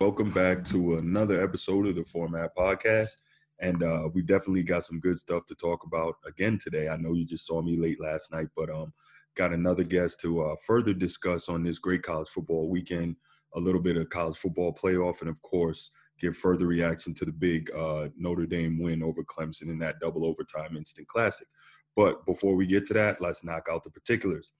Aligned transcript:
Welcome 0.00 0.30
back 0.30 0.64
to 0.66 0.98
another 0.98 1.42
episode 1.42 1.88
of 1.88 1.96
the 1.96 2.04
Format 2.04 2.54
Podcast. 2.56 3.16
And 3.60 3.82
uh, 3.82 4.08
we 4.14 4.22
definitely 4.22 4.62
got 4.62 4.84
some 4.84 5.00
good 5.00 5.18
stuff 5.18 5.44
to 5.46 5.56
talk 5.56 5.84
about 5.84 6.18
again 6.24 6.56
today. 6.62 6.88
I 6.88 6.96
know 6.96 7.14
you 7.14 7.24
just 7.24 7.44
saw 7.44 7.62
me 7.62 7.76
late 7.76 8.00
last 8.00 8.30
night, 8.30 8.46
but 8.54 8.70
um, 8.70 8.92
got 9.34 9.52
another 9.52 9.82
guest 9.82 10.20
to 10.20 10.40
uh, 10.40 10.54
further 10.64 10.94
discuss 10.94 11.48
on 11.48 11.64
this 11.64 11.80
great 11.80 12.04
college 12.04 12.28
football 12.28 12.68
weekend, 12.68 13.16
a 13.56 13.58
little 13.60 13.80
bit 13.80 13.96
of 13.96 14.08
college 14.08 14.36
football 14.36 14.72
playoff, 14.72 15.20
and 15.20 15.28
of 15.28 15.42
course, 15.42 15.90
give 16.20 16.36
further 16.36 16.68
reaction 16.68 17.12
to 17.14 17.24
the 17.24 17.32
big 17.32 17.68
uh, 17.74 18.06
Notre 18.16 18.46
Dame 18.46 18.80
win 18.80 19.02
over 19.02 19.24
Clemson 19.24 19.62
in 19.62 19.80
that 19.80 19.98
double 19.98 20.24
overtime 20.24 20.76
instant 20.76 21.08
classic. 21.08 21.48
But 21.96 22.24
before 22.24 22.54
we 22.54 22.68
get 22.68 22.86
to 22.86 22.94
that, 22.94 23.20
let's 23.20 23.42
knock 23.42 23.66
out 23.68 23.82
the 23.82 23.90
particulars. 23.90 24.52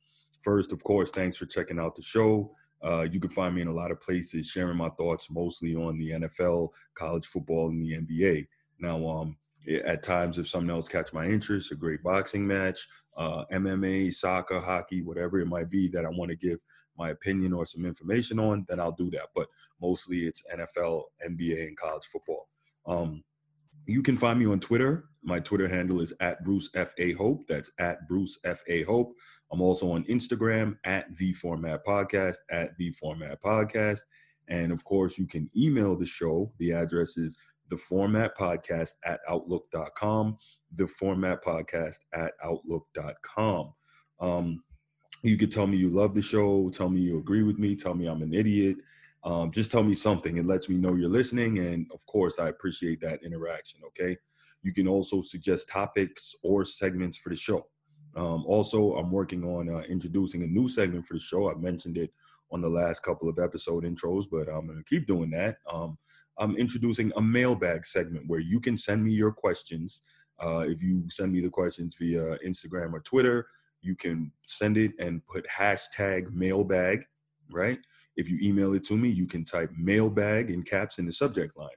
First, 0.42 0.72
of 0.72 0.82
course, 0.82 1.12
thanks 1.12 1.36
for 1.36 1.46
checking 1.46 1.78
out 1.78 1.94
the 1.94 2.02
show. 2.02 2.56
Uh, 2.82 3.06
you 3.10 3.20
can 3.20 3.30
find 3.30 3.54
me 3.54 3.62
in 3.62 3.68
a 3.68 3.74
lot 3.74 3.90
of 3.90 4.00
places 4.00 4.46
sharing 4.48 4.76
my 4.76 4.88
thoughts 4.90 5.30
mostly 5.30 5.74
on 5.74 5.98
the 5.98 6.10
NFL, 6.10 6.70
college 6.94 7.26
football, 7.26 7.68
and 7.68 7.82
the 7.82 7.92
NBA. 7.92 8.46
Now, 8.78 9.06
um, 9.06 9.36
at 9.84 10.02
times, 10.02 10.38
if 10.38 10.48
something 10.48 10.70
else 10.70 10.88
catch 10.88 11.12
my 11.12 11.26
interest, 11.26 11.72
a 11.72 11.74
great 11.74 12.02
boxing 12.02 12.46
match, 12.46 12.86
uh, 13.16 13.44
MMA, 13.52 14.14
soccer, 14.14 14.60
hockey, 14.60 15.02
whatever 15.02 15.40
it 15.40 15.46
might 15.46 15.70
be 15.70 15.88
that 15.88 16.04
I 16.04 16.08
want 16.08 16.30
to 16.30 16.36
give 16.36 16.60
my 16.96 17.10
opinion 17.10 17.52
or 17.52 17.66
some 17.66 17.84
information 17.84 18.38
on, 18.38 18.64
then 18.68 18.80
I'll 18.80 18.92
do 18.92 19.10
that. 19.10 19.28
But 19.34 19.48
mostly 19.80 20.18
it's 20.18 20.42
NFL, 20.52 21.02
NBA, 21.26 21.66
and 21.66 21.76
college 21.76 22.04
football. 22.06 22.48
Um, 22.86 23.22
you 23.86 24.02
can 24.02 24.16
find 24.16 24.38
me 24.38 24.46
on 24.46 24.60
Twitter. 24.60 25.04
My 25.22 25.40
Twitter 25.40 25.68
handle 25.68 26.00
is 26.00 26.12
at 26.20 26.44
Bruce 26.44 26.70
F 26.74 26.92
A 26.98 27.12
Hope. 27.12 27.46
That's 27.48 27.70
at 27.78 28.06
Bruce 28.08 28.38
F 28.44 28.62
A 28.68 28.82
Hope. 28.82 29.14
I'm 29.50 29.60
also 29.60 29.90
on 29.92 30.04
Instagram 30.04 30.76
at 30.84 31.14
the 31.16 31.32
Format 31.32 31.84
Podcast 31.84 32.36
at 32.50 32.76
the 32.76 32.92
Format 32.92 33.42
Podcast, 33.42 34.00
and 34.48 34.72
of 34.72 34.84
course 34.84 35.18
you 35.18 35.26
can 35.26 35.48
email 35.56 35.96
the 35.96 36.06
show. 36.06 36.52
The 36.58 36.72
address 36.72 37.16
is 37.16 37.36
the 37.70 37.76
Format 37.76 38.36
Podcast 38.36 38.94
at 39.04 39.20
Outlook.com. 39.28 40.38
The 40.74 40.86
Format 40.86 41.42
Podcast 41.42 41.98
at 42.12 42.32
Outlook.com. 42.44 43.72
Um, 44.20 44.62
you 45.22 45.36
could 45.36 45.50
tell 45.50 45.66
me 45.66 45.76
you 45.76 45.88
love 45.88 46.14
the 46.14 46.22
show. 46.22 46.70
Tell 46.70 46.88
me 46.88 47.00
you 47.00 47.18
agree 47.18 47.42
with 47.42 47.58
me. 47.58 47.74
Tell 47.74 47.94
me 47.94 48.06
I'm 48.06 48.22
an 48.22 48.34
idiot 48.34 48.76
um, 49.24 49.50
just 49.50 49.70
tell 49.70 49.82
me 49.82 49.94
something. 49.94 50.36
It 50.36 50.46
lets 50.46 50.68
me 50.68 50.76
know 50.76 50.94
you're 50.94 51.08
listening. 51.08 51.58
And 51.58 51.86
of 51.92 52.04
course, 52.06 52.38
I 52.38 52.48
appreciate 52.48 53.00
that 53.00 53.22
interaction. 53.22 53.80
Okay. 53.88 54.16
You 54.62 54.72
can 54.72 54.88
also 54.88 55.20
suggest 55.20 55.68
topics 55.68 56.34
or 56.42 56.64
segments 56.64 57.16
for 57.16 57.30
the 57.30 57.36
show. 57.36 57.66
Um, 58.18 58.44
also, 58.46 58.96
I'm 58.96 59.12
working 59.12 59.44
on 59.44 59.68
uh, 59.68 59.82
introducing 59.88 60.42
a 60.42 60.46
new 60.46 60.68
segment 60.68 61.06
for 61.06 61.14
the 61.14 61.20
show. 61.20 61.50
I 61.50 61.54
mentioned 61.54 61.96
it 61.96 62.12
on 62.50 62.60
the 62.60 62.68
last 62.68 63.04
couple 63.04 63.28
of 63.28 63.38
episode 63.38 63.84
intros, 63.84 64.24
but 64.28 64.48
I'm 64.48 64.66
going 64.66 64.78
to 64.78 64.84
keep 64.84 65.06
doing 65.06 65.30
that. 65.30 65.58
Um, 65.72 65.96
I'm 66.36 66.56
introducing 66.56 67.12
a 67.16 67.22
mailbag 67.22 67.86
segment 67.86 68.26
where 68.26 68.40
you 68.40 68.60
can 68.60 68.76
send 68.76 69.04
me 69.04 69.12
your 69.12 69.30
questions. 69.30 70.02
Uh, 70.40 70.64
if 70.66 70.82
you 70.82 71.08
send 71.08 71.32
me 71.32 71.40
the 71.40 71.50
questions 71.50 71.94
via 71.96 72.36
Instagram 72.38 72.92
or 72.92 73.00
Twitter, 73.00 73.46
you 73.82 73.94
can 73.94 74.32
send 74.48 74.76
it 74.76 74.92
and 74.98 75.24
put 75.26 75.46
hashtag 75.46 76.32
mailbag, 76.32 77.04
right? 77.50 77.78
If 78.16 78.28
you 78.28 78.38
email 78.42 78.74
it 78.74 78.82
to 78.86 78.96
me, 78.96 79.10
you 79.10 79.26
can 79.26 79.44
type 79.44 79.70
mailbag 79.76 80.50
in 80.50 80.64
caps 80.64 80.98
in 80.98 81.06
the 81.06 81.12
subject 81.12 81.56
line. 81.56 81.68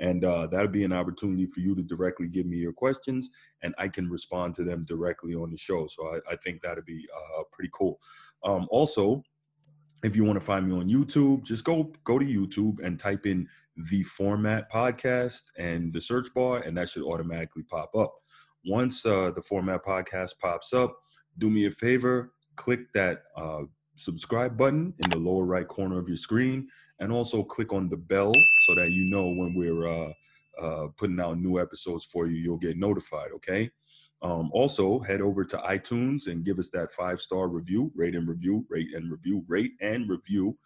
And 0.00 0.24
uh, 0.24 0.46
that'll 0.48 0.68
be 0.68 0.84
an 0.84 0.92
opportunity 0.92 1.46
for 1.46 1.60
you 1.60 1.74
to 1.76 1.82
directly 1.82 2.26
give 2.26 2.46
me 2.46 2.56
your 2.56 2.72
questions, 2.72 3.30
and 3.62 3.74
I 3.78 3.86
can 3.88 4.08
respond 4.08 4.54
to 4.56 4.64
them 4.64 4.84
directly 4.88 5.34
on 5.34 5.50
the 5.50 5.58
show. 5.58 5.86
So 5.86 6.14
I, 6.14 6.32
I 6.32 6.36
think 6.36 6.62
that'd 6.62 6.86
be 6.86 7.06
uh, 7.14 7.42
pretty 7.52 7.70
cool. 7.72 8.00
Um, 8.42 8.66
also, 8.70 9.22
if 10.02 10.16
you 10.16 10.24
want 10.24 10.38
to 10.38 10.44
find 10.44 10.66
me 10.66 10.74
on 10.74 10.88
YouTube, 10.88 11.44
just 11.44 11.64
go 11.64 11.92
go 12.04 12.18
to 12.18 12.24
YouTube 12.24 12.82
and 12.82 12.98
type 12.98 13.26
in 13.26 13.46
the 13.76 14.02
Format 14.04 14.70
Podcast 14.72 15.42
and 15.58 15.92
the 15.92 16.00
search 16.00 16.32
bar, 16.34 16.58
and 16.58 16.76
that 16.76 16.88
should 16.88 17.04
automatically 17.04 17.62
pop 17.62 17.94
up. 17.94 18.14
Once 18.64 19.04
uh, 19.06 19.30
the 19.30 19.42
Format 19.42 19.84
Podcast 19.84 20.38
pops 20.40 20.72
up, 20.72 20.96
do 21.38 21.50
me 21.50 21.66
a 21.66 21.70
favor, 21.70 22.32
click 22.56 22.92
that 22.94 23.22
uh, 23.36 23.62
subscribe 23.96 24.56
button 24.56 24.94
in 24.98 25.10
the 25.10 25.18
lower 25.18 25.44
right 25.44 25.68
corner 25.68 25.98
of 25.98 26.08
your 26.08 26.16
screen 26.16 26.68
and 27.00 27.10
also 27.12 27.42
click 27.42 27.72
on 27.72 27.88
the 27.88 27.96
bell 27.96 28.32
so 28.66 28.74
that 28.74 28.90
you 28.92 29.04
know 29.04 29.28
when 29.28 29.54
we're 29.54 29.88
uh, 29.88 30.12
uh, 30.60 30.88
putting 30.96 31.20
out 31.20 31.38
new 31.38 31.58
episodes 31.58 32.04
for 32.04 32.26
you 32.26 32.36
you'll 32.36 32.58
get 32.58 32.76
notified 32.76 33.30
okay? 33.32 33.70
Um, 34.22 34.50
also 34.52 34.98
head 34.98 35.22
over 35.22 35.44
to 35.44 35.56
itunes 35.58 36.26
and 36.26 36.44
give 36.44 36.58
us 36.58 36.68
that 36.70 36.92
five 36.92 37.20
star 37.20 37.48
review 37.48 37.90
rate 37.94 38.14
and 38.14 38.28
review 38.28 38.66
rate 38.68 38.94
and 38.94 39.10
review 39.10 39.42
rate 39.48 39.72
and 39.80 40.08
review. 40.08 40.56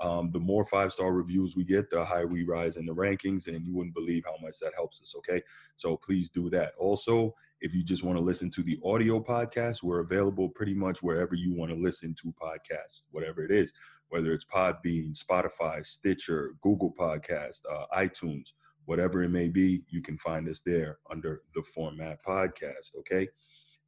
Um, 0.00 0.32
the 0.32 0.40
more 0.40 0.64
five 0.64 0.92
star 0.92 1.12
reviews 1.12 1.54
we 1.54 1.64
get 1.64 1.88
the 1.88 2.04
higher 2.04 2.26
we 2.26 2.42
rise 2.42 2.76
in 2.76 2.86
the 2.86 2.94
rankings 2.94 3.46
and 3.46 3.64
you 3.64 3.72
wouldn't 3.72 3.94
believe 3.94 4.24
how 4.24 4.34
much 4.44 4.58
that 4.58 4.72
helps 4.74 5.00
us 5.00 5.14
okay? 5.18 5.40
So 5.76 5.96
please 5.96 6.28
do 6.28 6.50
that. 6.50 6.72
Also 6.76 7.34
if 7.64 7.74
you 7.74 7.82
just 7.82 8.04
want 8.04 8.18
to 8.18 8.22
listen 8.22 8.50
to 8.50 8.62
the 8.62 8.78
audio 8.84 9.18
podcast, 9.18 9.82
we're 9.82 10.00
available 10.00 10.50
pretty 10.50 10.74
much 10.74 11.02
wherever 11.02 11.34
you 11.34 11.54
want 11.54 11.70
to 11.70 11.76
listen 11.76 12.14
to 12.14 12.34
podcasts, 12.40 13.04
whatever 13.10 13.42
it 13.42 13.50
is, 13.50 13.72
whether 14.10 14.34
it's 14.34 14.44
Podbean, 14.44 15.18
Spotify, 15.18 15.84
Stitcher, 15.84 16.52
Google 16.60 16.92
Podcast, 16.92 17.62
uh, 17.72 17.86
iTunes, 17.96 18.52
whatever 18.84 19.22
it 19.22 19.30
may 19.30 19.48
be, 19.48 19.82
you 19.88 20.02
can 20.02 20.18
find 20.18 20.46
us 20.46 20.60
there 20.60 20.98
under 21.10 21.40
the 21.54 21.62
format 21.62 22.22
podcast. 22.22 22.94
Okay. 22.98 23.28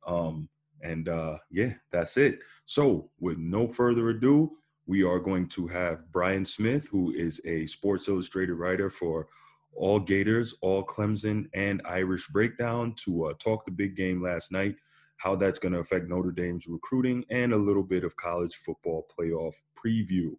Um, 0.07 0.49
and 0.81 1.11
uh, 1.11 1.37
yeah, 1.51 1.75
that's 1.91 2.17
it. 2.17 2.39
So, 2.65 3.11
with 3.21 3.37
no 3.37 3.69
further 3.69 4.09
ado, 4.09 4.53
we 4.87 5.05
are 5.05 5.19
going 5.19 5.49
to 5.51 5.67
have 5.67 6.11
Brian 6.13 6.47
Smith, 6.47 6.89
who 6.89 7.13
is 7.13 7.43
a 7.45 7.67
Sports 7.67 8.09
Illustrated 8.09 8.55
writer 8.55 8.89
for 8.89 9.29
all 9.77 10.01
Gators, 10.01 10.55
all 10.61 10.85
Clemson, 10.85 11.47
and 11.55 11.83
Irish 11.85 12.29
breakdown 12.29 12.95
to 13.05 13.27
uh, 13.27 13.35
talk 13.39 13.65
the 13.65 13.73
big 13.73 13.97
game 13.97 14.23
last 14.23 14.51
night, 14.51 14.77
how 15.19 15.35
that's 15.37 15.59
going 15.59 15.73
to 15.73 15.81
affect 15.81 16.09
Notre 16.09 16.33
Dame's 16.33 16.67
recruiting, 16.67 17.25
and 17.31 17.53
a 17.53 17.57
little 17.57 17.83
bit 17.83 18.05
of 18.05 18.17
college 18.17 18.55
football 18.57 19.07
playoff 19.17 19.55
preview. 19.77 20.31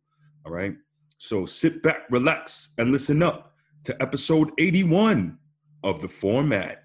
All 0.45 0.51
right. 0.51 0.75
So 1.17 1.45
sit 1.45 1.81
back, 1.81 2.03
relax, 2.09 2.69
and 2.77 2.91
listen 2.91 3.23
up 3.23 3.53
to 3.85 4.01
episode 4.01 4.51
81 4.57 5.37
of 5.83 6.01
the 6.01 6.07
format. 6.07 6.83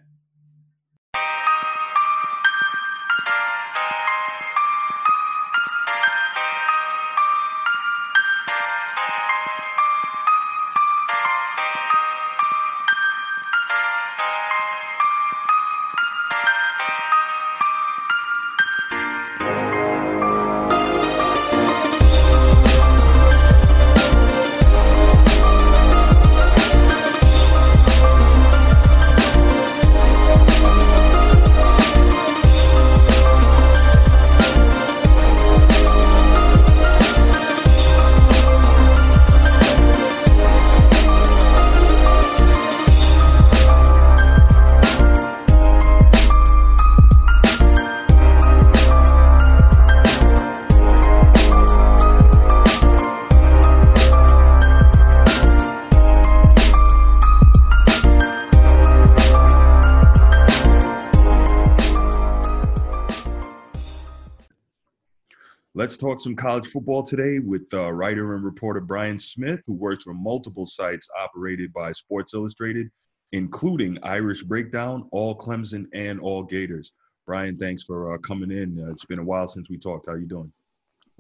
Talk 66.03 66.21
some 66.21 66.35
college 66.35 66.67
football 66.67 67.05
today 67.05 67.39
with 67.39 67.63
uh, 67.73 67.93
writer 67.93 68.35
and 68.35 68.45
reporter 68.45 68.81
Brian 68.81 69.21
Smith, 69.21 69.61
who 69.67 69.73
works 69.73 70.03
for 70.03 70.13
multiple 70.13 70.67
sites 70.67 71.09
operated 71.17 71.73
by 71.73 71.93
Sports 71.93 72.35
Illustrated, 72.35 72.91
including 73.31 73.99
Irish 74.03 74.43
Breakdown, 74.43 75.09
All 75.13 75.39
Clemson, 75.39 75.87
and 75.95 76.19
All 76.19 76.43
Gators. 76.43 76.93
Brian, 77.25 77.57
thanks 77.57 77.85
for 77.85 78.15
uh, 78.15 78.19
coming 78.19 78.51
in. 78.51 78.81
Uh, 78.81 78.91
it's 78.91 79.05
been 79.05 79.21
a 79.21 79.25
while 79.25 79.47
since 79.47 79.71
we 79.71 79.79
talked. 79.79 80.09
How 80.09 80.15
you 80.15 80.27
doing? 80.27 80.53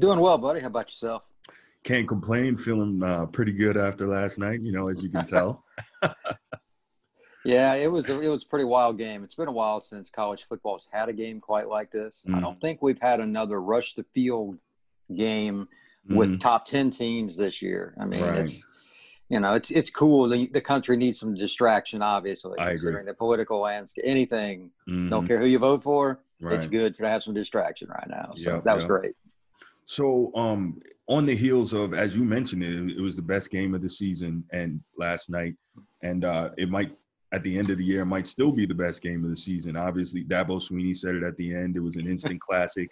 Doing 0.00 0.18
well, 0.18 0.36
buddy. 0.36 0.58
How 0.58 0.66
about 0.66 0.88
yourself? 0.88 1.22
Can't 1.84 2.08
complain. 2.08 2.56
Feeling 2.56 3.00
uh, 3.04 3.26
pretty 3.26 3.52
good 3.52 3.76
after 3.76 4.08
last 4.08 4.36
night. 4.36 4.62
You 4.62 4.72
know, 4.72 4.88
as 4.88 5.00
you 5.00 5.10
can 5.10 5.24
tell. 5.24 5.64
Yeah, 7.44 7.74
it 7.74 7.90
was 7.90 8.08
a, 8.08 8.20
it 8.20 8.28
was 8.28 8.44
a 8.44 8.46
pretty 8.46 8.64
wild 8.64 8.98
game. 8.98 9.24
It's 9.24 9.34
been 9.34 9.48
a 9.48 9.52
while 9.52 9.80
since 9.80 10.10
college 10.10 10.46
football's 10.48 10.88
had 10.92 11.08
a 11.08 11.12
game 11.12 11.40
quite 11.40 11.68
like 11.68 11.90
this. 11.90 12.24
Mm. 12.28 12.36
I 12.36 12.40
don't 12.40 12.60
think 12.60 12.80
we've 12.80 13.00
had 13.00 13.18
another 13.18 13.60
rush 13.60 13.94
the 13.94 14.04
field 14.14 14.58
game 15.16 15.68
mm. 16.08 16.16
with 16.16 16.40
top 16.40 16.64
10 16.66 16.90
teams 16.90 17.36
this 17.36 17.62
year. 17.62 17.94
I 18.00 18.04
mean, 18.04 18.22
right. 18.22 18.38
it's 18.40 18.66
you 19.28 19.40
know, 19.40 19.54
it's 19.54 19.70
it's 19.70 19.88
cool. 19.88 20.28
The, 20.28 20.46
the 20.48 20.60
country 20.60 20.94
needs 20.94 21.18
some 21.18 21.34
distraction, 21.34 22.02
obviously. 22.02 22.58
I 22.58 22.70
considering 22.70 22.96
agree. 22.96 23.12
the 23.12 23.16
political 23.16 23.60
landscape, 23.60 24.04
anything. 24.06 24.70
Mhm. 24.86 25.08
Don't 25.08 25.26
care 25.26 25.38
who 25.38 25.46
you 25.46 25.58
vote 25.58 25.82
for. 25.82 26.20
Right. 26.38 26.54
It's 26.54 26.66
good 26.66 26.94
to 26.96 27.08
have 27.08 27.22
some 27.22 27.32
distraction 27.32 27.88
right 27.88 28.08
now. 28.10 28.32
So 28.34 28.56
Yeah, 28.56 28.60
that 28.60 28.74
was 28.74 28.84
yeah. 28.84 28.88
great. 28.88 29.14
So, 29.86 30.32
um, 30.34 30.80
on 31.08 31.24
the 31.24 31.34
heels 31.34 31.72
of, 31.72 31.94
as 31.94 32.14
you 32.14 32.24
mentioned 32.24 32.62
it, 32.62 32.96
it 32.96 33.00
was 33.00 33.16
the 33.16 33.22
best 33.22 33.50
game 33.50 33.74
of 33.74 33.80
the 33.80 33.88
season 33.88 34.44
and 34.52 34.80
last 34.98 35.30
night, 35.30 35.54
and 36.02 36.26
uh, 36.26 36.50
it 36.58 36.68
might 36.68 36.94
at 37.32 37.42
the 37.42 37.58
end 37.58 37.70
of 37.70 37.78
the 37.78 37.84
year 37.84 38.04
might 38.04 38.26
still 38.26 38.52
be 38.52 38.66
the 38.66 38.74
best 38.74 39.00
game 39.00 39.24
of 39.24 39.30
the 39.30 39.36
season. 39.36 39.76
Obviously, 39.76 40.24
Dabo 40.24 40.60
Swinney 40.60 40.94
said 40.94 41.14
it 41.14 41.22
at 41.22 41.36
the 41.38 41.54
end. 41.54 41.76
It 41.76 41.80
was 41.80 41.96
an 41.96 42.06
instant 42.06 42.40
classic 42.48 42.90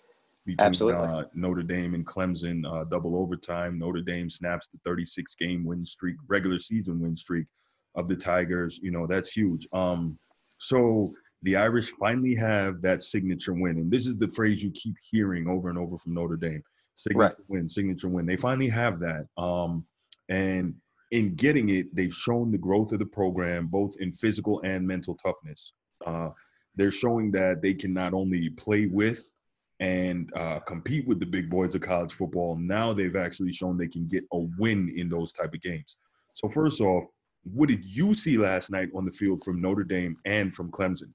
between 0.57 0.69
Absolutely. 0.69 1.07
uh, 1.07 1.25
Notre 1.35 1.63
Dame 1.63 1.95
and 1.95 2.07
Clemson, 2.07 2.65
uh, 2.67 2.85
double 2.85 3.17
overtime. 3.17 3.79
Notre 3.79 4.01
Dame 4.01 4.31
snaps 4.31 4.69
the 4.69 4.79
36 4.85 5.35
game 5.37 5.65
win 5.65 5.85
streak, 5.85 6.17
regular 6.29 6.59
season 6.59 7.01
win 7.01 7.17
streak 7.17 7.47
of 7.95 8.09
the 8.09 8.17
Tigers. 8.17 8.79
You 8.83 8.91
know 8.91 9.07
that's 9.07 9.33
huge. 9.33 9.67
Um, 9.73 10.19
so 10.59 11.13
the 11.43 11.57
Irish 11.57 11.91
finally 11.91 12.35
have 12.35 12.83
that 12.83 13.03
signature 13.03 13.55
win, 13.55 13.79
and 13.79 13.91
this 13.91 14.07
is 14.07 14.19
the 14.19 14.29
phrase 14.29 14.63
you 14.63 14.71
keep 14.73 14.95
hearing 15.11 15.49
over 15.49 15.71
and 15.71 15.79
over 15.79 15.97
from 15.99 16.15
Notre 16.15 16.37
Dame 16.37 16.63
signature 17.01 17.45
win, 17.49 17.69
signature 17.69 18.09
win. 18.09 18.27
They 18.27 18.37
finally 18.37 18.69
have 18.69 19.01
that. 19.01 19.27
Um, 19.37 19.85
and 20.29 20.75
in 21.11 21.35
getting 21.35 21.71
it, 21.71 21.95
they've 21.95 22.15
shown 22.15 22.51
the 22.51 22.59
growth 22.59 22.93
of 22.93 22.99
the 22.99 23.07
program, 23.07 23.67
both 23.67 23.97
in 24.01 24.13
physical 24.13 24.61
and 24.65 24.87
mental 24.87 25.15
toughness. 25.15 25.73
Uh, 26.07 26.31
they're 26.77 26.91
showing 26.91 27.31
that 27.33 27.63
they 27.63 27.75
can 27.75 27.93
not 27.93 28.15
only 28.15 28.51
play 28.51 28.87
with 28.87 29.29
and 29.81 30.31
uh, 30.37 30.61
compete 30.61 31.07
with 31.09 31.19
the 31.19 31.27
big 31.27 31.49
boys 31.51 31.75
of 31.75 31.81
college 31.81 32.13
football. 32.13 32.57
Now 32.57 32.93
they've 32.93 33.17
actually 33.17 33.53
shown 33.53 33.77
they 33.79 33.89
can 33.89 34.07
get 34.07 34.25
a 34.33 34.39
win 34.59 34.93
in 34.95 35.09
those 35.09 35.33
type 35.33 35.55
of 35.55 35.63
games. 35.63 35.97
So 36.35 36.49
first 36.49 36.81
off, 36.81 37.05
what 37.45 37.71
did 37.71 37.85
you 37.85 38.13
see 38.15 38.37
last 38.37 38.71
night 38.71 38.91
on 38.95 39.07
the 39.07 39.11
field 39.11 39.43
from 39.43 39.61
Notre 39.61 39.85
Dame 39.85 40.17
and 40.27 40.55
from 40.55 40.71
Clemson? 40.71 41.13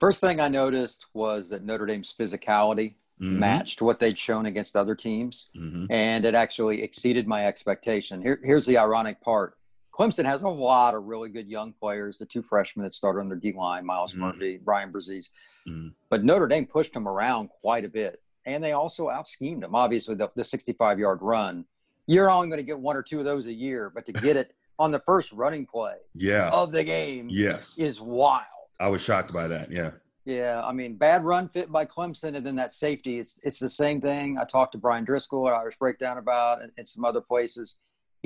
First 0.00 0.20
thing 0.20 0.40
I 0.40 0.48
noticed 0.48 1.06
was 1.14 1.48
that 1.50 1.64
Notre 1.64 1.86
Dame's 1.86 2.14
physicality 2.18 2.96
Mhm. 3.20 3.38
matched 3.38 3.80
what 3.80 3.98
they'd 3.98 4.18
shown 4.18 4.44
against 4.46 4.76
other 4.76 4.94
teams, 4.94 5.48
Mhm. 5.56 5.86
and 5.88 6.24
it 6.26 6.34
actually 6.34 6.82
exceeded 6.82 7.26
my 7.26 7.46
expectation. 7.46 8.20
Here, 8.20 8.40
here's 8.44 8.66
the 8.66 8.76
ironic 8.76 9.20
part: 9.22 9.56
Clemson 9.96 10.24
has 10.24 10.42
a 10.42 10.48
lot 10.48 10.94
of 10.94 11.04
really 11.04 11.28
good 11.30 11.48
young 11.48 11.72
players. 11.72 12.18
The 12.18 12.26
two 12.26 12.42
freshmen 12.42 12.84
that 12.84 12.92
started 12.92 13.20
on 13.20 13.28
their 13.28 13.38
D 13.38 13.52
line, 13.52 13.84
Myles 13.86 14.12
Mhm. 14.14 14.18
Murphy, 14.18 14.56
Bryan 14.58 14.92
Bresee, 14.92 15.28
Mhm. 15.66 15.94
but 16.10 16.22
Notre 16.24 16.46
Dame 16.46 16.66
pushed 16.66 16.92
them 16.92 17.08
around 17.08 17.48
quite 17.48 17.84
a 17.84 17.88
bit, 17.88 18.22
and 18.44 18.62
they 18.62 18.72
also 18.72 19.08
out 19.08 19.26
schemed 19.26 19.62
them. 19.62 19.74
Obviously, 19.74 20.14
the, 20.14 20.30
the 20.36 20.44
65 20.44 20.98
yard 20.98 21.20
run, 21.22 21.64
you're 22.06 22.30
only 22.30 22.48
going 22.48 22.58
to 22.58 22.64
get 22.64 22.78
one 22.78 22.96
or 22.96 23.02
two 23.02 23.18
of 23.18 23.24
those 23.24 23.46
a 23.46 23.52
year, 23.52 23.90
but 23.90 24.04
to 24.06 24.12
get 24.12 24.36
it 24.36 24.52
on 24.78 24.92
the 24.92 25.00
first 25.00 25.32
running 25.32 25.64
play 25.66 25.96
Yeah. 26.14 26.50
of 26.52 26.70
the 26.72 26.84
game 26.84 27.28
Yes. 27.30 27.74
is 27.78 27.98
wild. 28.00 28.44
I 28.78 28.88
was 28.88 29.00
shocked 29.00 29.32
by 29.32 29.48
that. 29.48 29.70
Yeah. 29.72 29.92
Yeah, 30.26 30.60
I 30.64 30.72
mean, 30.72 30.96
bad 30.96 31.24
run 31.24 31.48
fit 31.48 31.70
by 31.70 31.86
Clemson, 31.86 32.34
and 32.36 32.44
then 32.44 32.56
that 32.56 32.72
safety. 32.72 33.18
It's 33.20 33.38
it's 33.44 33.60
the 33.60 33.70
same 33.70 34.00
thing. 34.00 34.36
I 34.38 34.44
talked 34.44 34.72
to 34.72 34.78
Bryan 34.78 35.06
Driskell 35.06 35.46
at 35.48 35.54
Irish 35.54 35.78
Breakdown 35.78 36.18
about, 36.18 36.62
and, 36.62 36.72
and 36.76 36.86
some 36.86 37.04
other 37.04 37.20
places. 37.20 37.76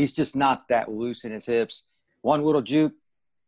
He's 0.00 0.14
just 0.14 0.34
not 0.34 0.66
that 0.68 0.90
loose 0.90 1.24
in 1.24 1.32
his 1.32 1.44
hips. 1.44 1.84
One 2.22 2.42
little 2.42 2.62
juke, 2.62 2.94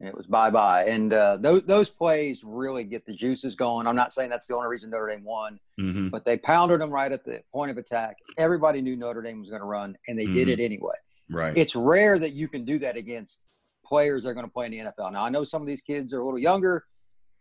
and 0.00 0.08
it 0.08 0.14
was 0.14 0.26
bye 0.26 0.50
bye. 0.50 0.84
And 0.84 1.12
uh, 1.12 1.38
those 1.38 1.62
those 1.64 1.88
plays 1.88 2.42
really 2.44 2.84
get 2.84 3.06
the 3.06 3.14
juices 3.14 3.54
going. 3.54 3.86
I'm 3.86 3.96
not 3.96 4.12
saying 4.12 4.28
that's 4.28 4.46
the 4.46 4.54
only 4.54 4.68
reason 4.68 4.90
Notre 4.90 5.08
Dame 5.08 5.24
won, 5.24 5.58
hmm 5.78 6.08
but 6.08 6.26
they 6.26 6.36
pounded 6.36 6.80
them 6.82 6.90
right 6.90 7.10
at 7.10 7.24
the 7.24 7.42
point 7.52 7.70
of 7.70 7.78
attack. 7.78 8.16
Everybody 8.36 8.82
knew 8.82 8.96
Notre 8.96 9.22
Dame 9.22 9.40
was 9.40 9.48
going 9.48 9.62
to 9.62 9.66
run, 9.66 9.96
and 10.08 10.18
they 10.18 10.26
did 10.26 10.48
Mhm. 10.48 10.52
it 10.52 10.60
anyway. 10.60 10.94
Right. 11.30 11.56
It's 11.56 11.74
rare 11.74 12.18
that 12.18 12.32
you 12.34 12.48
can 12.48 12.66
do 12.66 12.78
that 12.80 12.96
against 12.98 13.46
players 13.86 14.24
that 14.24 14.30
are 14.30 14.34
going 14.34 14.46
to 14.46 14.52
play 14.52 14.66
in 14.66 14.72
the 14.72 14.78
NFL. 14.80 15.10
Now 15.12 15.24
I 15.24 15.30
know 15.30 15.44
some 15.44 15.62
of 15.62 15.66
these 15.66 15.80
kids 15.80 16.12
are 16.12 16.18
a 16.20 16.24
little 16.24 16.38
younger 16.38 16.84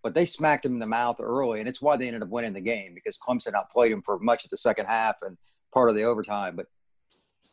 but 0.03 0.15
they 0.15 0.25
smacked 0.25 0.65
him 0.65 0.73
in 0.73 0.79
the 0.79 0.87
mouth 0.87 1.17
early, 1.19 1.59
and 1.59 1.69
it's 1.69 1.79
why 1.79 1.95
they 1.95 2.07
ended 2.07 2.23
up 2.23 2.29
winning 2.29 2.53
the 2.53 2.59
game 2.59 2.95
because 2.95 3.19
Clemson 3.19 3.53
outplayed 3.53 3.91
him 3.91 4.01
for 4.01 4.17
much 4.17 4.43
of 4.43 4.49
the 4.49 4.57
second 4.57 4.87
half 4.87 5.15
and 5.21 5.37
part 5.75 5.91
of 5.91 5.95
the 5.95 6.01
overtime. 6.01 6.55
But 6.55 6.65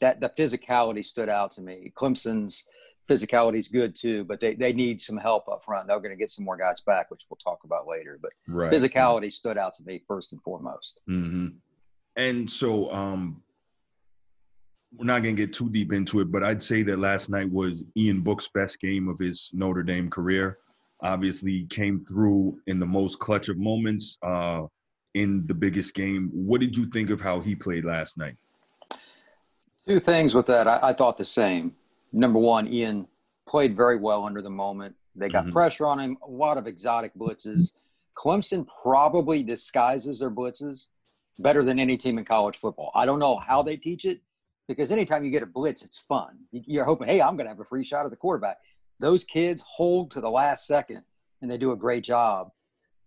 that 0.01 0.21
the 0.21 0.31
physicality 0.31 1.05
stood 1.05 1.29
out 1.29 1.51
to 1.53 1.61
me. 1.61 1.93
Clemson's 1.97 2.65
physicality 3.09 3.59
is 3.59 3.69
good 3.69 3.97
too, 3.97 4.25
but 4.25 4.41
they, 4.41 4.55
they 4.55 4.73
need 4.73 5.01
some 5.01 5.17
help 5.17 5.49
up 5.49 5.65
front. 5.65 5.89
They're 5.89 5.99
going 5.99 6.11
to 6.11 6.17
get 6.17 6.31
some 6.31 6.45
more 6.45 6.57
guys 6.57 6.81
back, 6.81 7.11
which 7.11 7.23
we'll 7.29 7.39
talk 7.43 7.65
about 7.65 7.87
later. 7.87 8.19
But 8.21 8.33
right. 8.47 8.73
physicality 8.73 9.33
stood 9.33 9.57
out 9.59 9.75
to 9.77 9.83
me 9.85 10.03
first 10.07 10.33
and 10.33 10.43
foremost. 10.43 11.01
hmm 11.07 11.49
And 12.17 12.51
so, 12.51 12.93
um, 12.93 13.43
we're 14.97 15.05
not 15.05 15.23
gonna 15.23 15.35
get 15.35 15.53
too 15.53 15.69
deep 15.69 15.93
into 15.93 16.21
it, 16.21 16.31
but 16.31 16.43
I'd 16.43 16.63
say 16.63 16.83
that 16.85 16.99
last 16.99 17.29
night 17.29 17.51
was 17.51 17.85
Ian 17.97 18.23
Book's 18.23 18.49
best 18.49 18.81
game 18.81 19.09
of 19.09 19.19
his 19.19 19.51
Notre 19.53 19.83
Dame 19.83 20.09
career. 20.09 20.59
Obviously, 21.03 21.67
came 21.67 22.01
through 22.01 22.59
in 22.67 22.81
the 22.81 22.87
most 22.87 23.19
clutch 23.19 23.49
of 23.49 23.59
moments 23.59 24.17
uh, 24.23 24.63
in 25.15 25.47
the 25.47 25.55
biggest 25.55 25.95
game. 25.95 26.31
What 26.33 26.61
did 26.61 26.77
you 26.77 26.87
think 26.87 27.11
of 27.11 27.21
how 27.21 27.41
he 27.41 27.55
played 27.55 27.85
last 27.85 28.17
night? 28.17 28.37
Two 29.89 29.99
things 30.01 30.35
with 30.35 30.45
that. 30.47 30.69
I, 30.69 30.91
I 30.91 30.93
thought 30.93 31.17
the 31.17 31.25
same. 31.25 31.75
Number 32.13 32.39
one, 32.39 32.69
Ian 32.69 33.09
played 33.47 33.75
very 33.75 33.97
well 33.97 34.25
under 34.25 34.43
the 34.43 34.51
moment. 34.51 34.95
They 35.17 35.31
got 35.31 35.47
Mhm. 35.47 35.53
pressure 35.53 35.87
on 35.87 35.99
him, 35.99 36.19
a 36.23 36.31
lot 36.31 36.59
of 36.59 36.67
exotic 36.67 37.15
blitzes. 37.15 37.73
Clemson 38.15 38.67
probably 38.83 39.43
disguises 39.43 40.19
their 40.19 40.31
blitzes 40.31 40.89
better 41.39 41.65
than 41.65 41.79
any 41.79 41.97
team 41.97 42.19
in 42.19 42.27
college 42.27 42.59
football. 42.59 42.91
I 42.95 43.07
don't 43.07 43.19
know 43.19 43.37
how 43.37 43.63
they 43.63 43.79
teach 43.79 44.05
it 44.05 44.21
because 44.67 44.93
anytime 44.93 45.25
you 45.25 45.31
get 45.31 45.43
a 45.43 45.47
blitz, 45.47 45.83
it's 45.83 45.99
fun. 45.99 46.41
You're 46.53 46.85
hoping, 46.85 47.09
hey, 47.09 47.23
I'm 47.23 47.37
going 47.37 47.47
to 47.47 47.51
have 47.51 47.61
a 47.61 47.65
free 47.65 47.85
shot 47.85 48.05
at 48.05 48.11
the 48.11 48.17
quarterback. 48.17 48.59
Those 49.01 49.25
kids 49.25 49.63
hold 49.67 50.11
to 50.11 50.21
the 50.21 50.31
last 50.31 50.67
second 50.67 51.03
and 51.41 51.51
they 51.51 51.57
do 51.57 51.73
a 51.73 51.77
great 51.77 52.05
job. 52.05 52.51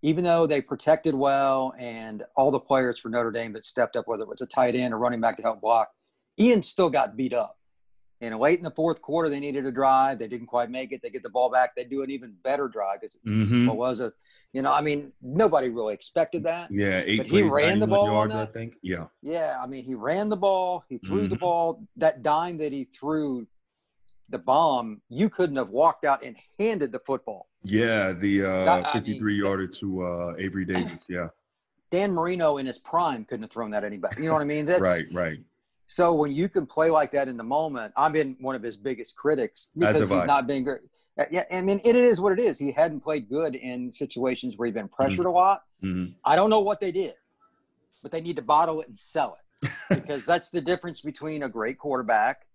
Even 0.01 0.23
though 0.23 0.47
they 0.47 0.61
protected 0.61 1.13
well 1.13 1.75
and 1.77 2.23
all 2.35 2.49
the 2.49 2.59
players 2.59 2.99
for 2.99 3.09
Notre 3.09 3.29
Dame 3.29 3.53
that 3.53 3.65
stepped 3.65 3.95
up, 3.95 4.07
whether 4.07 4.23
it 4.23 4.29
was 4.29 4.41
a 4.41 4.47
tight 4.47 4.73
end 4.73 4.95
or 4.95 4.97
running 4.97 5.21
back 5.21 5.37
to 5.37 5.43
help 5.43 5.61
block, 5.61 5.91
Ian 6.39 6.63
still 6.63 6.89
got 6.89 7.15
beat 7.15 7.33
up. 7.33 7.57
And 8.21 8.37
late 8.39 8.59
in 8.59 8.63
the 8.63 8.71
fourth 8.71 9.01
quarter, 9.01 9.29
they 9.29 9.39
needed 9.39 9.65
a 9.65 9.71
drive. 9.71 10.19
They 10.19 10.27
didn't 10.27 10.45
quite 10.45 10.69
make 10.69 10.91
it. 10.91 11.01
They 11.01 11.09
get 11.09 11.23
the 11.23 11.29
ball 11.29 11.49
back. 11.49 11.75
They 11.75 11.85
do 11.85 12.03
an 12.03 12.11
even 12.11 12.33
better 12.43 12.67
drive 12.67 13.01
because 13.01 13.17
Mm-hmm. 13.27 13.65
what 13.65 13.77
was 13.77 13.99
a, 13.99 14.13
you 14.53 14.61
know, 14.61 14.71
I 14.71 14.81
mean, 14.81 15.11
nobody 15.23 15.69
really 15.69 15.95
expected 15.95 16.43
that. 16.43 16.69
Yeah, 16.71 17.01
eight 17.03 17.17
But 17.17 17.27
he 17.27 17.41
ran 17.41 17.79
the 17.79 17.87
91 17.87 17.89
ball 17.89 18.05
yards, 18.11 18.35
I 18.35 18.45
think. 18.45 18.75
Yeah. 18.83 19.05
Yeah, 19.23 19.57
I 19.59 19.65
mean, 19.65 19.83
he 19.85 19.95
ran 19.95 20.29
the 20.29 20.37
ball. 20.37 20.83
He 20.87 20.99
threw 20.99 21.27
the 21.27 21.35
Mhm. 21.35 21.39
ball. 21.39 21.83
That 21.97 22.21
dime 22.21 22.57
that 22.59 22.71
he 22.71 22.83
threw, 22.85 23.47
the 24.29 24.37
bomb, 24.37 25.01
you 25.09 25.27
couldn't 25.29 25.55
have 25.57 25.69
walked 25.69 26.05
out 26.05 26.23
and 26.23 26.37
handed 26.59 26.91
the 26.91 26.99
football. 26.99 27.49
Yeah, 27.63 28.13
the 28.13 28.45
uh, 28.45 28.81
I 28.83 28.93
mean- 28.93 29.03
53 29.03 29.35
yarder 29.41 29.67
to 29.67 30.03
uh, 30.05 30.35
Avery 30.37 30.63
Davis. 30.65 31.03
Yeah. 31.09 31.29
Dan 31.89 32.13
Marino 32.13 32.57
in 32.57 32.65
his 32.65 32.79
prime 32.79 33.25
couldn't 33.25 33.43
have 33.43 33.51
thrown 33.51 33.71
that 33.71 33.83
any 33.83 33.97
better. 33.97 34.21
You 34.21 34.27
know 34.27 34.33
what 34.33 34.41
I 34.41 34.45
mean? 34.45 34.63
That's, 34.67 34.81
right, 34.81 35.05
right. 35.11 35.39
So 35.91 36.13
when 36.13 36.31
you 36.31 36.47
can 36.47 36.65
play 36.65 36.89
like 36.89 37.11
that 37.11 37.27
in 37.27 37.35
the 37.35 37.43
moment, 37.43 37.91
I've 37.97 38.13
been 38.13 38.37
one 38.39 38.55
of 38.55 38.63
his 38.63 38.77
biggest 38.77 39.17
critics 39.17 39.67
because 39.77 40.07
he's 40.07 40.21
I. 40.23 40.25
not 40.25 40.47
being 40.47 40.63
great. 40.63 40.79
Uh, 41.19 41.25
Yeah, 41.29 41.43
I 41.51 41.59
mean, 41.61 41.81
it 41.83 41.97
is 41.97 42.21
what 42.21 42.31
it 42.31 42.39
is. 42.39 42.57
He 42.57 42.71
hadn't 42.71 43.01
played 43.01 43.27
good 43.27 43.55
in 43.55 43.91
situations 43.91 44.53
where 44.55 44.67
he'd 44.67 44.73
been 44.73 44.87
pressured 44.87 45.25
a 45.25 45.29
lot. 45.29 45.63
hmm 45.81 46.05
I 46.23 46.37
don't 46.37 46.49
know 46.49 46.61
what 46.61 46.79
they 46.79 46.93
did, 46.93 47.15
but 48.01 48.09
they 48.13 48.21
need 48.21 48.37
to 48.37 48.41
bottle 48.41 48.79
it 48.79 48.87
and 48.87 48.97
sell 48.97 49.37
it 49.61 49.69
because 49.89 50.25
that's 50.25 50.49
the 50.49 50.61
difference 50.61 51.01
between 51.01 51.43
a 51.43 51.49
great 51.49 51.77
quarterback 51.77 52.47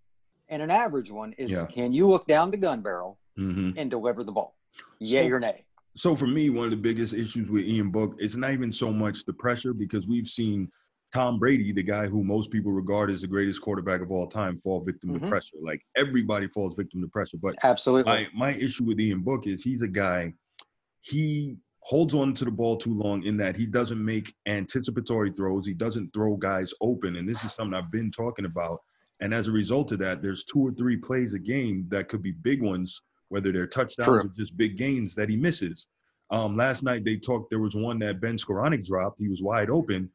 and 0.49 0.62
an 0.62 0.71
average 0.71 1.11
one. 1.11 1.35
Is 1.37 1.50
Yeah. 1.50 1.66
can 1.66 1.93
you 1.93 2.09
look 2.09 2.26
down 2.26 2.50
the 2.50 2.57
gun 2.57 2.81
barrel 2.81 3.19
hmm 3.37 3.73
and 3.76 3.90
deliver 3.90 4.25
the 4.25 4.33
ball? 4.33 4.57
Yay 4.99 5.28
So- 5.28 5.35
or 5.35 5.40
nay? 5.40 5.66
So 5.95 6.16
for 6.16 6.26
me, 6.26 6.49
one 6.49 6.64
of 6.64 6.71
the 6.71 6.76
biggest 6.88 7.12
issues 7.12 7.50
with 7.50 7.64
Ian 7.64 7.90
Book 7.90 8.16
is 8.19 8.35
not 8.37 8.52
even 8.52 8.73
so 8.73 8.90
much 8.93 9.25
the 9.26 9.33
pressure 9.35 9.75
because 9.75 10.07
we've 10.07 10.26
seen 10.26 10.71
Tom 11.13 11.39
Brady, 11.39 11.73
the 11.73 11.83
guy 11.83 12.07
who 12.07 12.23
most 12.25 12.51
people 12.51 12.73
regard 12.73 13.11
as 13.11 13.23
the 13.23 13.27
greatest 13.27 13.61
quarterback 13.63 14.01
of 14.01 14.11
all 14.11 14.27
time, 14.27 14.59
fall 14.59 14.81
victim 14.85 15.11
Mhm. 15.11 15.21
to 15.23 15.29
pressure. 15.29 15.57
Like 15.63 15.81
everybody 15.97 16.49
falls 16.49 16.77
victim 16.77 17.01
to 17.03 17.09
pressure. 17.09 17.39
But 17.41 17.57
Absolutely. 17.63 18.11
my 18.13 18.29
my 18.35 18.55
issue 18.55 18.85
with 18.85 19.01
Ian 19.01 19.21
Book 19.21 19.47
is 19.47 19.63
he's 19.63 19.83
a 19.83 19.89
guy 19.89 20.35
he 21.01 21.57
holds 21.81 22.15
on 22.15 22.35
to 22.35 22.45
the 22.45 22.51
ball 22.51 22.77
too 22.77 22.93
long 22.93 23.23
in 23.23 23.37
that 23.37 23.55
he 23.55 23.65
doesn't 23.65 24.05
make 24.05 24.35
anticipatory 24.47 25.31
throws. 25.31 25.65
He 25.65 25.73
doesn't 25.75 26.13
throw 26.13 26.37
guys 26.37 26.75
open, 26.81 27.15
and 27.17 27.29
this 27.29 27.45
is 27.45 27.53
something 27.53 27.75
I've 27.75 27.93
been 27.93 28.11
talking 28.11 28.45
about. 28.45 28.81
And 29.21 29.33
as 29.33 29.47
a 29.47 29.53
result 29.53 29.93
of 29.93 30.01
that, 30.01 30.21
there's 30.21 30.45
two 30.45 30.59
or 30.59 30.73
three 30.73 30.97
plays 30.97 31.33
a 31.35 31.39
game 31.39 31.87
that 31.91 32.09
could 32.09 32.23
be 32.23 32.33
big 32.33 32.61
ones, 32.61 33.01
whether 33.29 33.53
they're 33.53 33.69
touchdowns 33.69 34.07
True. 34.09 34.19
or 34.23 34.33
just 34.37 34.57
big 34.57 34.77
gains 34.77 35.15
that 35.15 35.29
he 35.29 35.37
misses. 35.37 35.87
Um, 36.31 36.57
last 36.57 36.83
night 36.83 37.05
they 37.05 37.17
talked. 37.17 37.51
There 37.51 37.61
was 37.61 37.77
one 37.77 38.01
that 38.01 38.21
Ben 38.21 38.37
Skowronek 38.37 38.85
dropped. 38.85 39.21
He 39.21 39.29
was 39.29 39.41
wide 39.43 39.71
open. 39.71 40.11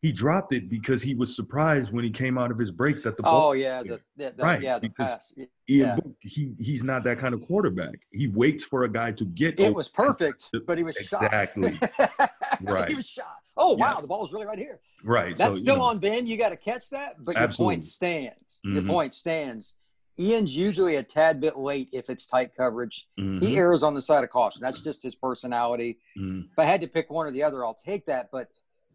He 0.00 0.12
dropped 0.12 0.54
it 0.54 0.68
because 0.70 1.02
he 1.02 1.14
was 1.16 1.34
surprised 1.34 1.92
when 1.92 2.04
he 2.04 2.10
came 2.10 2.38
out 2.38 2.52
of 2.52 2.58
his 2.58 2.70
break 2.70 3.02
that 3.02 3.16
the 3.16 3.22
ball 3.24 3.48
oh 3.48 3.52
yeah, 3.52 3.82
the, 3.82 4.00
the, 4.16 4.32
the 4.36 4.42
Right, 4.42 4.62
yeah 4.62 4.78
because. 4.78 5.32
Ian 5.36 5.48
Yeah. 5.66 5.94
Book, 5.96 6.14
he 6.20 6.52
he's 6.60 6.84
not 6.84 7.02
that 7.04 7.18
kind 7.18 7.34
of 7.34 7.42
quarterback. 7.42 7.96
He 8.12 8.28
waits 8.28 8.62
for 8.64 8.84
a 8.84 8.88
guy 8.88 9.10
to 9.12 9.24
get. 9.24 9.58
it 9.58 9.74
was 9.74 9.88
perfect, 9.88 10.48
but 10.66 10.78
he 10.78 10.84
was 10.84 10.96
Exactly. 10.96 11.76
shot. 11.98 12.30
Right. 12.62 12.88
he 12.88 12.94
was 12.94 13.08
shot. 13.08 13.36
Oh 13.56 13.74
wow, 13.74 13.94
Yes. 13.94 14.02
the 14.02 14.06
ball's 14.06 14.32
really 14.32 14.46
right 14.46 14.58
here. 14.58 14.78
right. 15.04 15.36
That's 15.36 15.50
so, 15.50 15.54
you 15.56 15.62
still 15.62 15.76
know, 15.78 15.82
on 15.82 15.98
Ben. 15.98 16.28
You 16.28 16.36
got 16.38 16.50
to 16.50 16.56
catch 16.56 16.88
that, 16.90 17.16
but 17.24 17.36
your 17.36 17.48
point 17.48 17.84
stands. 17.84 18.60
Your 18.62 18.82
Mhm. 18.82 18.88
point 18.88 19.14
stands. 19.14 19.74
Ian's 20.20 20.54
usually 20.54 20.96
a 20.96 21.02
tad 21.02 21.40
bit 21.40 21.56
late 21.58 21.88
if 21.92 22.08
it's 22.08 22.24
tight 22.26 22.52
coverage. 22.56 23.08
Mhm. 23.18 23.42
He 23.42 23.56
errs 23.58 23.82
on 23.82 23.94
the 23.94 24.02
side 24.02 24.22
of 24.22 24.30
caution. 24.30 24.60
That's 24.62 24.80
just 24.80 25.02
his 25.02 25.14
personality. 25.16 25.98
Mhm. 26.16 26.44
If 26.52 26.58
I 26.58 26.64
had 26.64 26.80
to 26.82 26.86
pick 26.88 27.10
one 27.10 27.26
or 27.26 27.32
the 27.32 27.42
other, 27.42 27.64
I'll 27.64 27.74
take 27.74 28.06
that. 28.06 28.30
But 28.32 28.48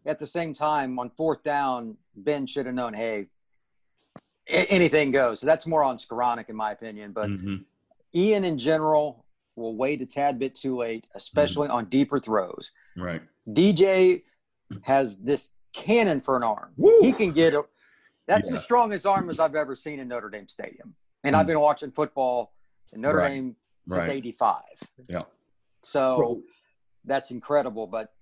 at 0.06 0.18
the 0.18 0.26
same 0.26 0.52
time, 0.52 0.98
on 0.98 1.10
fourth 1.10 1.42
down, 1.42 1.96
Ben 2.16 2.46
should 2.46 2.66
have 2.66 2.74
known, 2.74 2.94
hey, 2.94 3.28
anything 4.46 5.10
goes. 5.10 5.40
So 5.40 5.46
that's 5.46 5.66
more 5.66 5.82
on 5.82 5.96
Skowronek, 5.98 6.48
in 6.50 6.56
my 6.56 6.72
opinion. 6.72 7.12
But 7.12 7.30
Mhm. 7.30 7.64
Ian, 8.14 8.44
in 8.44 8.58
general, 8.58 9.24
will 9.56 9.76
wait 9.76 10.02
a 10.02 10.06
tad 10.06 10.38
bit 10.38 10.54
too 10.54 10.76
late, 10.76 11.06
especially 11.14 11.68
on 11.68 11.86
deeper 11.86 12.18
throws. 12.20 12.72
Right. 12.96 13.22
DJ 13.48 14.24
has 14.82 15.16
this 15.18 15.50
cannon 15.72 16.20
for 16.20 16.36
an 16.36 16.42
arm. 16.42 16.74
Woo! 16.76 17.00
He 17.02 17.12
can 17.12 17.32
get 17.32 17.54
a. 17.54 17.64
That's 18.26 18.48
Yeah. 18.48 18.54
the 18.56 18.60
strongest 18.60 19.06
arm 19.06 19.28
as 19.30 19.38
I've 19.38 19.54
ever 19.54 19.76
seen 19.76 20.00
in 20.00 20.08
Notre 20.08 20.30
Dame 20.30 20.48
Stadium. 20.48 20.94
And 21.24 21.36
I've 21.36 21.44
Mm. 21.44 21.48
been 21.48 21.60
watching 21.60 21.90
football 21.92 22.52
in 22.92 23.00
Notre 23.00 23.18
Right. 23.18 23.28
Dame 23.28 23.56
since 23.86 24.08
Right. 24.08 24.16
'85. 24.16 24.62
Yeah. 25.08 25.22
So 25.82 26.42
that's 27.04 27.30
incredible. 27.30 27.86
But 27.86 28.12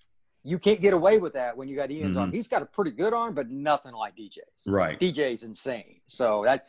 you 0.44 0.58
can't 0.58 0.80
get 0.80 0.92
away 0.92 1.18
with 1.18 1.34
that 1.34 1.56
when 1.56 1.68
you 1.68 1.76
got 1.76 1.90
Ian's 1.90 2.16
arm. 2.16 2.30
Mhm. 2.30 2.34
He's 2.34 2.48
got 2.48 2.62
a 2.62 2.66
pretty 2.66 2.90
good 2.90 3.12
arm, 3.12 3.34
but 3.34 3.48
nothing 3.50 3.94
like 3.94 4.16
DJ's. 4.16 4.66
Right. 4.66 4.98
DJ's 4.98 5.44
insane. 5.44 6.00
So 6.06 6.42
that 6.44 6.66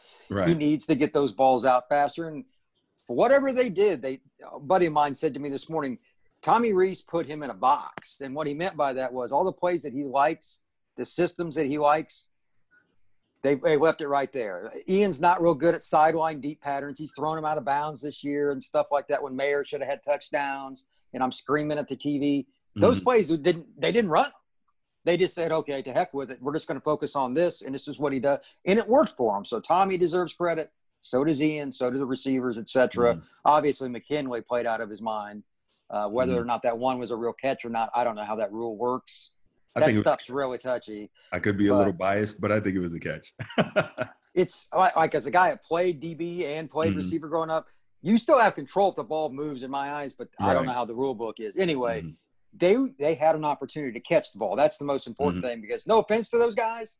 he 0.47 0.53
needs 0.53 0.85
to 0.87 0.95
get 0.95 1.13
those 1.13 1.31
balls 1.31 1.65
out 1.65 1.89
faster. 1.89 2.27
And 2.27 2.45
for 3.07 3.15
whatever 3.15 3.51
they 3.51 3.69
did, 3.69 4.01
they 4.01 4.21
a 4.51 4.59
buddy 4.59 4.85
of 4.85 4.93
mine 4.93 5.15
said 5.15 5.33
to 5.33 5.39
me 5.39 5.49
this 5.49 5.69
morning, 5.69 5.97
Tommy 6.41 6.73
Rees 6.73 7.01
put 7.01 7.25
him 7.25 7.41
in 7.41 7.49
a 7.49 7.53
box. 7.55 8.21
And 8.21 8.35
what 8.35 8.47
he 8.47 8.53
meant 8.53 8.75
by 8.77 8.93
that 8.93 9.11
was 9.11 9.31
all 9.31 9.43
the 9.43 9.51
plays 9.51 9.83
that 9.83 9.93
he 9.93 10.03
likes, 10.03 10.61
the 10.97 11.05
systems 11.05 11.55
that 11.55 11.65
he 11.65 11.77
likes, 11.79 12.27
they, 13.41 13.55
they 13.55 13.75
left 13.75 14.01
it 14.01 14.07
right 14.07 14.31
there. 14.31 14.71
Ian's 14.87 15.19
not 15.19 15.41
real 15.41 15.55
good 15.55 15.73
at 15.75 15.81
sideline 15.81 16.39
deep 16.39 16.61
patterns. 16.61 16.97
He's 16.99 17.13
thrown 17.13 17.37
him 17.37 17.43
out 17.45 17.57
of 17.57 17.65
bounds 17.65 18.01
this 18.01 18.23
year 18.23 18.51
and 18.51 18.61
stuff 18.61 18.87
like 18.91 19.07
that 19.07 19.21
when 19.21 19.35
Mayer 19.35 19.65
should 19.65 19.81
have 19.81 19.89
had 19.89 20.03
touchdowns. 20.03 20.85
And 21.13 21.21
I'm 21.21 21.31
screaming 21.31 21.77
at 21.77 21.87
the 21.87 21.95
TV. 21.95 22.45
Those 22.75 22.99
Mhm. 22.99 23.03
plays 23.03 23.27
didn't 23.29 23.79
they 23.79 23.91
didn't 23.91 24.09
run. 24.11 24.31
They 25.05 25.17
just 25.17 25.35
said, 25.35 25.51
okay, 25.51 25.81
to 25.81 25.91
heck 25.91 26.13
with 26.13 26.31
it. 26.31 26.41
We're 26.41 26.53
just 26.53 26.65
going 26.67 26.79
to 26.79 26.83
focus 26.83 27.15
on 27.15 27.33
this, 27.33 27.61
and 27.61 27.75
this 27.75 27.87
is 27.89 27.99
what 27.99 28.13
he 28.13 28.19
does, 28.21 28.39
and 28.65 28.79
it 28.79 28.87
worked 28.87 29.17
for 29.17 29.37
him. 29.37 29.43
So 29.43 29.59
Tommy 29.59 29.97
deserves 29.97 30.33
credit. 30.33 30.71
So 31.01 31.25
does 31.25 31.41
Ian. 31.41 31.73
So 31.73 31.91
do 31.91 31.97
the 31.97 32.05
receivers, 32.05 32.57
etc. 32.57 33.15
Mhm. 33.15 33.23
Obviously, 33.43 33.89
McKinley 33.89 34.41
played 34.41 34.65
out 34.65 34.79
of 34.79 34.89
his 34.89 35.01
mind. 35.01 35.43
Uh, 35.89 36.07
whether 36.09 36.31
Mm-hmm. 36.33 36.41
or 36.41 36.45
not 36.45 36.63
that 36.63 36.77
one 36.77 36.97
was 36.97 37.11
a 37.11 37.15
real 37.15 37.33
catch 37.33 37.65
or 37.65 37.69
not, 37.69 37.91
I 37.93 38.03
don't 38.05 38.15
know 38.15 38.23
how 38.23 38.37
that 38.37 38.51
rule 38.53 38.77
works. 38.77 39.31
I 39.75 39.81
That 39.81 39.95
stuff's 39.95 40.29
really 40.29 40.57
touchy. 40.57 41.11
I 41.31 41.39
could 41.39 41.57
be 41.57 41.67
a 41.67 41.75
little 41.75 41.93
biased, 41.93 42.39
but 42.39 42.51
I 42.51 42.59
think 42.59 42.75
it 42.75 42.79
was 42.79 42.93
a 42.95 42.99
catch. 42.99 43.33
It's 44.33 44.67
like, 44.75 44.95
like 44.95 45.13
as 45.13 45.27
a 45.27 45.31
guy 45.31 45.49
that 45.49 45.61
played 45.63 46.01
DB 46.01 46.45
and 46.45 46.67
played 46.67 46.93
Mhm. 46.93 46.97
receiver 46.97 47.27
growing 47.27 47.51
up, 47.51 47.67
you 48.01 48.17
still 48.17 48.39
have 48.39 48.55
control 48.55 48.89
if 48.89 48.95
the 48.95 49.03
ball 49.03 49.29
moves 49.29 49.61
in 49.61 49.69
my 49.69 49.91
eyes, 49.93 50.11
but 50.11 50.27
I 50.39 50.55
don't 50.55 50.65
know 50.65 50.71
how 50.71 50.85
the 50.85 50.95
rule 50.95 51.13
book 51.13 51.39
is. 51.39 51.55
Anyway, 51.55 52.01
Mhm. 52.01 52.15
They 52.55 52.77
they 52.99 53.15
had 53.15 53.35
an 53.35 53.45
opportunity 53.45 53.91
to 53.93 53.99
catch 53.99 54.31
the 54.31 54.39
ball. 54.39 54.55
That's 54.55 54.77
the 54.77 54.85
most 54.85 55.07
important 55.07 55.43
thing 55.43 55.61
because 55.61 55.87
no 55.87 55.99
offense 55.99 56.29
to 56.29 56.37
those 56.37 56.55
guys, 56.55 56.97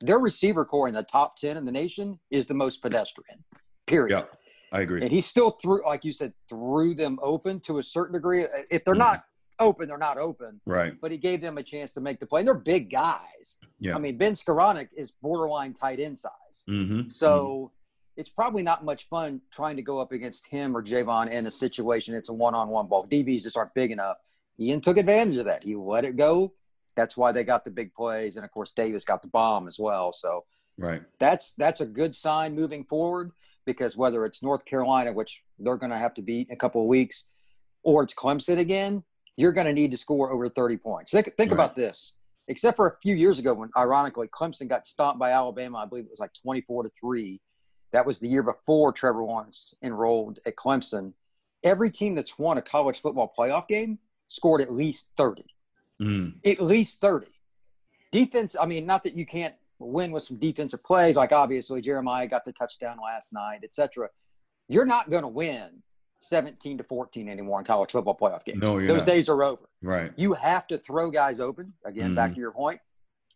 their 0.00 0.18
receiver 0.18 0.64
core 0.64 0.88
in 0.88 0.94
the 0.94 1.02
top 1.02 1.36
ten 1.36 1.56
in 1.56 1.64
the 1.64 1.72
nation 1.72 2.18
is 2.30 2.46
the 2.46 2.54
most 2.54 2.80
pedestrian. 2.82 3.42
Period. 3.86 4.10
Yeah, 4.16 4.24
I 4.70 4.82
agree. 4.82 5.02
And 5.02 5.10
he 5.10 5.20
still 5.20 5.52
threw, 5.62 5.84
like 5.84 6.04
you 6.04 6.12
said, 6.12 6.32
threw 6.48 6.94
them 6.94 7.18
open 7.22 7.60
to 7.60 7.78
a 7.78 7.82
certain 7.82 8.14
degree. 8.14 8.46
If 8.70 8.84
they're 8.84 8.94
Mhm. 8.94 8.98
not 8.98 9.24
open, 9.58 9.88
they're 9.88 9.98
not 9.98 10.18
open. 10.18 10.60
Right. 10.66 10.94
But 11.00 11.10
he 11.10 11.18
gave 11.18 11.40
them 11.40 11.58
a 11.58 11.62
chance 11.62 11.92
to 11.94 12.00
make 12.00 12.20
the 12.20 12.26
play. 12.26 12.40
And 12.40 12.48
they're 12.48 12.54
big 12.54 12.90
guys. 12.90 13.58
Yeah. 13.80 13.96
I 13.96 13.98
mean, 13.98 14.16
Ben 14.18 14.32
Skowronek 14.34 14.88
is 14.96 15.10
borderline 15.10 15.74
tight 15.74 16.00
end 16.00 16.16
size. 16.18 16.64
Mm-hmm. 16.68 17.08
So 17.08 17.70
it's 18.16 18.28
probably 18.28 18.62
not 18.62 18.84
much 18.84 19.08
fun 19.08 19.40
trying 19.50 19.76
to 19.76 19.82
go 19.82 19.98
up 19.98 20.12
against 20.12 20.46
him 20.46 20.76
or 20.76 20.82
Javon 20.82 21.30
in 21.30 21.46
a 21.46 21.50
situation. 21.50 22.14
It's 22.14 22.28
a 22.28 22.32
one-on-one 22.34 22.86
ball. 22.86 23.04
DBs 23.06 23.42
just 23.44 23.56
aren't 23.56 23.74
big 23.74 23.90
enough. 23.90 24.16
Ian 24.60 24.80
took 24.80 24.96
advantage 24.96 25.38
of 25.38 25.46
that. 25.46 25.64
He 25.64 25.74
let 25.74 26.04
it 26.04 26.16
go. 26.16 26.52
That's 26.96 27.16
why 27.16 27.32
they 27.32 27.44
got 27.44 27.64
the 27.64 27.70
big 27.70 27.94
plays, 27.94 28.36
and 28.36 28.44
of 28.44 28.50
course 28.50 28.72
Davis 28.72 29.04
got 29.04 29.22
the 29.22 29.28
bomb 29.28 29.66
as 29.66 29.78
well. 29.78 30.12
So 30.12 30.44
right. 30.78 31.02
that's 31.18 31.52
that's 31.52 31.80
a 31.80 31.86
good 31.86 32.14
sign 32.14 32.54
moving 32.54 32.84
forward 32.84 33.32
because 33.64 33.96
whether 33.96 34.24
it's 34.26 34.42
North 34.42 34.64
Carolina, 34.64 35.12
which 35.12 35.42
they're 35.58 35.76
going 35.76 35.92
to 35.92 35.98
have 35.98 36.14
to 36.14 36.22
beat 36.22 36.48
in 36.48 36.54
a 36.54 36.56
couple 36.58 36.82
of 36.82 36.88
weeks, 36.88 37.26
or 37.82 38.02
it's 38.02 38.14
Clemson 38.14 38.58
again, 38.58 39.04
you're 39.36 39.52
going 39.52 39.66
to 39.66 39.72
need 39.72 39.90
to 39.92 39.96
score 39.96 40.30
over 40.30 40.48
30 40.48 40.76
points. 40.78 41.10
Think, 41.10 41.26
think 41.36 41.50
Right. 41.50 41.52
about 41.52 41.74
this. 41.74 42.14
Except 42.48 42.76
for 42.76 42.88
a 42.88 42.96
few 42.96 43.14
years 43.14 43.38
ago 43.38 43.54
when, 43.54 43.70
ironically, 43.76 44.26
Clemson 44.28 44.68
got 44.68 44.86
stomped 44.86 45.18
by 45.18 45.30
Alabama, 45.30 45.78
I 45.78 45.86
believe 45.86 46.04
it 46.04 46.10
was 46.10 46.18
like 46.20 46.32
24 46.42 46.82
to 46.82 46.90
three. 47.00 47.40
That 47.92 48.04
was 48.04 48.18
the 48.18 48.28
year 48.28 48.42
before 48.42 48.92
Trevor 48.92 49.22
Lawrence 49.22 49.74
enrolled 49.82 50.40
at 50.44 50.56
Clemson. 50.56 51.12
Every 51.62 51.90
team 51.90 52.16
that's 52.16 52.38
won 52.38 52.58
a 52.58 52.62
college 52.62 53.00
football 53.00 53.32
playoff 53.38 53.68
game 53.68 53.98
scored 54.32 54.62
at 54.62 54.72
least 54.72 55.08
30 55.16 55.44
Mm. 56.00 56.34
at 56.44 56.60
least 56.60 57.00
30. 57.00 57.26
Defense, 58.10 58.56
I 58.60 58.66
mean, 58.66 58.86
not 58.86 59.04
that 59.04 59.14
you 59.14 59.24
can't 59.26 59.54
win 59.78 60.10
with 60.10 60.22
some 60.24 60.38
defensive 60.38 60.82
plays, 60.82 61.16
like 61.16 61.32
obviously 61.32 61.80
Jeremiah 61.80 62.26
got 62.26 62.44
the 62.44 62.52
touchdown 62.52 62.96
last 63.02 63.32
night, 63.32 63.60
etc. 63.62 64.08
You're 64.68 64.86
not 64.86 65.10
going 65.10 65.22
to 65.22 65.28
win 65.28 65.82
17 66.20 66.78
to 66.78 66.84
14 66.84 67.28
anymore 67.28 67.58
in 67.60 67.64
college 67.66 67.92
football 67.92 68.16
playoff 68.16 68.42
games. 68.44 68.60
No, 68.62 68.80
Those 68.84 68.98
not. 68.98 69.06
days 69.06 69.28
are 69.28 69.42
over. 69.44 69.68
Right. 69.82 70.12
You 70.16 70.32
have 70.32 70.66
to 70.68 70.78
throw 70.78 71.10
guys 71.10 71.38
open, 71.40 71.74
again, 71.84 72.14
back 72.14 72.30
Mhm. 72.32 72.34
to 72.34 72.40
your 72.40 72.52
point, 72.52 72.80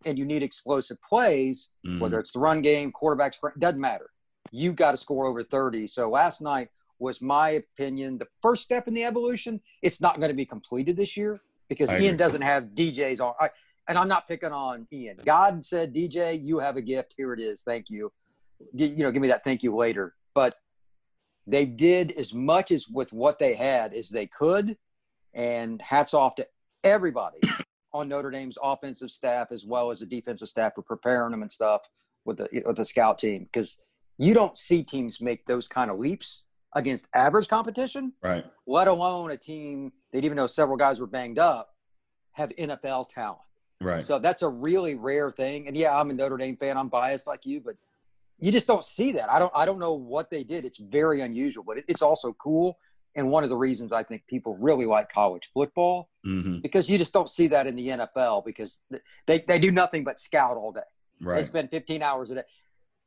and 0.05 0.19
you 0.19 0.25
need 0.25 0.43
explosive 0.43 1.01
plays, 1.03 1.71
Mhm. 1.87 2.01
whether 2.01 2.19
it's 2.19 2.33
the 2.33 2.41
run 2.41 2.63
game, 2.63 2.91
quarterback 2.91 3.35
sprint, 3.35 3.61
doesn't 3.61 3.81
matter. 3.81 4.11
You've 4.51 4.77
got 4.77 4.93
to 4.93 4.97
score 4.97 5.27
over 5.27 5.45
30. 5.45 5.87
So 5.87 6.09
last 6.09 6.41
night 6.41 6.71
was 6.99 7.21
my 7.21 7.51
opinion 7.51 8.19
the 8.19 8.27
first 8.43 8.63
step 8.63 8.89
in 8.89 8.95
the 8.95 9.05
evolution. 9.05 9.61
It's 9.83 10.01
not 10.01 10.19
going 10.19 10.31
to 10.31 10.37
be 10.37 10.47
completed 10.47 10.97
this 10.97 11.17
year 11.17 11.41
because 11.69 11.91
I 11.91 11.95
Ian 11.95 12.07
agree. 12.15 12.17
doesn't 12.17 12.43
have 12.43 12.65
DJ's 12.75 13.21
on. 13.21 13.35
I, 13.41 13.51
and 13.89 13.97
I'm 13.97 14.09
not 14.09 14.27
picking 14.27 14.53
on 14.53 14.87
Ian. 14.93 15.19
God 15.25 15.63
said, 15.63 15.95
DJ, 15.95 16.43
you 16.43 16.59
have 16.59 16.77
a 16.77 16.83
gift. 16.83 17.15
Here 17.17 17.33
it 17.33 17.41
is. 17.41 17.63
Thank 17.63 17.91
you. 17.91 18.13
Gi- 18.75 18.89
you 18.89 18.99
know, 18.99 19.13
give 19.13 19.23
me 19.23 19.29
that 19.29 19.45
thank 19.45 19.63
you 19.63 19.75
later. 19.75 20.15
But 20.35 20.55
they 21.47 21.65
did 21.67 22.13
as 22.13 22.35
much 22.35 22.73
as 22.73 22.89
with 22.89 23.13
what 23.13 23.39
they 23.39 23.55
had 23.55 23.95
as 23.95 24.09
they 24.09 24.27
could. 24.27 24.77
And 25.35 25.81
hats 25.83 26.15
off 26.15 26.35
to 26.37 26.47
everybody 26.83 27.41
on 27.93 28.09
Notre 28.09 28.31
Dame's 28.31 28.59
offensive 28.63 29.11
staff 29.11 29.49
as 29.51 29.65
well 29.65 29.91
as 29.91 30.01
the 30.01 30.07
defensive 30.07 30.49
staff 30.49 30.75
for 30.75 30.83
preparing 30.83 31.31
them 31.33 31.43
and 31.43 31.53
stuff 31.53 31.83
with 32.25 32.39
the 32.39 32.49
with 32.65 32.77
the 32.77 32.85
scout 32.85 33.19
team 33.19 33.45
because 33.45 33.79
you 34.19 34.33
don't 34.35 34.57
see 34.57 34.83
teams 34.83 35.21
make 35.21 35.45
those 35.47 35.69
kind 35.69 35.91
of 35.91 35.99
leaps 35.99 36.43
against 36.77 37.09
average 37.15 37.49
competition, 37.49 38.13
Right. 38.23 38.45
let 38.67 38.87
alone 38.87 39.33
a 39.33 39.37
team 39.37 39.93
that 40.13 40.25
even 40.25 40.37
though 40.37 40.47
several 40.47 40.77
guys 40.77 41.01
were 41.01 41.07
banged 41.07 41.39
up, 41.39 41.75
have 42.33 42.51
NFL 42.51 43.09
talent. 43.09 43.41
Right. 43.81 44.05
So 44.05 44.19
that's 44.19 44.43
a 44.43 44.49
really 44.49 44.95
rare 44.95 45.31
thing. 45.31 45.67
And 45.67 45.77
yeah, 45.77 45.99
I'm 45.99 46.11
a 46.11 46.13
Notre 46.13 46.37
Dame 46.37 46.57
fan. 46.57 46.77
I'm 46.77 46.89
biased 46.89 47.27
like 47.27 47.45
you, 47.45 47.61
but 47.61 47.77
you 48.39 48.53
just 48.53 48.67
don't 48.67 48.85
see 48.85 49.13
that. 49.13 49.31
I 49.31 49.39
don't. 49.39 49.53
I 49.55 49.65
don't 49.65 49.79
know 49.79 49.95
what 49.95 50.31
they 50.31 50.45
did. 50.45 50.65
It's 50.65 50.79
very 50.79 51.23
unusual, 51.23 51.65
but 51.65 51.79
it, 51.79 51.85
it's 51.89 52.03
also 52.03 52.35
cool. 52.35 52.79
And 53.15 53.31
one 53.31 53.43
of 53.45 53.49
the 53.49 53.57
reasons 53.57 53.93
I 53.95 54.03
think 54.03 54.27
people 54.27 54.57
really 54.59 54.85
like 54.85 55.11
college 55.11 55.51
football 55.55 56.11
mm-hmm. 56.27 56.61
because 56.61 56.91
you 56.91 56.99
just 56.99 57.15
don't 57.15 57.31
see 57.31 57.47
that 57.49 57.67
in 57.67 57.75
the 57.75 57.89
NFL 57.89 58.45
because 58.45 58.83
they, 59.27 59.39
they 59.41 59.59
do 59.59 59.71
nothing 59.71 60.05
but 60.05 60.19
scout 60.19 60.59
all 60.59 60.71
day. 60.71 60.81
They 61.19 61.45
spend 61.45 61.71
15 61.71 62.03
hours 62.03 62.31
a 62.31 62.35
day. 62.35 62.43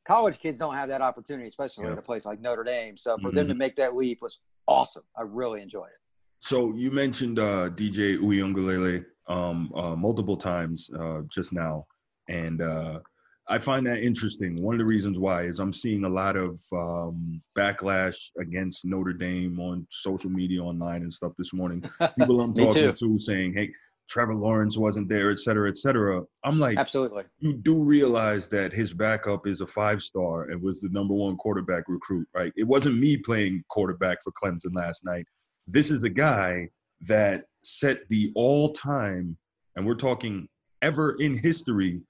College 0.10 0.40
kids 0.40 0.58
don't 0.58 0.74
have 0.74 0.90
that 0.90 1.02
opportunity, 1.02 1.48
especially 1.48 1.86
Yeah. 1.86 1.92
at 1.92 2.00
a 2.00 2.02
place 2.02 2.26
like 2.26 2.42
Notre 2.42 2.64
Dame. 2.64 2.98
So 2.98 3.16
for 3.20 3.32
them 3.32 3.46
Mhm. 3.46 3.50
to 3.50 3.54
make 3.54 3.76
that 3.76 3.96
leap 3.96 4.24
was 4.24 4.42
awesome. 4.68 5.04
I 5.16 5.22
really 5.22 5.62
enjoyed 5.62 5.90
it. 5.90 6.00
So 6.40 6.74
you 6.74 6.90
mentioned 6.90 7.38
uh, 7.38 7.70
DJ 7.70 8.18
Uiagalelei 8.18 9.06
um, 9.28 9.72
uh, 9.76 9.96
multiple 9.96 10.36
times 10.36 10.90
uh, 11.00 11.22
just 11.30 11.54
now, 11.54 11.86
and 12.28 12.60
uh, 12.64 13.00
I 13.48 13.60
find 13.60 13.86
that 13.86 14.00
interesting. 14.02 14.60
One 14.64 14.74
of 14.74 14.80
the 14.80 14.92
reasons 14.92 15.20
why 15.20 15.44
is 15.44 15.60
I'm 15.60 15.74
seeing 15.74 16.04
a 16.06 16.10
lot 16.10 16.36
of 16.36 16.60
um, 16.74 17.40
backlash 17.56 18.32
against 18.40 18.86
Notre 18.86 19.14
Dame 19.14 19.60
on 19.60 19.86
social 19.92 20.32
media, 20.32 20.64
online, 20.64 21.04
and 21.04 21.14
stuff 21.14 21.34
this 21.38 21.54
morning. 21.54 21.84
People 22.18 22.42
I'm 22.42 22.56
talking 22.56 22.74
too. 22.74 22.94
to 22.94 23.20
saying, 23.20 23.54
"Hey, 23.54 23.72
Trevor 24.10 24.36
Lawrence 24.36 24.78
wasn't 24.78 25.08
there, 25.08 25.32
et 25.32 25.40
cetera, 25.40 25.70
et 25.70 25.78
cetera." 25.78 26.24
I'm 26.44 26.58
like, 26.58 26.78
Absolutely. 26.78 27.24
you 27.38 27.54
do 27.54 27.84
realize 27.84 28.48
that 28.50 28.74
his 28.74 28.94
backup 28.94 29.48
is 29.48 29.62
a 29.62 29.68
five 29.68 30.02
star 30.02 30.50
and 30.50 30.62
was 30.62 30.82
the 30.82 30.90
number 30.90 31.14
one 31.14 31.38
quarterback 31.38 31.84
recruit, 31.88 32.28
right? 32.34 32.52
It 32.58 32.66
wasn't 32.66 33.00
me 33.00 33.18
playing 33.18 33.64
quarterback 33.70 34.18
for 34.24 34.32
Clemson 34.32 34.76
last 34.76 35.06
night. 35.06 35.26
This 35.68 35.92
is 35.92 36.04
a 36.04 36.10
guy 36.10 36.70
that 37.08 37.46
set 37.64 38.08
the 38.10 38.32
all 38.36 38.72
time, 38.74 39.38
and 39.76 39.86
we're 39.86 39.96
talking 39.96 40.48
ever 40.82 41.16
in 41.20 41.38
history, 41.38 42.02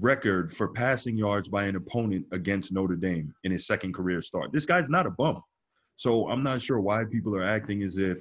record 0.00 0.54
for 0.54 0.68
passing 0.68 1.16
yards 1.16 1.48
by 1.48 1.64
an 1.64 1.76
opponent 1.76 2.26
against 2.32 2.72
Notre 2.72 2.96
Dame 2.96 3.32
in 3.44 3.52
his 3.52 3.66
second 3.66 3.94
career 3.94 4.20
start. 4.20 4.52
This 4.52 4.66
guy's 4.66 4.88
not 4.88 5.06
a 5.06 5.10
bum. 5.10 5.42
So 5.96 6.28
I'm 6.28 6.42
not 6.42 6.60
sure 6.60 6.80
why 6.80 7.04
people 7.04 7.36
are 7.36 7.44
acting 7.44 7.82
as 7.82 7.98
if, 7.98 8.18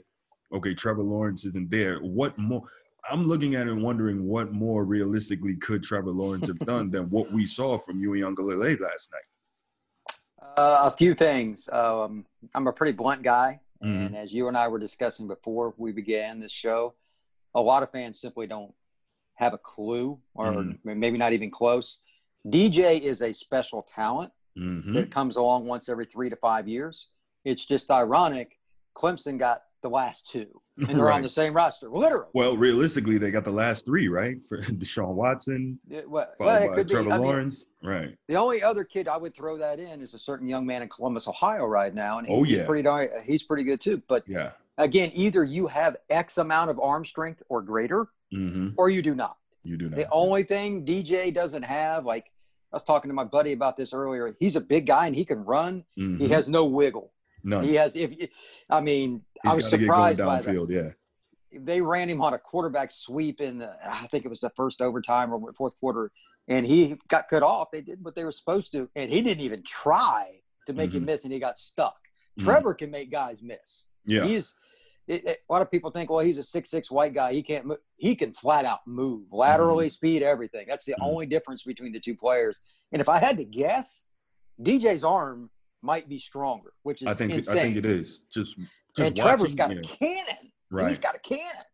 okay, 0.54 0.74
Trevor 0.76 1.02
Lawrence 1.04 1.46
isn't 1.46 1.72
there. 1.72 1.98
What 2.00 2.38
more? 2.38 2.64
I'm 3.10 3.24
looking 3.24 3.56
at 3.56 3.68
it 3.68 3.72
and 3.72 3.84
wondering 3.84 4.28
what 4.28 4.54
more 4.54 4.86
realistically 4.86 5.56
could 5.56 5.84
Trevor 5.84 6.12
Lawrence 6.12 6.48
have 6.48 6.60
done 6.60 6.90
than 6.90 7.10
what 7.10 7.32
we 7.32 7.46
saw 7.46 7.78
from 7.78 8.02
Uiagalelei 8.02 8.80
last 8.80 9.10
night. 9.12 10.48
Uh, 10.58 10.82
a 10.84 10.92
few 10.92 11.14
things. 11.14 11.70
Um, 11.72 12.26
I'm 12.56 12.68
a 12.68 12.74
pretty 12.74 12.94
blunt 12.94 13.24
guy, 13.24 13.60
mm-hmm. 13.84 14.08
and 14.08 14.16
as 14.16 14.32
you 14.32 14.48
and 14.48 14.58
I 14.58 14.68
were 14.68 14.80
discussing 14.80 15.28
before 15.28 15.74
we 15.78 15.92
began 15.92 16.40
this 16.40 16.52
show, 16.52 16.94
a 17.56 17.62
lot 17.62 17.84
of 17.84 17.92
fans 17.92 18.20
simply 18.20 18.48
don't 18.48 18.74
have 19.36 19.54
a 19.54 19.58
clue, 19.58 20.20
or 20.34 20.48
mm-hmm. 20.48 21.00
maybe 21.00 21.18
not 21.18 21.34
even 21.34 21.50
close. 21.50 22.00
DJ 22.48 23.00
is 23.02 23.22
a 23.22 23.34
special 23.34 23.82
talent 23.82 24.32
mm-hmm. 24.58 24.94
that 24.94 25.12
comes 25.12 25.38
along 25.38 25.66
once 25.66 25.90
every 25.90 26.06
three 26.06 26.30
to 26.30 26.36
five 26.36 26.68
years. 26.68 27.10
It's 27.46 27.66
just 27.66 27.90
ironic. 27.90 28.60
Clemson 28.96 29.38
got 29.38 29.64
the 29.82 29.90
last 29.90 30.30
two, 30.30 30.62
and 30.78 30.88
they're 30.88 31.06
right. 31.06 31.16
on 31.16 31.22
the 31.22 31.30
same 31.30 31.54
roster, 31.54 31.88
literally. 31.88 32.26
Well, 32.34 32.58
realistically, 32.58 33.20
they 33.20 33.30
got 33.30 33.44
the 33.44 33.52
last 33.52 33.86
three, 33.86 34.08
right? 34.08 34.38
For 34.48 34.58
Deshaun 34.62 35.14
Watson, 35.14 35.80
it, 35.90 36.10
well, 36.10 36.28
well, 36.40 36.64
it 36.64 36.74
could 36.74 36.90
Trevor 36.90 37.12
be. 37.12 37.18
Lawrence, 37.18 37.66
mean, 37.82 37.92
right? 37.92 38.18
The 38.28 38.36
only 38.36 38.64
other 38.64 38.84
kid 38.84 39.08
I 39.08 39.18
would 39.18 39.36
throw 39.36 39.58
that 39.58 39.80
in 39.80 40.02
is 40.02 40.16
a 40.16 40.20
certain 40.20 40.48
young 40.48 40.66
man 40.66 40.82
in 40.82 40.90
Columbus, 40.90 41.28
Ohio, 41.28 41.66
right 41.66 41.94
now, 41.94 42.18
and 42.18 42.28
oh 42.30 42.42
he's 42.42 42.58
yeah, 42.58 42.66
pretty 42.66 42.82
darn, 42.82 43.10
he's 43.24 43.44
pretty 43.44 43.64
good 43.64 43.82
too. 43.82 44.02
But 44.08 44.24
yeah, 44.28 44.52
again, 44.80 45.12
either 45.14 45.44
you 45.44 45.68
have 45.68 45.98
X 46.10 46.40
amount 46.40 46.72
of 46.72 46.80
arm 46.80 47.06
strength 47.06 47.44
or 47.50 47.62
greater, 47.62 48.08
mm-hmm. 48.34 48.70
or 48.76 48.90
you 48.90 49.04
do 49.04 49.14
not. 49.14 49.38
You 49.64 49.78
do 49.78 49.90
not. 49.90 49.98
The 49.98 50.10
only 50.12 50.44
thing 50.44 50.86
DJ 50.86 51.32
doesn't 51.32 51.64
have, 51.64 52.06
like 52.06 52.32
I 52.72 52.76
was 52.76 52.84
talking 52.84 53.10
to 53.10 53.16
my 53.16 53.26
buddy 53.26 53.54
about 53.54 53.78
this 53.78 53.94
earlier. 53.94 54.36
He's 54.40 54.56
a 54.56 54.62
big 54.62 54.88
guy 54.88 55.06
and 55.06 55.16
he 55.16 55.24
can 55.24 55.46
run. 55.46 55.84
Mm-hmm. 55.98 56.24
He 56.24 56.30
has 56.30 56.50
no 56.50 56.66
wiggle. 56.66 57.12
No. 57.44 57.60
He 57.60 57.76
has. 57.76 57.96
If 57.96 58.12
I 58.70 58.82
mean, 58.82 59.22
I 59.46 59.56
was 59.56 59.70
surprised 59.70 60.20
by 60.20 60.42
that. 60.42 60.68
Yeah. 60.70 61.60
They 61.60 61.82
ran 61.82 62.10
him 62.10 62.22
on 62.22 62.34
a 62.34 62.40
quarterback 62.40 62.92
sweep 62.92 63.40
in, 63.40 63.60
the, 63.60 63.76
I 63.86 64.08
think 64.08 64.26
it 64.26 64.28
was 64.28 64.40
the 64.40 64.50
first 64.52 64.82
overtime 64.82 65.32
or 65.32 65.54
fourth 65.54 65.80
quarter, 65.80 66.12
and 66.48 66.66
he 66.66 66.98
got 67.10 67.28
cut 67.28 67.44
off. 67.44 67.70
They 67.72 67.82
did 67.82 68.04
what 68.04 68.16
they 68.16 68.26
were 68.26 68.32
supposed 68.32 68.72
to, 68.72 68.90
and 68.96 69.12
he 69.12 69.22
didn't 69.22 69.44
even 69.44 69.62
try 69.64 70.40
to 70.66 70.74
make 70.74 70.90
mm-hmm. 70.90 71.00
him 71.00 71.06
miss, 71.06 71.24
and 71.26 71.32
he 71.34 71.40
got 71.40 71.60
stuck. 71.60 71.98
Mm-hmm. 72.40 72.50
Trevor 72.50 72.74
can 72.74 72.90
make 72.90 73.12
guys 73.12 73.44
miss. 73.44 73.86
Yeah. 74.06 74.26
He's 74.26 74.56
it, 75.08 75.26
it, 75.26 75.40
a 75.50 75.54
lot 75.54 75.62
of 75.62 75.70
people 75.70 75.92
think, 75.92 76.10
well, 76.10 76.20
he's 76.20 76.38
a 76.38 76.44
six 76.44 76.70
six 76.70 76.90
white 76.90 77.14
guy. 77.14 77.34
He 77.34 77.44
can't 77.44 77.66
move. 77.66 77.80
He 77.98 78.16
can 78.16 78.34
flat 78.34 78.66
out 78.66 78.80
move, 78.88 79.28
laterally, 79.32 79.88
mm-hmm. 79.88 79.92
speed, 79.92 80.24
everything. 80.24 80.66
That's 80.68 80.86
the 80.86 80.94
mm-hmm. 80.94 81.04
only 81.04 81.26
difference 81.26 81.64
between 81.64 81.92
the 81.92 82.00
two 82.00 82.16
players. 82.16 82.62
And 82.92 83.02
if 83.02 83.10
I 83.10 83.20
had 83.20 83.38
to 83.38 83.44
guess, 83.44 84.06
DJ's 84.62 85.04
arm 85.04 85.50
might 85.82 86.08
be 86.08 86.20
stronger, 86.20 86.74
which 86.84 87.02
is 87.02 87.08
I 87.08 87.14
think 87.14 87.34
insane. 87.34 87.58
I 87.58 87.62
think 87.62 87.78
it 87.78 87.86
is. 87.86 88.22
Just 88.32 88.58
and 88.98 89.16
Trevor's 89.16 89.56
got 89.56 89.72
yeah. 89.72 89.80
a 89.80 89.82
cannon. 89.82 90.52
Right. 90.72 90.88
He's 90.88 91.00
got 91.00 91.16
a 91.16 91.20
cannon. 91.20 91.66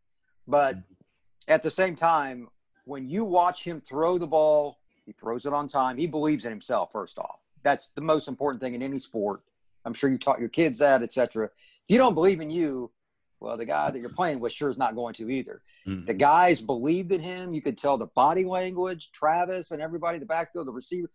But 0.47 0.75
mm-hmm. 0.75 1.51
at 1.51 1.63
the 1.63 1.71
same 1.71 1.95
time, 1.95 2.47
when 2.85 3.09
you 3.09 3.23
watch 3.23 3.63
him 3.63 3.81
throw 3.81 4.17
the 4.17 4.27
ball, 4.27 4.79
he 5.05 5.11
throws 5.13 5.45
it 5.45 5.53
on 5.53 5.67
time. 5.67 5.97
He 5.97 6.07
believes 6.07 6.45
in 6.45 6.51
himself. 6.51 6.91
First 6.91 7.17
off, 7.17 7.39
that's 7.63 7.89
the 7.89 8.01
most 8.01 8.27
important 8.27 8.61
thing 8.61 8.73
in 8.73 8.81
any 8.81 8.99
sport. 8.99 9.41
I'm 9.85 9.93
sure 9.93 10.09
you 10.09 10.17
taught 10.17 10.39
your 10.39 10.49
kids 10.49 10.79
that, 10.79 11.01
etc. 11.01 11.45
If 11.45 11.51
you 11.87 11.97
don't 11.97 12.13
believe 12.13 12.41
in 12.41 12.49
you, 12.49 12.91
well, 13.39 13.57
the 13.57 13.65
guy 13.65 13.89
that 13.89 13.99
you're 13.99 14.09
playing 14.09 14.39
with 14.39 14.51
sure 14.51 14.69
is 14.69 14.77
not 14.77 14.95
going 14.95 15.13
to 15.15 15.29
either. 15.29 15.61
Mm-hmm. 15.87 16.05
The 16.05 16.13
guys 16.13 16.61
believed 16.61 17.11
in 17.11 17.21
him. 17.21 17.53
You 17.53 17.61
could 17.61 17.77
tell 17.77 17.97
the 17.97 18.07
body 18.07 18.43
language, 18.43 19.11
Travis 19.13 19.71
and 19.71 19.81
everybody, 19.81 20.19
the 20.19 20.25
backfield, 20.25 20.67
the 20.67 20.71
receiver, 20.71 21.09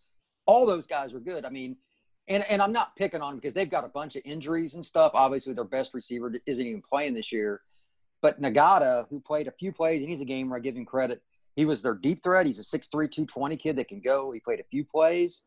all 0.47 0.67
those 0.67 0.87
guys 0.87 1.13
were 1.13 1.21
good. 1.21 1.45
I 1.45 1.51
mean, 1.51 1.77
and, 2.29 2.45
and 2.49 2.63
I'm 2.63 2.73
not 2.73 2.97
picking 2.97 3.21
on 3.21 3.33
them 3.33 3.39
because 3.39 3.55
they've 3.55 3.71
got 3.71 3.85
a 3.85 3.89
bunch 3.89 4.17
of 4.17 4.23
injuries 4.25 4.75
and 4.75 4.85
stuff. 4.85 5.13
Obviously, 5.15 5.53
their 5.53 5.65
best 5.65 5.93
receiver 5.93 6.33
isn't 6.47 6.67
even 6.67 6.83
playing 6.83 7.15
this 7.15 7.33
year. 7.33 7.61
But 8.23 8.41
Ngata, 8.41 9.07
who 9.11 9.21
played 9.21 9.49
a 9.49 9.53
few 9.53 9.71
plays, 9.73 10.01
and 10.01 10.09
he's 10.09 10.23
a 10.23 10.25
gamer, 10.25 10.57
I 10.57 10.61
give 10.61 10.77
him 10.77 10.87
credit. 10.87 11.23
He 11.57 11.67
was 11.67 11.83
their 11.83 11.95
deep 11.95 12.23
threat. 12.23 12.47
He's 12.47 12.59
a 12.59 12.79
6'3, 12.79 12.91
220 12.91 13.57
kid 13.57 13.77
that 13.77 13.89
can 13.89 14.01
go. 14.01 14.33
He 14.33 14.41
played 14.41 14.61
a 14.61 14.65
few 14.65 14.85
plays. 14.85 15.43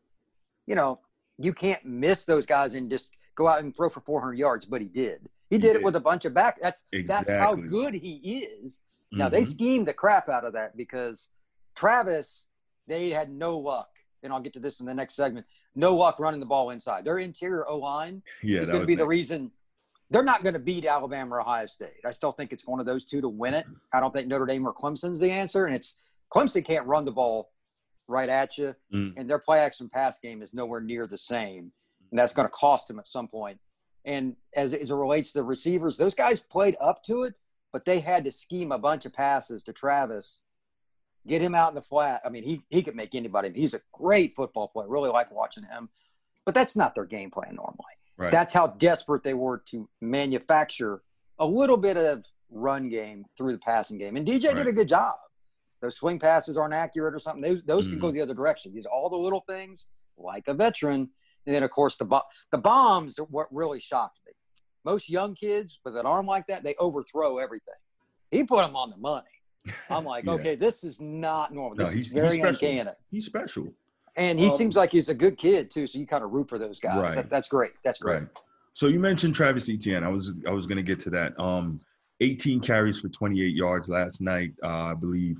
You 0.66 0.76
know, 0.76 1.00
you 1.38 1.52
can't 1.52 1.84
miss 1.84 2.24
those 2.24 2.46
guys 2.46 2.74
and 2.74 2.88
just 2.88 3.10
go 3.34 3.48
out 3.48 3.62
and 3.62 3.74
throw 3.74 3.88
for 3.88 4.00
400 4.00 4.34
yards, 4.34 4.64
but 4.64 4.80
he 4.80 4.86
did. 4.86 5.28
He, 5.50 5.56
he 5.56 5.58
did, 5.58 5.72
did, 5.72 5.76
it 5.76 5.82
with 5.82 5.96
a 5.96 6.00
bunch 6.00 6.24
of 6.24 6.34
back. 6.34 6.58
That's 6.62 6.84
exactly. 6.92 7.34
that's 7.34 7.44
how 7.44 7.54
good 7.54 7.94
he 7.94 8.46
is. 8.62 8.80
Now 9.10 9.26
mm-hmm. 9.26 9.34
they 9.34 9.44
schemed 9.44 9.88
the 9.88 9.92
crap 9.92 10.28
out 10.28 10.44
of 10.44 10.52
that 10.52 10.76
because 10.76 11.30
Travis, 11.74 12.46
they 12.86 13.10
had 13.10 13.30
no 13.30 13.58
luck, 13.58 13.88
and 14.22 14.32
I'll 14.32 14.40
get 14.40 14.52
to 14.54 14.60
this 14.60 14.80
in 14.80 14.86
the 14.86 14.94
next 14.94 15.14
segment. 15.14 15.46
No 15.78 15.94
luck 15.94 16.18
running 16.18 16.40
the 16.40 16.46
ball 16.46 16.70
inside. 16.70 17.04
Their 17.04 17.18
interior 17.18 17.66
O 17.68 17.78
line 17.78 18.20
yeah, 18.42 18.60
is 18.60 18.68
going 18.68 18.80
to 18.80 18.86
be 18.86 18.94
next. 18.94 19.02
the 19.02 19.06
reason 19.06 19.50
they're 20.10 20.24
not 20.24 20.42
going 20.42 20.54
to 20.54 20.58
beat 20.58 20.84
Alabama 20.84 21.36
or 21.36 21.40
Ohio 21.40 21.66
State. 21.66 22.00
I 22.04 22.10
still 22.10 22.32
think 22.32 22.52
it's 22.52 22.66
one 22.66 22.80
of 22.80 22.86
those 22.86 23.04
two 23.04 23.20
to 23.20 23.28
win 23.28 23.54
it. 23.54 23.64
I 23.92 24.00
don't 24.00 24.12
think 24.12 24.26
Notre 24.26 24.44
Dame 24.44 24.66
or 24.66 24.74
Clemson's 24.74 25.20
the 25.20 25.30
answer, 25.30 25.66
and 25.66 25.76
it's 25.76 25.94
Clemson 26.34 26.64
can't 26.64 26.84
run 26.86 27.04
the 27.04 27.12
ball 27.12 27.52
right 28.08 28.28
at 28.28 28.58
you, 28.58 28.74
mm. 28.92 29.14
and 29.16 29.30
their 29.30 29.38
play 29.38 29.60
action 29.60 29.88
pass 29.88 30.18
game 30.18 30.42
is 30.42 30.52
nowhere 30.52 30.80
near 30.80 31.06
the 31.06 31.16
same, 31.16 31.70
and 32.10 32.18
that's 32.18 32.32
going 32.32 32.46
to 32.46 32.52
cost 32.52 32.88
them 32.88 32.98
at 32.98 33.06
some 33.06 33.28
point. 33.28 33.60
And 34.04 34.34
as, 34.56 34.74
as 34.74 34.90
it 34.90 34.94
relates 34.94 35.30
to 35.32 35.38
the 35.38 35.44
receivers, 35.44 35.96
those 35.96 36.14
guys 36.14 36.40
played 36.40 36.76
up 36.80 37.04
to 37.04 37.22
it, 37.22 37.34
but 37.72 37.84
they 37.84 38.00
had 38.00 38.24
to 38.24 38.32
scheme 38.32 38.72
a 38.72 38.78
bunch 38.78 39.06
of 39.06 39.12
passes 39.12 39.62
to 39.64 39.72
Travis, 39.72 40.42
get 41.28 41.42
him 41.42 41.54
out 41.54 41.70
in 41.70 41.74
the 41.74 41.82
flat. 41.82 42.20
I 42.24 42.30
mean, 42.30 42.42
he, 42.42 42.62
he 42.68 42.82
could 42.82 42.96
make 42.96 43.14
anybody. 43.14 43.52
He's 43.54 43.74
a 43.74 43.80
great 43.92 44.34
football 44.34 44.68
player. 44.68 44.88
Really 44.88 45.10
like 45.10 45.30
watching 45.30 45.64
him. 45.64 45.88
But 46.44 46.54
that's 46.54 46.76
not 46.76 46.94
their 46.94 47.04
game 47.04 47.30
plan 47.30 47.56
normally. 47.56 47.76
Right. 48.16 48.32
That's 48.32 48.52
how 48.52 48.68
desperate 48.68 49.22
they 49.22 49.34
were 49.34 49.58
to 49.66 49.88
manufacture 50.00 51.02
a 51.38 51.46
little 51.46 51.76
bit 51.76 51.96
of 51.96 52.24
run 52.50 52.88
game 52.88 53.24
through 53.36 53.52
the 53.52 53.58
passing 53.58 53.98
game. 53.98 54.16
And 54.16 54.26
DJ 54.26 54.46
right. 54.46 54.56
did 54.56 54.66
a 54.66 54.72
good 54.72 54.88
job. 54.88 55.14
Those 55.80 55.96
swing 55.96 56.18
passes 56.18 56.56
aren't 56.56 56.74
accurate 56.74 57.14
or 57.14 57.20
something. 57.20 57.42
Those, 57.42 57.62
those 57.64 57.86
mm. 57.86 57.90
can 57.90 57.98
go 58.00 58.08
mm. 58.08 58.14
the 58.14 58.22
other 58.22 58.34
direction. 58.34 58.74
These 58.74 58.86
all 58.86 59.08
the 59.08 59.16
little 59.16 59.44
things, 59.48 59.86
like 60.16 60.48
a 60.48 60.54
veteran, 60.54 61.10
and 61.48 61.54
then, 61.54 61.62
of 61.62 61.70
course, 61.70 61.96
the, 61.96 62.04
bo- 62.04 62.26
the 62.50 62.58
bombs 62.58 63.18
are 63.18 63.24
what 63.24 63.46
really 63.50 63.80
shocked 63.80 64.20
me. 64.26 64.32
Most 64.84 65.08
young 65.08 65.34
kids 65.34 65.80
with 65.82 65.96
an 65.96 66.04
arm 66.04 66.26
like 66.26 66.46
that, 66.48 66.62
they 66.62 66.74
overthrow 66.78 67.38
everything. 67.38 67.74
He 68.30 68.44
put 68.44 68.66
them 68.66 68.76
on 68.76 68.90
the 68.90 68.98
money. 68.98 69.26
I'm 69.90 70.04
like, 70.04 70.24
yeah. 70.24 70.32
okay, 70.32 70.54
this 70.54 70.84
is 70.84 71.00
not 71.00 71.52
normal. 71.52 71.76
This 71.76 71.86
no, 71.86 71.92
he's, 71.92 72.06
is 72.08 72.12
very 72.12 72.36
he's 72.36 72.44
uncanny. 72.44 72.90
He's 73.10 73.26
special. 73.26 73.68
And 74.16 74.38
he 74.40 74.48
um, 74.48 74.56
seems 74.56 74.74
like 74.74 74.90
he's 74.90 75.08
a 75.08 75.14
good 75.14 75.36
kid, 75.36 75.70
too. 75.70 75.86
So 75.86 75.98
you 75.98 76.06
kind 76.06 76.24
of 76.24 76.32
root 76.32 76.48
for 76.48 76.58
those 76.58 76.80
guys. 76.80 77.00
Right. 77.00 77.14
That, 77.14 77.30
that's 77.30 77.48
great. 77.48 77.72
That's 77.84 78.00
great. 78.00 78.20
Right. 78.20 78.28
So 78.74 78.88
you 78.88 78.98
mentioned 78.98 79.34
Travis 79.34 79.68
Etienne. 79.68 80.04
I 80.04 80.08
was 80.08 80.40
I 80.46 80.50
was 80.50 80.66
going 80.66 80.76
to 80.76 80.82
get 80.82 81.00
to 81.00 81.10
that. 81.10 81.38
Um, 81.38 81.78
18 82.20 82.60
carries 82.60 83.00
for 83.00 83.08
28 83.08 83.54
yards 83.54 83.88
last 83.88 84.20
night, 84.20 84.52
uh, 84.62 84.84
I 84.84 84.94
believe. 84.94 85.36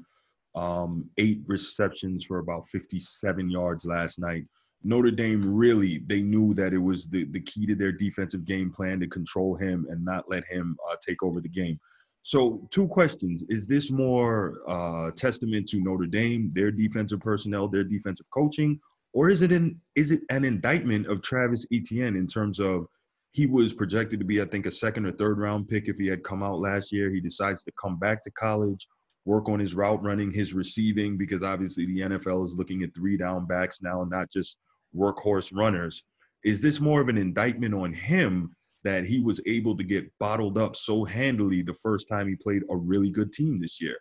Um, 0.55 1.09
eight 1.19 1.41
receptions 1.47 2.25
for 2.25 2.39
about 2.39 2.69
57 2.69 3.51
yards 3.51 3.85
last 3.85 4.19
night. 4.19 4.45
Notre 4.85 5.11
Dame 5.11 5.55
really 5.55 6.03
they 6.07 6.23
knew 6.23 6.55
that 6.55 6.73
it 6.73 6.79
was 6.79 7.07
the, 7.07 7.25
the 7.27 7.41
key 7.41 7.67
to 7.67 7.75
their 7.75 7.93
defensive 7.93 8.45
game 8.45 8.71
plan 8.71 9.01
to 9.01 9.07
control 9.07 9.57
him 9.57 9.87
and 9.91 10.05
not 10.05 10.31
let 10.31 10.45
him 10.45 10.77
uh, 10.91 10.97
take 11.05 11.23
over 11.23 11.41
the 11.41 11.49
game. 11.49 11.79
So, 12.23 12.69
two 12.71 12.89
questions: 12.89 13.45
Is 13.49 13.67
this 13.67 13.91
more 13.91 14.61
uh, 14.69 15.11
testament 15.13 15.69
to 15.71 15.81
Notre 15.81 16.07
Dame, 16.07 16.51
their 16.55 16.71
defensive 16.71 17.21
personnel, 17.21 17.69
their 17.69 17.85
defensive 17.85 18.27
coaching, 18.35 18.79
or 19.13 19.31
is 19.31 19.43
it 19.43 19.53
an 19.53 19.81
is 19.95 20.11
it 20.11 20.21
an 20.31 20.45
indictment 20.45 21.07
of 21.07 21.23
Travis 21.23 21.67
Etienne 21.73 22.17
in 22.17 22.27
terms 22.27 22.61
of 22.61 22.87
he 23.33 23.47
was 23.47 23.73
projected 23.73 24.19
to 24.19 24.25
be, 24.25 24.41
I 24.43 24.47
think, 24.47 24.67
a 24.67 24.71
second 24.71 25.07
or 25.07 25.13
third 25.13 25.39
round 25.39 25.69
pick 25.69 25.89
if 25.89 25.97
he 25.99 26.07
had 26.07 26.25
come 26.25 26.43
out 26.43 26.59
last 26.59 26.93
year. 26.93 27.11
He 27.11 27.21
decides 27.21 27.63
to 27.65 27.73
come 27.81 27.99
back 27.99 28.23
to 28.25 28.31
college 28.33 28.87
work 29.25 29.49
on 29.49 29.61
his 29.61 29.75
route 29.75 30.03
running, 30.03 30.33
his 30.33 30.55
receiving, 30.55 31.19
because 31.19 31.43
obviously 31.43 31.85
the 31.85 32.01
NFL 32.01 32.47
is 32.47 32.55
looking 32.55 32.83
at 32.83 32.95
three 32.95 33.17
down 33.17 33.47
backs 33.47 33.83
now, 33.83 34.03
not 34.05 34.31
just 34.33 34.57
workhorse 34.97 35.55
runners. 35.55 36.03
Is 36.45 36.63
this 36.63 36.81
more 36.81 37.01
of 37.01 37.09
an 37.09 37.19
indictment 37.19 37.75
on 37.75 37.93
him 37.93 38.57
that 38.85 39.05
he 39.05 39.21
was 39.21 39.41
able 39.47 39.77
to 39.77 39.85
get 39.85 40.11
bottled 40.19 40.59
up 40.59 40.77
so 40.77 41.05
handily 41.05 41.63
the 41.63 41.75
first 41.75 42.09
time 42.09 42.29
he 42.29 42.37
played 42.37 42.63
a 42.71 42.77
really 42.77 43.11
good 43.11 43.33
team 43.33 43.61
this 43.61 43.81
year? 43.81 43.97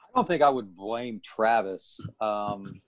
I 0.00 0.06
don't 0.14 0.26
think 0.26 0.42
I 0.42 0.50
would 0.50 0.74
blame 0.74 1.20
Travis. 1.24 2.00
Um, 2.20 2.80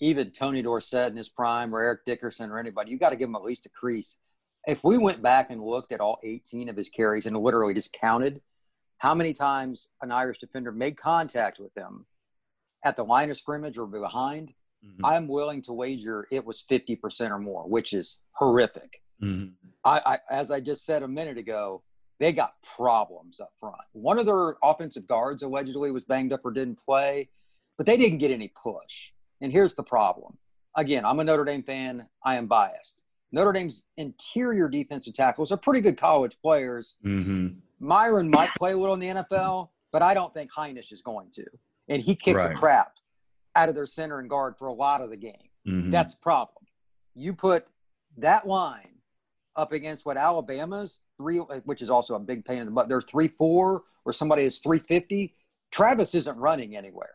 even 0.00 0.30
Tony 0.30 0.62
Dorsett 0.62 1.10
in 1.10 1.16
his 1.16 1.28
prime 1.28 1.74
or 1.74 1.80
Eric 1.80 2.04
Dickerson 2.04 2.50
or 2.50 2.58
anybody, 2.58 2.90
you 2.90 2.98
got 2.98 3.10
to 3.10 3.16
give 3.16 3.28
him 3.28 3.34
at 3.34 3.42
least 3.42 3.66
a 3.66 3.70
crease. 3.70 4.16
If 4.66 4.84
we 4.84 4.98
went 4.98 5.22
back 5.22 5.50
and 5.50 5.62
looked 5.62 5.92
at 5.92 6.00
all 6.00 6.18
18 6.22 6.68
of 6.68 6.76
his 6.76 6.88
carries 6.88 7.26
and 7.26 7.36
literally 7.36 7.74
just 7.74 7.92
counted– 7.92 8.40
how 8.98 9.14
many 9.14 9.32
times 9.32 9.88
an 10.02 10.10
Irish 10.10 10.38
defender 10.38 10.72
made 10.72 10.96
contact 10.96 11.58
with 11.58 11.76
him 11.76 12.04
at 12.84 12.96
the 12.96 13.04
line 13.04 13.30
of 13.30 13.38
scrimmage 13.38 13.78
or 13.78 13.86
behind, 13.86 14.52
mm-hmm. 14.84 15.04
I'm 15.04 15.28
willing 15.28 15.62
to 15.62 15.72
wager 15.72 16.26
it 16.30 16.44
was 16.44 16.64
50% 16.70 17.30
or 17.30 17.38
more, 17.38 17.68
which 17.68 17.92
is 17.92 18.18
horrific. 18.32 19.02
Mm-hmm. 19.22 19.50
I, 19.84 20.00
I, 20.04 20.18
as 20.30 20.50
I 20.50 20.60
just 20.60 20.84
said 20.84 21.02
a 21.02 21.08
minute 21.08 21.38
ago, 21.38 21.82
they 22.20 22.32
got 22.32 22.54
problems 22.76 23.40
up 23.40 23.52
front. 23.58 23.76
One 23.92 24.18
of 24.18 24.26
their 24.26 24.56
offensive 24.62 25.06
guards 25.06 25.42
allegedly 25.42 25.90
was 25.90 26.04
banged 26.04 26.32
up 26.32 26.44
or 26.44 26.50
didn't 26.50 26.78
play, 26.78 27.28
but 27.76 27.86
they 27.86 27.96
didn't 27.96 28.18
get 28.18 28.30
any 28.30 28.52
push. 28.60 29.12
And 29.40 29.52
here's 29.52 29.74
the 29.74 29.84
problem. 29.84 30.36
Again, 30.76 31.04
I'm 31.04 31.20
a 31.20 31.24
Notre 31.24 31.44
Dame 31.44 31.62
fan. 31.62 32.06
I 32.24 32.36
am 32.36 32.46
biased. 32.46 33.02
Notre 33.30 33.52
Dame's 33.52 33.84
interior 33.96 34.68
defensive 34.68 35.14
tackles 35.14 35.52
are 35.52 35.56
pretty 35.56 35.80
good 35.80 35.96
college 35.96 36.36
players. 36.42 36.96
Mm-hmm. 37.04 37.48
Myron 37.80 38.30
might 38.30 38.50
play 38.58 38.72
a 38.72 38.76
little 38.76 38.94
in 38.94 39.00
the 39.00 39.22
NFL, 39.22 39.68
but 39.92 40.02
I 40.02 40.14
don't 40.14 40.32
think 40.34 40.50
Hinish 40.52 40.92
is 40.92 41.02
going 41.02 41.30
to. 41.34 41.44
And 41.88 42.02
he 42.02 42.14
kicked 42.14 42.36
right. 42.36 42.52
the 42.52 42.54
crap 42.54 42.94
out 43.58 43.68
of 43.68 43.74
their 43.74 43.86
center 43.86 44.20
and 44.20 44.30
guard 44.30 44.56
for 44.56 44.68
a 44.68 44.72
lot 44.72 45.00
of 45.00 45.10
the 45.10 45.16
game. 45.16 45.50
Mm-hmm. 45.66 45.90
That's 45.90 46.14
a 46.14 46.18
problem. 46.18 46.64
you 47.14 47.34
put 47.34 47.66
that 48.18 48.46
line 48.46 48.94
up 49.56 49.72
against 49.72 50.06
what 50.06 50.16
Alabama's 50.16 51.00
three, 51.16 51.38
which 51.38 51.82
is 51.82 51.90
also 51.90 52.14
a 52.14 52.20
big 52.20 52.44
pain 52.44 52.58
in 52.58 52.66
the 52.66 52.70
butt. 52.70 52.88
They're 52.88 53.02
three 53.02 53.28
four, 53.28 53.82
or 54.04 54.12
somebody 54.12 54.44
is 54.44 54.60
three 54.60 54.78
fifty. 54.78 55.34
Travis 55.72 56.14
isn't 56.14 56.36
running 56.38 56.76
anywhere. 56.76 57.14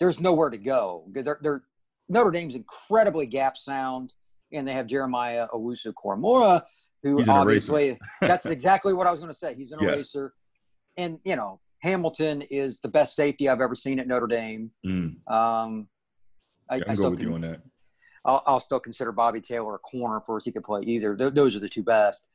There's 0.00 0.20
nowhere 0.20 0.50
to 0.50 0.58
go. 0.58 1.04
They're, 1.12 1.38
they're 1.40 1.62
Notre 2.08 2.30
Dame's 2.30 2.54
incredibly 2.54 3.26
gap 3.26 3.56
sound, 3.56 4.12
and 4.52 4.66
they 4.66 4.72
have 4.72 4.86
Jeremiah 4.86 5.46
Owusu 5.54 5.92
Koramoah, 5.92 6.62
who 7.02 7.22
obviously 7.30 7.98
that's 8.20 8.46
exactly 8.46 8.92
what 8.94 9.06
I 9.06 9.10
was 9.10 9.20
going 9.20 9.32
to 9.32 9.38
say. 9.38 9.54
He's 9.54 9.72
an 9.72 9.78
yes. 9.82 9.92
eraser, 9.92 10.32
and 10.96 11.20
you 11.24 11.36
know 11.36 11.60
Hamilton 11.80 12.42
is 12.42 12.80
the 12.80 12.88
best 12.88 13.14
safety 13.14 13.48
I've 13.48 13.60
ever 13.60 13.74
seen 13.74 14.00
at 14.00 14.08
Notre 14.08 14.26
Dame. 14.26 14.70
Mm. 14.84 15.28
Um, 15.30 15.88
I, 16.68 16.76
I, 16.76 16.82
I 16.88 16.94
go 16.94 17.10
with 17.10 17.22
you 17.22 17.34
on 17.34 17.42
that. 17.42 17.60
I'll, 18.24 18.42
I'll, 18.46 18.60
still 18.60 18.80
consider 18.80 19.12
Bobby 19.12 19.40
Taylor 19.40 19.76
a 19.76 19.78
corner 19.78 20.20
for 20.26 20.36
us. 20.36 20.44
He 20.44 20.52
could 20.52 20.64
play 20.64 20.82
either. 20.82 21.16
Th- 21.16 21.32
those 21.32 21.54
are 21.54 21.60
the 21.60 21.68
two 21.68 21.84
best. 21.84 22.26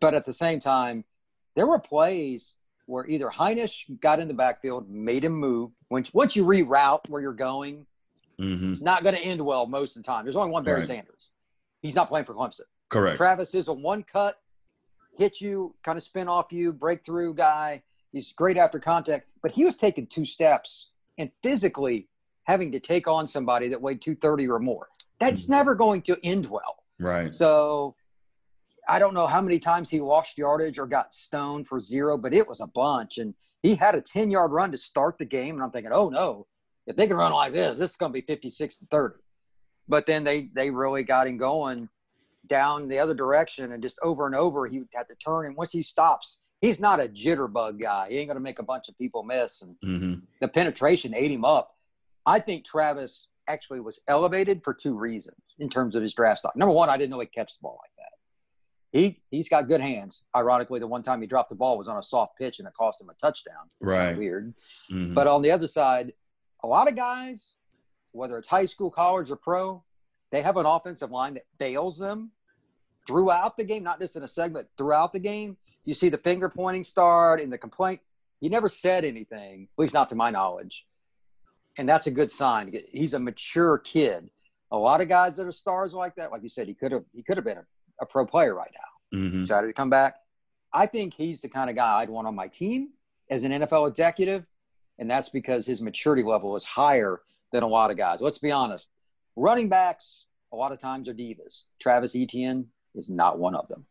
But 0.00 0.14
at 0.14 0.24
the 0.24 0.32
same 0.32 0.60
time, 0.60 1.04
there 1.56 1.66
were 1.66 1.80
plays 1.80 2.54
where 2.86 3.06
either 3.06 3.28
Hinish 3.28 3.84
got 4.00 4.20
in 4.20 4.28
the 4.28 4.34
backfield, 4.34 4.88
made 4.88 5.24
him 5.24 5.32
move. 5.32 5.72
Once 5.90 6.14
once 6.14 6.36
you 6.36 6.44
reroute 6.44 7.08
where 7.08 7.20
you're 7.20 7.32
going, 7.32 7.84
mm-hmm. 8.40 8.72
it's 8.72 8.80
not 8.80 9.02
going 9.02 9.14
to 9.14 9.20
end 9.20 9.44
well 9.44 9.66
most 9.66 9.96
of 9.96 10.02
the 10.02 10.06
time. 10.06 10.24
There's 10.24 10.36
only 10.36 10.50
one 10.50 10.64
Barry 10.64 10.80
right. 10.80 10.86
Sanders. 10.86 11.32
He's 11.82 11.94
not 11.94 12.08
playing 12.08 12.24
for 12.24 12.34
Clemson. 12.34 12.62
Correct. 12.88 13.16
Travis 13.16 13.54
is 13.54 13.68
a 13.68 13.72
one 13.72 14.02
cut, 14.02 14.36
hit 15.18 15.40
you, 15.40 15.74
kind 15.84 15.98
of 15.98 16.02
spin 16.02 16.28
off 16.28 16.52
you, 16.52 16.72
breakthrough 16.72 17.34
guy. 17.34 17.82
He's 18.18 18.32
great 18.32 18.56
after 18.56 18.80
contact, 18.80 19.28
but 19.42 19.52
he 19.52 19.64
was 19.64 19.76
taking 19.76 20.08
two 20.08 20.24
steps 20.24 20.90
and 21.18 21.30
physically 21.40 22.08
having 22.48 22.72
to 22.72 22.80
take 22.80 23.06
on 23.06 23.28
somebody 23.28 23.68
that 23.68 23.80
weighed 23.80 24.00
230 24.00 24.48
or 24.48 24.58
more. 24.58 24.88
That's 25.20 25.44
mm-hmm. 25.44 25.52
never 25.52 25.76
going 25.76 26.02
to 26.02 26.18
end 26.24 26.50
well. 26.50 26.82
Right. 26.98 27.32
So 27.32 27.94
I 28.88 28.98
don't 28.98 29.14
know 29.14 29.28
how 29.28 29.40
many 29.40 29.60
times 29.60 29.88
he 29.88 30.00
lost 30.00 30.36
yardage 30.36 30.80
or 30.80 30.86
got 30.88 31.14
stoned 31.14 31.68
for 31.68 31.78
zero, 31.78 32.18
but 32.18 32.34
it 32.34 32.48
was 32.48 32.60
a 32.60 32.66
bunch. 32.66 33.18
And 33.18 33.34
he 33.62 33.76
had 33.76 33.94
a 33.94 34.00
10 34.00 34.32
yard 34.32 34.50
run 34.50 34.72
to 34.72 34.78
start 34.78 35.16
the 35.16 35.24
game. 35.24 35.54
And 35.54 35.62
I'm 35.62 35.70
thinking, 35.70 35.92
oh 35.94 36.08
no, 36.08 36.48
if 36.88 36.96
they 36.96 37.06
can 37.06 37.16
run 37.16 37.30
like 37.30 37.52
this, 37.52 37.78
this 37.78 37.92
is 37.92 37.96
going 37.96 38.10
to 38.10 38.20
be 38.20 38.26
56 38.26 38.78
to 38.78 38.86
30. 38.86 39.14
But 39.86 40.06
then 40.06 40.24
they, 40.24 40.50
they 40.54 40.70
really 40.70 41.04
got 41.04 41.28
him 41.28 41.36
going 41.36 41.88
down 42.48 42.88
the 42.88 42.98
other 42.98 43.14
direction 43.14 43.70
and 43.70 43.80
just 43.80 43.96
over 44.02 44.26
and 44.26 44.34
over 44.34 44.66
he 44.66 44.82
had 44.92 45.06
to 45.06 45.14
turn. 45.24 45.46
And 45.46 45.54
once 45.54 45.70
he 45.70 45.82
stops, 45.82 46.40
he's 46.60 46.80
not 46.80 47.00
a 47.00 47.08
jitterbug 47.08 47.80
guy. 47.80 48.08
He 48.10 48.16
ain't 48.18 48.28
going 48.28 48.36
to 48.36 48.42
make 48.42 48.58
a 48.58 48.64
bunch 48.64 48.88
of 48.88 48.98
people 48.98 49.22
miss. 49.22 49.62
And 49.62 49.76
mm-hmm. 49.84 50.14
the 50.40 50.48
penetration 50.48 51.14
ate 51.14 51.30
him 51.30 51.44
up. 51.44 51.74
I 52.26 52.40
think 52.40 52.64
Travis 52.64 53.28
actually 53.48 53.80
was 53.80 54.00
elevated 54.08 54.62
for 54.62 54.74
two 54.74 54.96
reasons 54.96 55.56
in 55.58 55.68
terms 55.68 55.94
of 55.94 56.02
his 56.02 56.14
draft 56.14 56.40
stock. 56.40 56.56
Number 56.56 56.74
one, 56.74 56.90
I 56.90 56.98
didn't 56.98 57.10
know 57.10 57.20
he'd 57.20 57.32
catch 57.32 57.54
the 57.54 57.62
ball 57.62 57.78
like 57.82 57.92
that. 57.96 58.98
He 58.98 59.20
he's 59.30 59.48
got 59.48 59.68
good 59.68 59.80
hands. 59.80 60.22
Ironically, 60.34 60.80
the 60.80 60.86
one 60.86 61.02
time 61.02 61.20
he 61.20 61.26
dropped 61.26 61.50
the 61.50 61.54
ball 61.54 61.76
was 61.76 61.88
on 61.88 61.98
a 61.98 62.02
soft 62.02 62.38
pitch 62.38 62.58
and 62.58 62.66
it 62.66 62.74
cost 62.74 63.00
him 63.00 63.10
a 63.10 63.14
touchdown. 63.14 63.68
Right. 63.80 64.16
Weird. 64.16 64.54
Mm-hmm. 64.90 65.14
But 65.14 65.26
on 65.26 65.42
the 65.42 65.50
other 65.50 65.66
side, 65.66 66.12
a 66.62 66.66
lot 66.66 66.88
of 66.88 66.96
guys, 66.96 67.54
whether 68.12 68.38
it's 68.38 68.48
high 68.48 68.64
school, 68.64 68.90
college, 68.90 69.30
or 69.30 69.36
pro, 69.36 69.84
they 70.30 70.42
have 70.42 70.56
an 70.56 70.66
offensive 70.66 71.10
line 71.10 71.34
that 71.34 71.44
fails 71.58 71.98
them 71.98 72.30
throughout 73.06 73.56
the 73.56 73.64
game, 73.64 73.82
not 73.82 74.00
just 74.00 74.16
in 74.16 74.22
a 74.22 74.28
segment, 74.28 74.68
throughout 74.76 75.12
the 75.12 75.18
game. 75.18 75.56
You 75.88 75.94
see 75.94 76.08
the 76.08 76.18
finger 76.18 76.48
pointing 76.48 76.84
start 76.84 77.40
and 77.40 77.52
the 77.52 77.58
complaint. 77.58 78.00
He 78.40 78.48
never 78.48 78.68
said 78.68 79.04
anything, 79.04 79.68
at 79.72 79.80
least 79.80 79.94
not 79.94 80.08
to 80.10 80.14
my 80.14 80.30
knowledge 80.30 80.86
and 81.78 81.88
that's 81.88 82.06
a 82.08 82.10
good 82.10 82.30
sign. 82.30 82.70
He's 82.90 83.14
a 83.14 83.18
mature 83.18 83.78
kid. 83.78 84.28
A 84.70 84.76
lot 84.76 85.00
of 85.00 85.08
guys 85.08 85.36
that 85.36 85.46
are 85.46 85.52
stars 85.52 85.94
like 85.94 86.16
that, 86.16 86.30
like 86.30 86.42
you 86.42 86.48
said, 86.48 86.66
he 86.66 86.74
could 86.74 86.92
have 86.92 87.04
he 87.14 87.22
could 87.22 87.38
have 87.38 87.44
been 87.44 87.58
a, 87.58 87.64
a 88.02 88.06
pro 88.06 88.26
player 88.26 88.54
right 88.54 88.70
now. 88.74 89.18
Mm-hmm. 89.18 89.38
Decided 89.38 89.68
to 89.68 89.72
come 89.72 89.88
back. 89.88 90.16
I 90.72 90.84
think 90.84 91.14
he's 91.14 91.40
the 91.40 91.48
kind 91.48 91.70
of 91.70 91.76
guy 91.76 92.00
I'd 92.00 92.10
want 92.10 92.26
on 92.26 92.34
my 92.34 92.48
team 92.48 92.90
as 93.30 93.44
an 93.44 93.52
NFL 93.52 93.88
executive, 93.88 94.44
and 94.98 95.10
that's 95.10 95.30
because 95.30 95.64
his 95.64 95.80
maturity 95.80 96.22
level 96.22 96.56
is 96.56 96.64
higher 96.64 97.22
than 97.52 97.62
a 97.62 97.66
lot 97.66 97.90
of 97.90 97.96
guys. 97.96 98.20
Let's 98.20 98.38
be 98.38 98.50
honest. 98.50 98.88
Running 99.36 99.68
backs 99.70 100.24
a 100.52 100.56
lot 100.56 100.72
of 100.72 100.80
times 100.80 101.08
are 101.08 101.14
divas. 101.14 101.62
Travis 101.80 102.14
Etienne 102.14 102.66
is 102.94 103.08
not 103.08 103.38
one 103.38 103.54
of 103.54 103.68
them. 103.68 103.86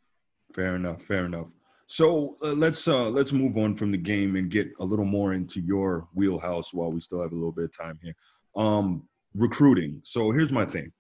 Fair 0.54 0.76
enough. 0.76 1.02
Fair 1.02 1.26
enough. 1.26 1.48
So 1.88 2.36
uh, 2.44 2.52
let's 2.52 2.88
uh, 2.88 3.10
let's 3.10 3.32
move 3.32 3.58
on 3.58 3.76
from 3.76 3.92
the 3.92 3.98
game 3.98 4.36
and 4.36 4.52
get 4.52 4.70
a 4.82 4.86
little 4.86 5.06
more 5.06 5.34
into 5.34 5.62
your 5.62 6.08
wheelhouse 6.14 6.74
while 6.74 6.92
we 6.92 7.00
still 7.00 7.22
have 7.22 7.32
a 7.32 7.36
little 7.36 7.54
bit 7.54 7.64
of 7.66 7.78
time 7.78 7.98
here. 8.04 8.14
Um, 8.58 9.04
recruiting. 9.34 10.02
So 10.04 10.32
here's 10.32 10.52
my 10.52 10.66
thing. 10.66 10.92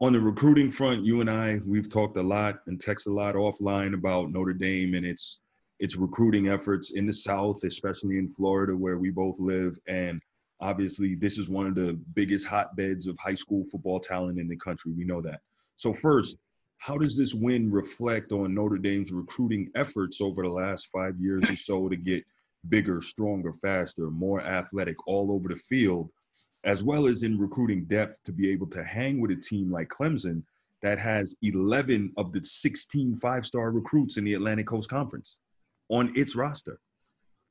On 0.00 0.12
the 0.12 0.20
recruiting 0.20 0.70
front, 0.70 1.04
you 1.04 1.20
and 1.20 1.28
I 1.28 1.60
we've 1.66 1.90
talked 1.90 2.16
a 2.16 2.22
lot 2.22 2.60
and 2.68 2.80
text 2.80 3.08
a 3.08 3.12
lot 3.12 3.34
offline 3.34 3.94
about 3.94 4.30
Notre 4.30 4.52
Dame 4.52 4.94
and 4.94 5.04
its 5.04 5.40
its 5.80 5.96
recruiting 5.96 6.48
efforts 6.48 6.92
in 6.92 7.04
the 7.04 7.12
South, 7.12 7.64
especially 7.64 8.18
in 8.18 8.32
Florida 8.32 8.76
where 8.76 8.98
we 8.98 9.10
both 9.10 9.40
live. 9.40 9.76
And 9.88 10.20
obviously, 10.60 11.16
this 11.16 11.36
is 11.36 11.48
one 11.50 11.66
of 11.66 11.74
the 11.74 11.98
biggest 12.14 12.46
hotbeds 12.46 13.08
of 13.08 13.18
high 13.18 13.34
school 13.34 13.64
football 13.72 13.98
talent 13.98 14.38
in 14.38 14.46
the 14.46 14.56
country. 14.56 14.92
We 14.92 15.04
know 15.04 15.20
that. 15.22 15.40
So 15.76 15.92
first, 15.92 16.36
how 16.78 16.96
does 16.96 17.16
this 17.16 17.34
win 17.34 17.70
reflect 17.70 18.32
on 18.32 18.54
Notre 18.54 18.78
Dame's 18.78 19.12
recruiting 19.12 19.70
efforts 19.74 20.20
over 20.20 20.42
the 20.42 20.48
last 20.48 20.86
five 20.86 21.18
years 21.20 21.48
or 21.50 21.56
so 21.56 21.88
to 21.88 21.96
get 21.96 22.24
bigger, 22.68 23.02
stronger, 23.02 23.52
faster, 23.62 24.10
more 24.10 24.40
athletic 24.40 24.96
all 25.06 25.32
over 25.32 25.48
the 25.48 25.56
field, 25.56 26.10
as 26.64 26.82
well 26.82 27.06
as 27.06 27.22
in 27.22 27.38
recruiting 27.38 27.84
depth 27.84 28.22
to 28.24 28.32
be 28.32 28.48
able 28.50 28.66
to 28.68 28.82
hang 28.82 29.20
with 29.20 29.30
a 29.30 29.36
team 29.36 29.70
like 29.70 29.88
Clemson 29.88 30.42
that 30.82 30.98
has 30.98 31.36
11 31.42 32.12
of 32.16 32.32
the 32.32 32.42
16 32.42 33.18
five 33.20 33.44
star 33.44 33.70
recruits 33.70 34.16
in 34.16 34.24
the 34.24 34.34
Atlantic 34.34 34.66
Coast 34.66 34.88
Conference 34.88 35.38
on 35.88 36.12
its 36.14 36.36
roster? 36.36 36.80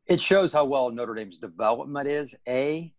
It 0.08 0.22
shows 0.22 0.54
how 0.54 0.64
well 0.64 0.90
Notre 0.90 1.14
Dame's 1.14 1.38
development 1.38 2.08
is, 2.08 2.34
A. 2.48 2.94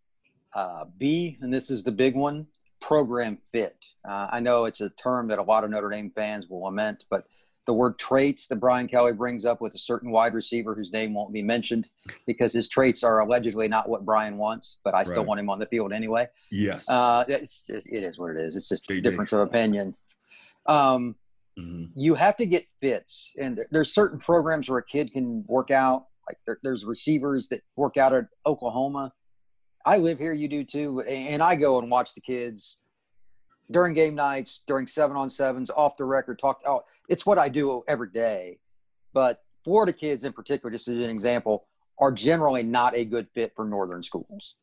Uh, 0.54 0.84
B, 0.96 1.38
and 1.40 1.52
this 1.52 1.70
is 1.70 1.84
the 1.84 1.92
big 1.92 2.14
one, 2.14 2.46
program 2.80 3.38
fit. 3.50 3.76
Uh, 4.08 4.28
I 4.30 4.40
know 4.40 4.64
it's 4.64 4.80
a 4.80 4.90
term 4.90 5.28
that 5.28 5.38
a 5.38 5.42
lot 5.42 5.64
of 5.64 5.70
Notre 5.70 5.90
Dame 5.90 6.10
fans 6.14 6.46
will 6.48 6.62
lament, 6.62 7.04
but 7.10 7.26
the 7.68 7.74
word 7.74 7.98
traits 7.98 8.46
that 8.46 8.56
Brian 8.56 8.88
Kelly 8.88 9.12
brings 9.12 9.44
up 9.44 9.60
with 9.60 9.74
a 9.74 9.78
certain 9.78 10.10
wide 10.10 10.32
receiver 10.32 10.74
whose 10.74 10.90
name 10.90 11.12
won't 11.12 11.34
be 11.34 11.42
mentioned 11.42 11.86
because 12.26 12.50
his 12.54 12.66
traits 12.70 13.04
are 13.04 13.20
allegedly 13.20 13.68
not 13.68 13.90
what 13.90 14.06
Brian 14.06 14.38
wants, 14.38 14.78
but 14.84 14.94
I 14.94 15.02
still 15.02 15.18
right. 15.18 15.26
want 15.26 15.40
him 15.40 15.50
on 15.50 15.58
the 15.58 15.66
field 15.66 15.92
anyway. 15.92 16.28
Yes. 16.50 16.88
Uh, 16.88 17.24
it's, 17.28 17.66
it 17.68 17.84
is 18.02 18.18
what 18.18 18.30
it 18.30 18.38
is. 18.38 18.56
It's 18.56 18.70
just 18.70 18.90
a 18.90 19.00
difference 19.02 19.34
of 19.34 19.40
opinion. 19.40 19.94
Um, 20.64 21.16
mm-hmm. 21.58 21.86
You 21.94 22.14
have 22.14 22.38
to 22.38 22.46
get 22.46 22.64
fits, 22.80 23.30
and 23.38 23.60
there's 23.70 23.92
certain 23.92 24.18
programs 24.18 24.70
where 24.70 24.78
a 24.78 24.84
kid 24.84 25.12
can 25.12 25.44
work 25.46 25.70
out. 25.70 26.06
Like 26.26 26.38
there, 26.46 26.58
there's 26.62 26.86
receivers 26.86 27.48
that 27.48 27.62
work 27.76 27.98
out 27.98 28.14
at 28.14 28.28
Oklahoma 28.46 29.12
I 29.84 29.96
live 29.98 30.18
here, 30.18 30.32
you 30.32 30.48
do 30.48 30.64
too, 30.64 31.00
and 31.02 31.42
I 31.42 31.54
go 31.54 31.78
and 31.78 31.90
watch 31.90 32.14
the 32.14 32.20
kids 32.20 32.76
during 33.70 33.94
game 33.94 34.14
nights, 34.14 34.60
during 34.66 34.86
seven 34.86 35.16
on 35.16 35.30
sevens, 35.30 35.70
off 35.70 35.96
the 35.96 36.04
record, 36.04 36.38
talk. 36.38 36.60
Oh, 36.66 36.84
it's 37.08 37.26
what 37.26 37.38
I 37.38 37.48
do 37.48 37.82
every 37.88 38.10
day. 38.10 38.58
But 39.12 39.42
Florida 39.64 39.92
kids 39.92 40.24
in 40.24 40.32
particular, 40.32 40.70
just 40.70 40.88
as 40.88 40.98
an 40.98 41.10
example, 41.10 41.66
are 41.98 42.12
generally 42.12 42.62
not 42.62 42.94
a 42.94 43.04
good 43.04 43.28
fit 43.34 43.52
for 43.54 43.64
northern 43.64 44.02
schools. 44.02 44.56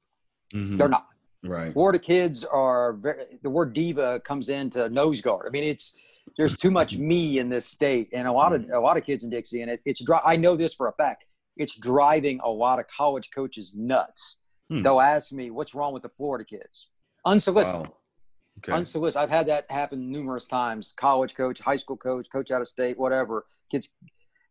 Mm-hmm. 0.53 0.77
They're 0.77 0.87
not. 0.87 1.07
Right. 1.43 1.73
Florida 1.73 1.99
kids 1.99 2.43
are 2.43 2.93
very, 2.93 3.25
the 3.43 3.49
word 3.49 3.73
diva 3.73 4.19
comes 4.21 4.49
into 4.49 4.89
nose 4.89 5.21
guard. 5.21 5.45
I 5.47 5.51
mean, 5.51 5.63
it's 5.63 5.93
there's 6.37 6.57
too 6.57 6.71
much 6.71 6.97
me 6.97 7.39
in 7.39 7.49
this 7.49 7.65
state, 7.67 8.09
and 8.13 8.27
a 8.27 8.31
lot 8.31 8.53
of 8.53 8.65
a 8.71 8.79
lot 8.79 8.97
of 8.97 9.05
kids 9.05 9.23
in 9.23 9.29
Dixie, 9.29 9.61
and 9.61 9.69
it, 9.69 9.81
it's 9.85 10.01
I 10.23 10.35
know 10.35 10.55
this 10.55 10.73
for 10.73 10.87
a 10.87 10.93
fact. 10.93 11.25
It's 11.57 11.77
driving 11.77 12.39
a 12.43 12.49
lot 12.49 12.79
of 12.79 12.85
college 12.87 13.29
coaches 13.33 13.73
nuts 13.75 14.37
Hmm. 14.69 14.81
They'll 14.81 14.99
ask 14.99 15.31
me, 15.31 15.51
"What's 15.51 15.75
wrong 15.75 15.93
with 15.93 16.03
the 16.03 16.09
Florida 16.09 16.43
kids?" 16.43 16.89
Unsolicited. 17.25 17.87
Wow. 17.87 17.97
Okay. 18.59 18.71
Unsolicited. 18.71 19.21
I've 19.21 19.29
had 19.29 19.47
that 19.47 19.69
happen 19.69 20.11
numerous 20.11 20.45
times. 20.45 20.93
College 20.95 21.35
coach, 21.35 21.59
high 21.59 21.75
school 21.75 21.97
coach, 21.97 22.29
coach 22.31 22.51
out 22.51 22.61
of 22.61 22.67
state, 22.67 22.97
whatever. 22.97 23.45
Kids, 23.69 23.89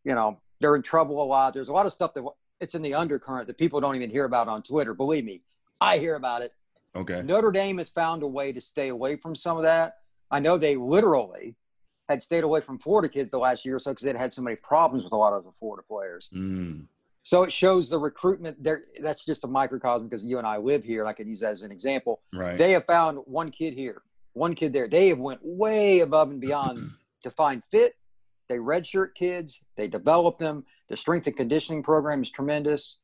you 0.05 0.15
know, 0.15 0.41
they're 0.61 0.77
in 0.77 0.83
trouble 0.83 1.23
a 1.23 1.25
lot. 1.25 1.55
There's 1.55 1.69
a 1.69 1.73
lot 1.73 1.87
of 1.87 1.93
stuff 1.93 2.15
that 2.15 2.25
it's 2.61 2.75
in 2.75 2.83
the 2.83 2.95
undercurrent 2.95 3.47
that 3.47 3.59
people 3.59 3.81
don't 3.81 3.97
even 3.97 4.11
hear 4.11 4.25
about 4.25 4.49
on 4.49 4.63
Twitter. 4.63 4.95
Believe 4.95 5.25
me, 5.25 5.43
I 5.81 5.99
hear 5.99 6.17
about 6.17 6.43
it. 6.43 6.53
Okay. 6.97 7.23
Notre 7.23 7.51
Dame 7.51 7.79
has 7.79 7.89
found 7.89 8.23
a 8.23 8.27
way 8.29 8.53
to 8.53 8.61
stay 8.61 8.89
away 8.89 9.17
from 9.17 9.35
some 9.35 9.57
of 9.57 9.65
that. 9.65 9.97
I 10.31 10.39
know 10.39 10.59
they 10.59 10.77
literally 10.77 11.57
had 12.09 12.23
stayed 12.23 12.45
away 12.45 12.61
from 12.61 12.79
Florida 12.79 13.09
kids 13.09 13.31
the 13.31 13.39
last 13.39 13.65
year 13.65 13.77
or 13.77 13.79
so 13.79 13.91
because 13.91 14.05
they'd 14.05 14.17
had 14.17 14.33
so 14.33 14.43
many 14.43 14.57
problems 14.57 15.03
with 15.03 15.13
a 15.13 15.17
lot 15.17 15.33
of 15.33 15.45
the 15.45 15.51
Florida 15.59 15.83
players. 15.89 16.31
Mm. 16.35 16.87
So 17.25 17.43
it 17.43 17.53
shows 17.53 17.89
the 17.89 17.99
recruitment 17.99 18.63
there. 18.63 18.85
That's 19.01 19.25
just 19.25 19.45
a 19.45 19.49
microcosm 19.49 20.09
because 20.09 20.25
you 20.25 20.37
and 20.37 20.47
I 20.47 20.59
live 20.59 20.85
here. 20.85 21.01
And 21.01 21.09
I 21.09 21.15
could 21.15 21.27
use 21.27 21.41
that 21.41 21.53
as 21.53 21.63
an 21.63 21.73
example. 21.73 22.21
Right. 22.35 22.59
They 22.59 22.73
have 22.73 22.85
found 22.85 23.19
one 23.25 23.51
kid 23.51 23.73
here, 23.73 24.03
one 24.35 24.55
kid 24.55 24.75
there. 24.75 24.89
They 24.89 25.09
have 25.09 25.19
went 25.19 25.41
way 25.43 26.01
above 26.01 26.31
and 26.31 26.41
beyond 26.41 26.91
to 27.23 27.31
find 27.31 27.65
fit. 27.65 27.95
They 28.51 28.59
redshirt 28.59 29.15
kids. 29.15 29.63
They 29.79 29.89
develop 29.89 30.39
them. 30.39 30.65
The 30.91 30.99
strength 30.99 31.27
and 31.27 31.35
conditioning 31.35 31.83
program 31.83 32.23
is 32.23 32.31
tremendous. 32.31 32.99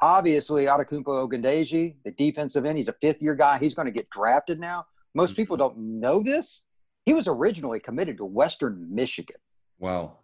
Obviously, 0.00 0.66
Adetokunbo 0.66 1.04
Ogundeji, 1.30 1.94
the 2.04 2.10
defensive 2.10 2.64
end, 2.64 2.78
he's 2.78 2.88
a 2.88 2.94
fifth 3.00 3.22
year 3.22 3.36
guy. 3.36 3.58
He's 3.58 3.76
going 3.76 3.86
to 3.86 3.92
get 3.92 4.10
drafted 4.10 4.58
now. 4.58 4.86
Most 5.14 5.36
people 5.36 5.56
mm-hmm. 5.56 5.76
don't 5.76 6.00
know 6.00 6.20
this, 6.20 6.62
He 7.06 7.14
was 7.14 7.28
originally 7.28 7.78
committed 7.78 8.16
to 8.16 8.24
Western 8.24 8.92
Michigan. 8.92 9.36
Wow. 9.78 10.18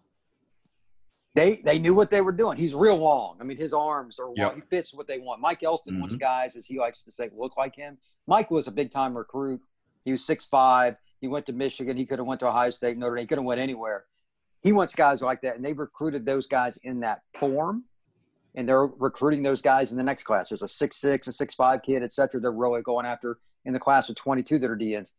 They 1.34 1.56
they 1.64 1.78
knew 1.78 1.94
what 1.94 2.10
they 2.10 2.20
were 2.20 2.32
doing. 2.32 2.56
He's 2.56 2.74
real 2.74 2.96
long. 2.96 3.36
I 3.40 3.44
mean, 3.44 3.56
his 3.56 3.72
arms 3.72 4.18
are 4.18 4.26
long. 4.26 4.34
Yep. 4.36 4.54
He 4.56 4.60
fits 4.62 4.92
what 4.94 5.06
they 5.06 5.18
want. 5.18 5.40
Mike 5.40 5.62
Elston 5.62 6.00
wants 6.00 6.16
Mhm. 6.16 6.20
guys, 6.20 6.56
as 6.56 6.66
he 6.66 6.78
likes 6.78 7.02
to 7.04 7.12
say, 7.12 7.30
look 7.36 7.56
like 7.56 7.76
him. 7.76 7.98
Mike 8.26 8.50
was 8.50 8.66
a 8.66 8.72
big 8.72 8.90
time 8.90 9.16
recruit. 9.16 9.60
He 10.04 10.10
was 10.12 10.24
six 10.24 10.46
five. 10.46 10.96
He 11.20 11.28
went 11.28 11.46
to 11.46 11.52
Michigan. 11.52 11.96
He 11.96 12.06
could 12.06 12.18
have 12.18 12.26
went 12.26 12.40
to 12.40 12.46
Ohio 12.48 12.70
State, 12.70 12.96
Notre 12.96 13.16
Dame. 13.16 13.22
He 13.22 13.26
could 13.26 13.38
have 13.38 13.44
went 13.44 13.60
anywhere. 13.60 14.06
He 14.62 14.72
wants 14.72 14.94
guys 14.94 15.22
like 15.22 15.40
that, 15.42 15.56
and 15.56 15.64
they 15.64 15.72
recruited 15.72 16.24
those 16.26 16.46
guys 16.46 16.76
in 16.78 17.00
that 17.00 17.22
form. 17.38 17.84
And 18.54 18.68
they're 18.68 18.86
recruiting 18.86 19.42
those 19.42 19.62
guys 19.62 19.92
in 19.92 19.98
the 19.98 20.02
next 20.02 20.24
class. 20.24 20.48
There's 20.48 20.62
a 20.62 20.68
six 20.68 20.96
six, 20.96 21.28
a 21.28 21.32
six 21.32 21.54
five 21.54 21.82
kid, 21.82 22.02
et 22.02 22.12
cetera. 22.12 22.40
They're 22.40 22.50
really 22.50 22.82
going 22.82 23.06
after 23.06 23.38
in 23.64 23.72
the 23.72 23.78
class 23.78 24.08
of 24.08 24.16
22 24.16 24.58
that 24.60 24.70
are 24.70 24.76
DNs. 24.76 25.12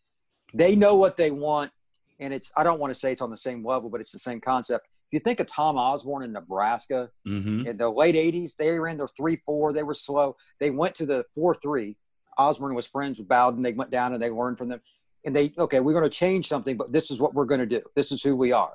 They 0.53 0.75
know 0.75 0.95
what 0.95 1.15
they 1.15 1.31
want, 1.31 1.71
and 2.19 2.33
it's. 2.33 2.51
I 2.57 2.63
don't 2.63 2.79
want 2.79 2.91
to 2.91 2.99
say 2.99 3.11
it's 3.11 3.21
on 3.21 3.29
the 3.29 3.37
same 3.37 3.63
level, 3.63 3.89
but 3.89 4.01
it's 4.01 4.11
the 4.11 4.19
same 4.19 4.41
concept. 4.41 4.87
If 5.11 5.13
you 5.13 5.19
think 5.19 5.39
of 5.39 5.47
Tom 5.47 5.75
Osborne 5.77 6.23
in 6.23 6.31
Nebraska, 6.33 7.09
Mm-hmm. 7.27 7.65
in 7.67 7.77
the 7.77 7.89
late 7.89 8.15
80s 8.15 8.55
they 8.55 8.79
ran 8.79 8.97
their 8.97 9.07
3-4 9.07 9.73
they 9.73 9.83
were 9.83 9.93
slow. 9.95 10.35
They 10.59 10.69
went 10.69 10.93
to 10.95 11.05
the 11.05 11.25
4-3 11.37 11.95
osborne 12.37 12.73
was 12.75 12.87
friends 12.87 13.17
with 13.17 13.27
bowden. 13.27 13.61
They 13.61 13.73
went 13.73 13.91
down 13.91 14.13
and 14.13 14.21
they 14.23 14.29
learned 14.29 14.57
from 14.57 14.69
them. 14.69 14.81
And 15.25 15.35
they 15.35 15.51
okay 15.57 15.79
we're 15.79 15.93
going 15.93 16.03
to 16.05 16.09
change 16.09 16.47
something 16.47 16.77
but 16.77 16.91
this 16.93 17.09
is 17.11 17.19
what 17.19 17.33
we're 17.33 17.45
going 17.45 17.59
to 17.59 17.65
do. 17.65 17.81
This 17.95 18.11
is 18.11 18.21
who 18.21 18.35
we 18.35 18.51
are. 18.51 18.73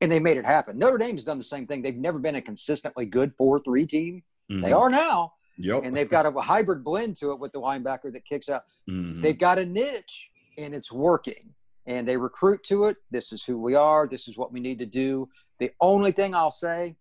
And 0.00 0.10
they 0.12 0.20
made 0.20 0.36
it 0.36 0.46
happen. 0.46 0.78
Notre 0.78 0.98
dame 0.98 1.16
has 1.16 1.24
done 1.24 1.38
the 1.38 1.44
same 1.44 1.66
thing. 1.66 1.82
They've 1.82 1.96
never 1.96 2.18
been 2.18 2.36
a 2.36 2.42
consistently 2.42 3.06
good 3.06 3.32
4-3 3.36 3.88
team. 3.88 4.22
They 4.48 4.72
are 4.72 4.90
now. 4.90 5.32
Mm-hmm. 5.58 5.62
Yep. 5.70 5.84
and 5.84 5.94
they've 5.96 6.10
got 6.10 6.26
a 6.26 6.32
hybrid 6.40 6.82
blend 6.82 7.16
to 7.18 7.30
it 7.30 7.38
with 7.38 7.52
the 7.52 7.60
linebacker 7.60 8.12
that 8.12 8.24
kicks 8.24 8.48
out. 8.48 8.62
Mhm. 8.90 9.22
they've 9.22 9.38
got 9.38 9.58
a 9.60 9.64
niche 9.64 10.28
and 10.58 10.74
it's 10.74 10.90
working. 10.92 11.54
And 11.86 12.08
they 12.08 12.16
recruit 12.16 12.62
to 12.64 12.84
it. 12.86 12.96
This 13.10 13.30
is 13.30 13.44
who 13.44 13.56
we 13.60 13.74
are. 13.74 14.08
This 14.10 14.26
is 14.26 14.36
what 14.36 14.52
we 14.52 14.58
need 14.58 14.78
to 14.80 14.86
do 14.86 15.28
the 15.58 15.70
only 15.80 16.12
thing 16.12 16.34
i'll 16.34 16.50
say 16.50 16.96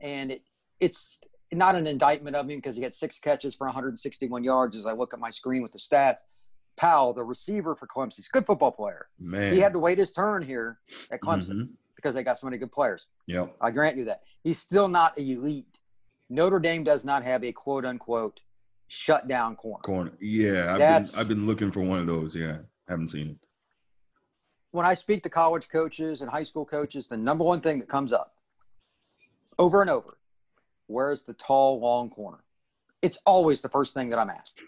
and 0.00 0.30
it, 0.30 0.42
it's 0.80 1.18
not 1.52 1.74
an 1.74 1.86
indictment 1.86 2.34
of 2.36 2.48
him 2.48 2.58
because 2.58 2.76
he 2.76 2.82
had 2.82 2.92
six 2.94 3.18
catches 3.18 3.54
for 3.54 3.66
161 3.66 4.42
yards 4.44 4.76
as 4.76 4.86
i 4.86 4.92
look 4.92 5.14
at 5.14 5.20
my 5.20 5.30
screen 5.30 5.62
with 5.62 5.72
the 5.72 5.78
stats 5.78 6.18
powell 6.76 7.12
the 7.12 7.24
receiver 7.24 7.74
for 7.74 7.86
clemson 7.86 8.16
he's 8.16 8.26
a 8.28 8.32
good 8.32 8.46
football 8.46 8.72
player 8.72 9.06
Man. 9.18 9.52
he 9.54 9.60
had 9.60 9.72
to 9.72 9.78
wait 9.78 9.98
his 9.98 10.12
turn 10.12 10.42
here 10.42 10.78
at 11.10 11.20
clemson 11.20 11.52
Mhm. 11.54 11.68
because 11.94 12.14
they 12.14 12.22
got 12.22 12.38
so 12.38 12.46
many 12.46 12.58
good 12.58 12.72
players 12.72 13.06
Yep. 13.26 13.56
i 13.60 13.70
grant 13.70 13.96
you 13.96 14.04
that 14.06 14.22
he's 14.42 14.58
still 14.58 14.88
not 14.88 15.16
elite 15.18 15.78
notre 16.28 16.58
dame 16.58 16.84
does 16.84 17.04
not 17.04 17.22
have 17.22 17.44
a 17.44 17.52
quote 17.52 17.84
unquote 17.84 18.40
shut 18.88 19.26
down 19.26 19.56
corner 19.56 19.80
Corner. 19.82 20.12
Yeah. 20.20 20.72
I've 20.72 20.78
That's- 20.78 21.12
been 21.12 21.20
I've 21.20 21.28
been 21.28 21.46
looking 21.46 21.72
for 21.72 21.80
one 21.80 21.98
of 21.98 22.06
those. 22.06 22.36
Yeah. 22.36 22.58
Haven't 22.88 23.08
seen 23.10 23.30
it. 23.30 23.38
When 24.76 24.86
I 24.86 24.94
speak 24.94 25.22
to 25.24 25.30
college 25.30 25.68
coaches 25.68 26.20
and 26.20 26.30
high 26.30 26.44
school 26.44 26.64
coaches, 26.66 27.06
the 27.08 27.16
number 27.16 27.42
one 27.44 27.60
thing 27.60 27.78
that 27.78 27.88
comes 27.88 28.12
up 28.12 28.34
over 29.58 29.80
and 29.80 29.90
over, 29.90 30.18
where's 30.86 31.24
the 31.24 31.32
tall, 31.34 31.80
long 31.80 32.10
corner? 32.10 32.44
It's 33.02 33.18
always 33.24 33.62
the 33.62 33.68
first 33.70 33.94
thing 33.94 34.10
that 34.10 34.18
I'm 34.18 34.30
asked. 34.30 34.60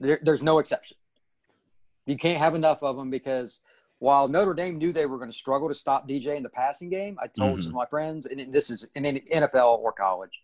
There, 0.00 0.18
there's 0.22 0.42
no 0.42 0.58
exception. 0.58 0.96
You 2.06 2.16
can't 2.16 2.38
have 2.38 2.54
enough 2.54 2.82
of 2.82 2.96
them 2.96 3.08
because 3.10 3.60
while 4.00 4.28
Notre 4.28 4.54
Dame 4.54 4.78
knew 4.78 4.92
they 4.92 5.06
were 5.06 5.18
going 5.18 5.30
to 5.30 5.36
struggle 5.36 5.68
to 5.68 5.74
stop 5.74 6.08
DJ 6.08 6.36
in 6.36 6.42
the 6.42 6.48
passing 6.48 6.88
game, 6.90 7.18
I 7.20 7.26
told 7.28 7.58
Mhm. 7.58 7.62
some 7.64 7.70
of 7.72 7.76
my 7.76 7.86
friends, 7.86 8.26
and 8.26 8.52
this 8.52 8.70
is 8.70 8.84
in 8.94 9.04
NFL 9.04 9.78
or 9.82 9.92
college, 9.92 10.42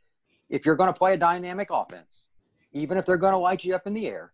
if 0.49 0.65
you're 0.67 0.77
going 0.77 0.93
to 0.93 0.99
play 0.99 1.15
a 1.15 1.19
dynamic 1.19 1.69
offense, 1.71 2.27
even 2.73 2.99
if 2.99 3.07
they're 3.07 3.17
going 3.17 3.33
to 3.33 3.39
light 3.39 3.65
you 3.65 3.75
up 3.75 3.87
in 3.87 3.95
the 3.95 4.07
air, 4.07 4.33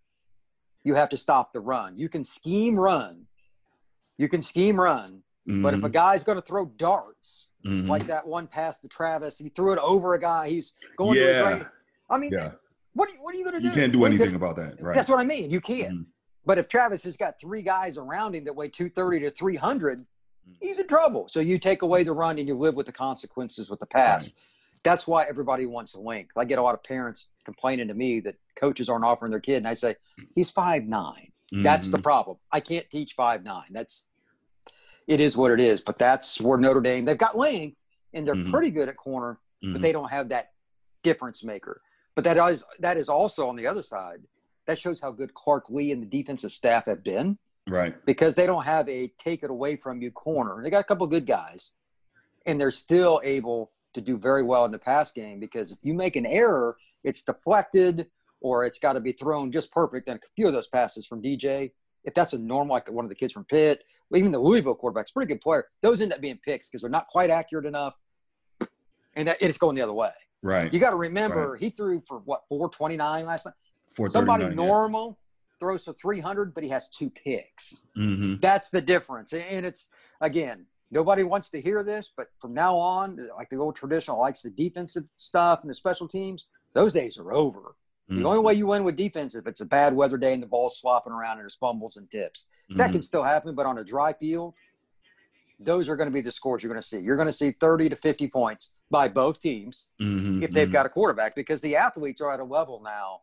you 0.83 0.95
have 0.95 1.09
to 1.11 1.17
stop 1.17 1.53
the 1.53 1.61
run. 1.61 1.99
You 1.99 2.09
can 2.09 2.25
scheme 2.25 2.79
run. 2.79 3.27
You 4.21 4.29
can 4.29 4.43
scheme 4.43 4.79
run. 4.79 5.23
But 5.47 5.73
if 5.73 5.83
a 5.83 5.89
Mhm. 5.89 5.93
guy's 5.93 6.23
going 6.23 6.37
to 6.39 6.45
throw 6.45 6.67
darts, 6.67 7.49
Mhm. 7.65 7.89
like 7.89 8.07
that 8.07 8.27
one 8.27 8.47
pass 8.47 8.79
to 8.81 8.89
Travis, 8.89 9.39
he 9.39 9.49
threw 9.49 9.73
it 9.73 9.79
over 9.79 10.13
a 10.13 10.21
guy. 10.21 10.51
He's 10.51 10.73
going 10.97 11.15
to 11.15 11.21
his 11.21 11.37
yeah. 11.37 11.41
right. 11.43 11.67
I 12.11 12.19
mean, 12.19 12.33
Yeah. 12.33 12.53
what, 12.93 13.09
are 13.11 13.15
you, 13.15 13.23
what 13.23 13.35
are 13.35 13.39
you 13.39 13.45
going 13.45 13.55
to 13.57 13.61
do? 13.63 13.69
You 13.69 13.75
can't 13.75 13.93
do 13.93 13.99
What 14.01 14.11
anything 14.11 14.33
gonna- 14.33 14.37
about 14.53 14.57
that. 14.57 14.81
Right. 14.81 14.95
That's 14.95 15.09
what 15.09 15.19
I 15.19 15.25
mean. 15.25 15.51
You 15.51 15.61
can't. 15.63 16.01
Mhm. 16.01 16.07
But 16.45 16.59
if 16.59 16.69
Travis 16.69 17.03
has 17.05 17.17
got 17.17 17.41
three 17.41 17.63
guys 17.63 17.97
around 17.97 18.35
him 18.35 18.45
that 18.45 18.55
weigh 18.55 18.69
230 18.69 19.21
to 19.21 19.31
300, 19.31 20.01
Mm. 20.47 20.57
he's 20.61 20.79
in 20.79 20.87
trouble. 20.87 21.27
So 21.31 21.41
you 21.41 21.59
take 21.59 21.81
away 21.83 22.05
the 22.05 22.13
run 22.13 22.39
and 22.39 22.47
you 22.47 22.55
live 22.55 22.75
with 22.75 22.87
the 22.87 22.93
consequences 22.93 23.71
with 23.71 23.81
the 23.81 23.87
pass. 23.87 24.35
That's 24.85 25.07
why 25.07 25.25
everybody 25.25 25.65
wants 25.67 25.95
length. 25.97 26.37
I 26.37 26.45
get 26.45 26.59
a 26.59 26.63
lot 26.63 26.75
of 26.75 26.83
parents 26.83 27.29
complaining 27.45 27.89
to 27.89 27.95
me 27.95 28.21
that 28.21 28.37
coaches 28.57 28.89
aren't 28.91 29.05
offering 29.05 29.31
their 29.33 29.41
kid, 29.41 29.57
and 29.57 29.67
I 29.69 29.75
say, 29.75 29.97
he's 30.35 30.51
five 30.51 30.85
nine. 30.85 31.33
That's 31.53 31.89
the 31.89 31.99
Mhm. 31.99 32.03
problem. 32.05 32.37
I 32.53 32.61
can't 32.61 32.89
teach 32.91 33.15
five 33.15 33.43
nine. 33.43 33.67
That's 33.73 34.07
it 35.07 35.21
is 35.21 35.37
what 35.37 35.51
it 35.51 35.61
is. 35.61 35.81
But 35.81 35.99
that's 35.99 36.41
where 36.41 36.59
Notre 36.59 36.81
Dame 36.81 37.05
they've 37.05 37.17
got 37.19 37.37
length 37.37 37.77
and 38.13 38.27
they're 38.27 38.35
Mhm. 38.35 38.51
pretty 38.51 38.71
good 38.71 38.89
at 38.89 38.97
corner, 38.97 39.39
Mhm. 39.63 39.73
but 39.73 39.83
they 39.83 39.93
don't 39.93 40.11
have 40.11 40.29
that 40.31 40.53
difference 41.03 41.43
maker. 41.45 41.81
But 42.15 42.25
that 42.25 42.37
is 42.53 42.65
that 42.81 42.97
is 42.97 43.09
also 43.09 43.49
on 43.49 43.57
the 43.57 43.67
other 43.67 43.83
side. 43.83 44.23
That 44.67 44.79
shows 44.79 45.01
how 45.01 45.11
good 45.11 45.35
Clark 45.35 45.71
Lea 45.71 45.93
and 45.93 46.03
the 46.03 46.07
defensive 46.07 46.53
staff 46.53 46.85
have 46.87 47.03
been 47.03 47.39
right. 47.67 47.95
because 48.05 48.35
they 48.37 48.47
don't 48.47 48.65
have 48.65 48.89
a 48.89 49.09
take 49.19 49.43
it 49.43 49.51
away 49.51 49.77
from 49.77 50.03
you 50.03 50.11
corner. 50.11 50.63
They 50.63 50.71
got 50.71 50.81
a 50.81 50.85
couple 50.85 51.07
good 51.07 51.27
guys, 51.27 51.73
and 52.47 52.61
they're 52.61 52.71
still 52.71 53.21
able 53.25 53.73
to 53.95 54.01
do 54.01 54.17
very 54.17 54.43
well 54.45 54.65
in 54.65 54.71
the 54.71 54.79
pass 54.79 55.11
game 55.11 55.41
because 55.41 55.73
if 55.73 55.79
you 55.83 55.95
make 55.95 56.15
an 56.17 56.27
error, 56.27 56.77
it's 57.03 57.23
deflected 57.23 58.09
or 58.41 58.65
it's 58.65 58.79
got 58.79 58.93
to 58.95 59.01
be 59.01 59.13
thrown 59.13 59.51
just 59.51 59.73
perfect. 59.73 60.09
And 60.09 60.19
a 60.23 60.27
few 60.37 60.47
of 60.47 60.53
those 60.53 60.69
passes 60.69 61.07
from 61.07 61.21
DJ, 61.21 61.73
if 62.05 62.15
that's 62.15 62.33
a 62.33 62.39
normal, 62.39 62.75
like 62.75 62.91
one 62.91 63.05
of 63.05 63.09
the 63.09 63.15
kids 63.15 63.33
from 63.33 63.45
Pitt, 63.45 63.85
even 64.15 64.33
the 64.33 64.39
Louisville 64.39 64.75
quarterback's 64.75 65.11
pretty 65.11 65.29
good 65.29 65.41
player. 65.41 65.67
Those 65.83 66.01
end 66.01 66.13
up 66.13 66.21
being 66.21 66.39
picks 66.45 66.69
because 66.69 66.83
they're 66.83 66.91
not 66.91 67.07
quite 67.09 67.31
accurate 67.31 67.67
enough, 67.67 67.95
and 69.15 69.29
that, 69.29 69.39
it's 69.41 69.59
going 69.59 69.77
the 69.77 69.83
other 69.83 69.93
way. 69.93 70.11
Right. 70.43 70.73
You 70.73 70.81
got 70.81 70.91
to 70.91 70.97
remember 70.97 71.57
he 71.57 71.71
threw 71.71 72.03
for 72.07 72.19
what 72.21 72.43
429 72.49 73.27
last 73.27 73.47
night. 73.47 73.55
439, 73.91 74.11
Somebody 74.11 74.45
yeah. 74.45 74.67
normal 74.67 75.19
throws 75.59 75.85
for 75.85 75.93
300, 75.93 76.55
but 76.55 76.63
he 76.65 76.71
has 76.71 76.89
two 76.89 77.11
picks. 77.11 77.83
Mhm. 77.97 78.41
That's 78.41 78.71
the 78.71 78.81
difference. 78.81 79.33
And 79.35 79.67
it's 79.67 79.89
again, 80.23 80.67
nobody 80.91 81.23
wants 81.23 81.51
to 81.51 81.61
hear 81.61 81.85
this, 81.85 82.11
but 82.17 82.29
from 82.41 82.55
now 82.55 82.75
on, 82.77 83.29
like 83.37 83.51
the 83.51 83.57
old 83.57 83.77
traditional 83.77 84.19
likes 84.19 84.43
the 84.43 84.51
defensive 84.51 85.05
stuff 85.17 85.61
and 85.61 85.69
the 85.69 85.75
special 85.75 86.09
teams, 86.09 86.47
those 86.73 86.93
days 86.93 87.19
are 87.19 87.33
over. 87.33 87.75
The 88.11 88.17
Mhm. 88.23 88.27
only 88.27 88.39
way 88.41 88.55
you 88.55 88.67
win 88.67 88.83
with 88.83 88.97
defense 88.97 89.37
if 89.37 89.47
it's 89.47 89.61
a 89.61 89.65
bad 89.65 89.95
weather 89.95 90.19
day 90.19 90.33
and 90.35 90.43
the 90.43 90.47
ball's 90.47 90.81
slopping 90.81 91.13
around 91.13 91.33
and 91.39 91.43
there's 91.43 91.55
fumbles 91.55 91.97
and 91.97 92.11
tips. 92.11 92.47
That 92.71 92.91
Mhm. 92.91 92.95
can 92.95 93.03
still 93.03 93.23
happen, 93.23 93.55
but 93.55 93.67
on 93.67 93.79
a 93.79 93.85
dry 93.85 94.13
field, 94.13 94.55
those 95.61 95.89
are 95.89 95.95
going 95.95 96.09
to 96.09 96.13
be 96.13 96.21
the 96.21 96.33
scores 96.33 96.63
you're 96.63 96.73
going 96.73 96.83
to 96.83 96.87
see. 96.87 96.99
You're 96.99 97.17
going 97.17 97.29
to 97.29 97.33
see 97.33 97.53
30 97.53 97.89
to 97.89 97.95
50 97.95 98.27
points 98.27 98.71
by 98.91 99.07
both 99.09 99.41
teams 99.41 99.87
Mhm. 100.01 100.43
if 100.43 100.51
they've 100.51 100.69
Mhm. 100.69 100.73
got 100.73 100.87
a 100.87 100.89
quarterback 100.89 101.37
because 101.37 101.61
the 101.61 101.77
athletes 101.77 102.21
are 102.21 102.33
at 102.33 102.41
a 102.41 102.45
level 102.45 102.81
now. 102.83 103.23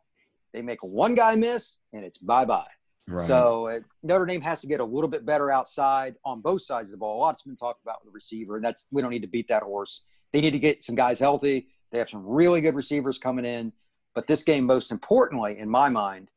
They 0.54 0.62
make 0.62 0.82
one 0.82 1.16
guy 1.16 1.36
miss 1.36 1.78
and 1.92 2.06
it's 2.06 2.18
bye 2.18 2.46
bye. 2.46 2.72
Right. 3.10 3.28
So 3.28 3.68
uh, 3.68 3.80
Notre 4.04 4.26
Dame 4.26 4.42
has 4.42 4.62
to 4.62 4.68
get 4.68 4.80
a 4.80 4.86
little 4.86 5.10
bit 5.10 5.26
better 5.26 5.52
outside 5.52 6.16
on 6.24 6.40
both 6.42 6.62
sides 6.62 6.90
of 6.90 6.92
the 6.92 6.98
ball. 6.98 7.18
A 7.18 7.20
lot's 7.20 7.44
been 7.44 7.58
talked 7.58 7.82
about 7.82 8.04
with 8.04 8.12
the 8.12 8.16
receiver, 8.16 8.56
and 8.56 8.64
that's 8.64 8.86
we 8.92 9.02
don't 9.02 9.12
need 9.12 9.22
to 9.24 9.28
beat 9.28 9.48
that 9.50 9.64
horse. 9.64 10.04
They 10.32 10.40
need 10.42 10.52
to 10.52 10.60
get 10.60 10.84
some 10.84 10.96
guys 10.96 11.20
healthy. 11.20 11.70
They 11.92 11.98
have 11.98 12.10
some 12.10 12.26
really 12.26 12.62
good 12.62 12.76
receivers 12.76 13.18
coming 13.18 13.46
in, 13.46 13.72
but 14.14 14.28
this 14.28 14.44
game, 14.44 14.66
most 14.66 14.92
importantly, 14.92 15.58
in 15.60 15.70
my 15.70 15.90
mind, 15.90 16.32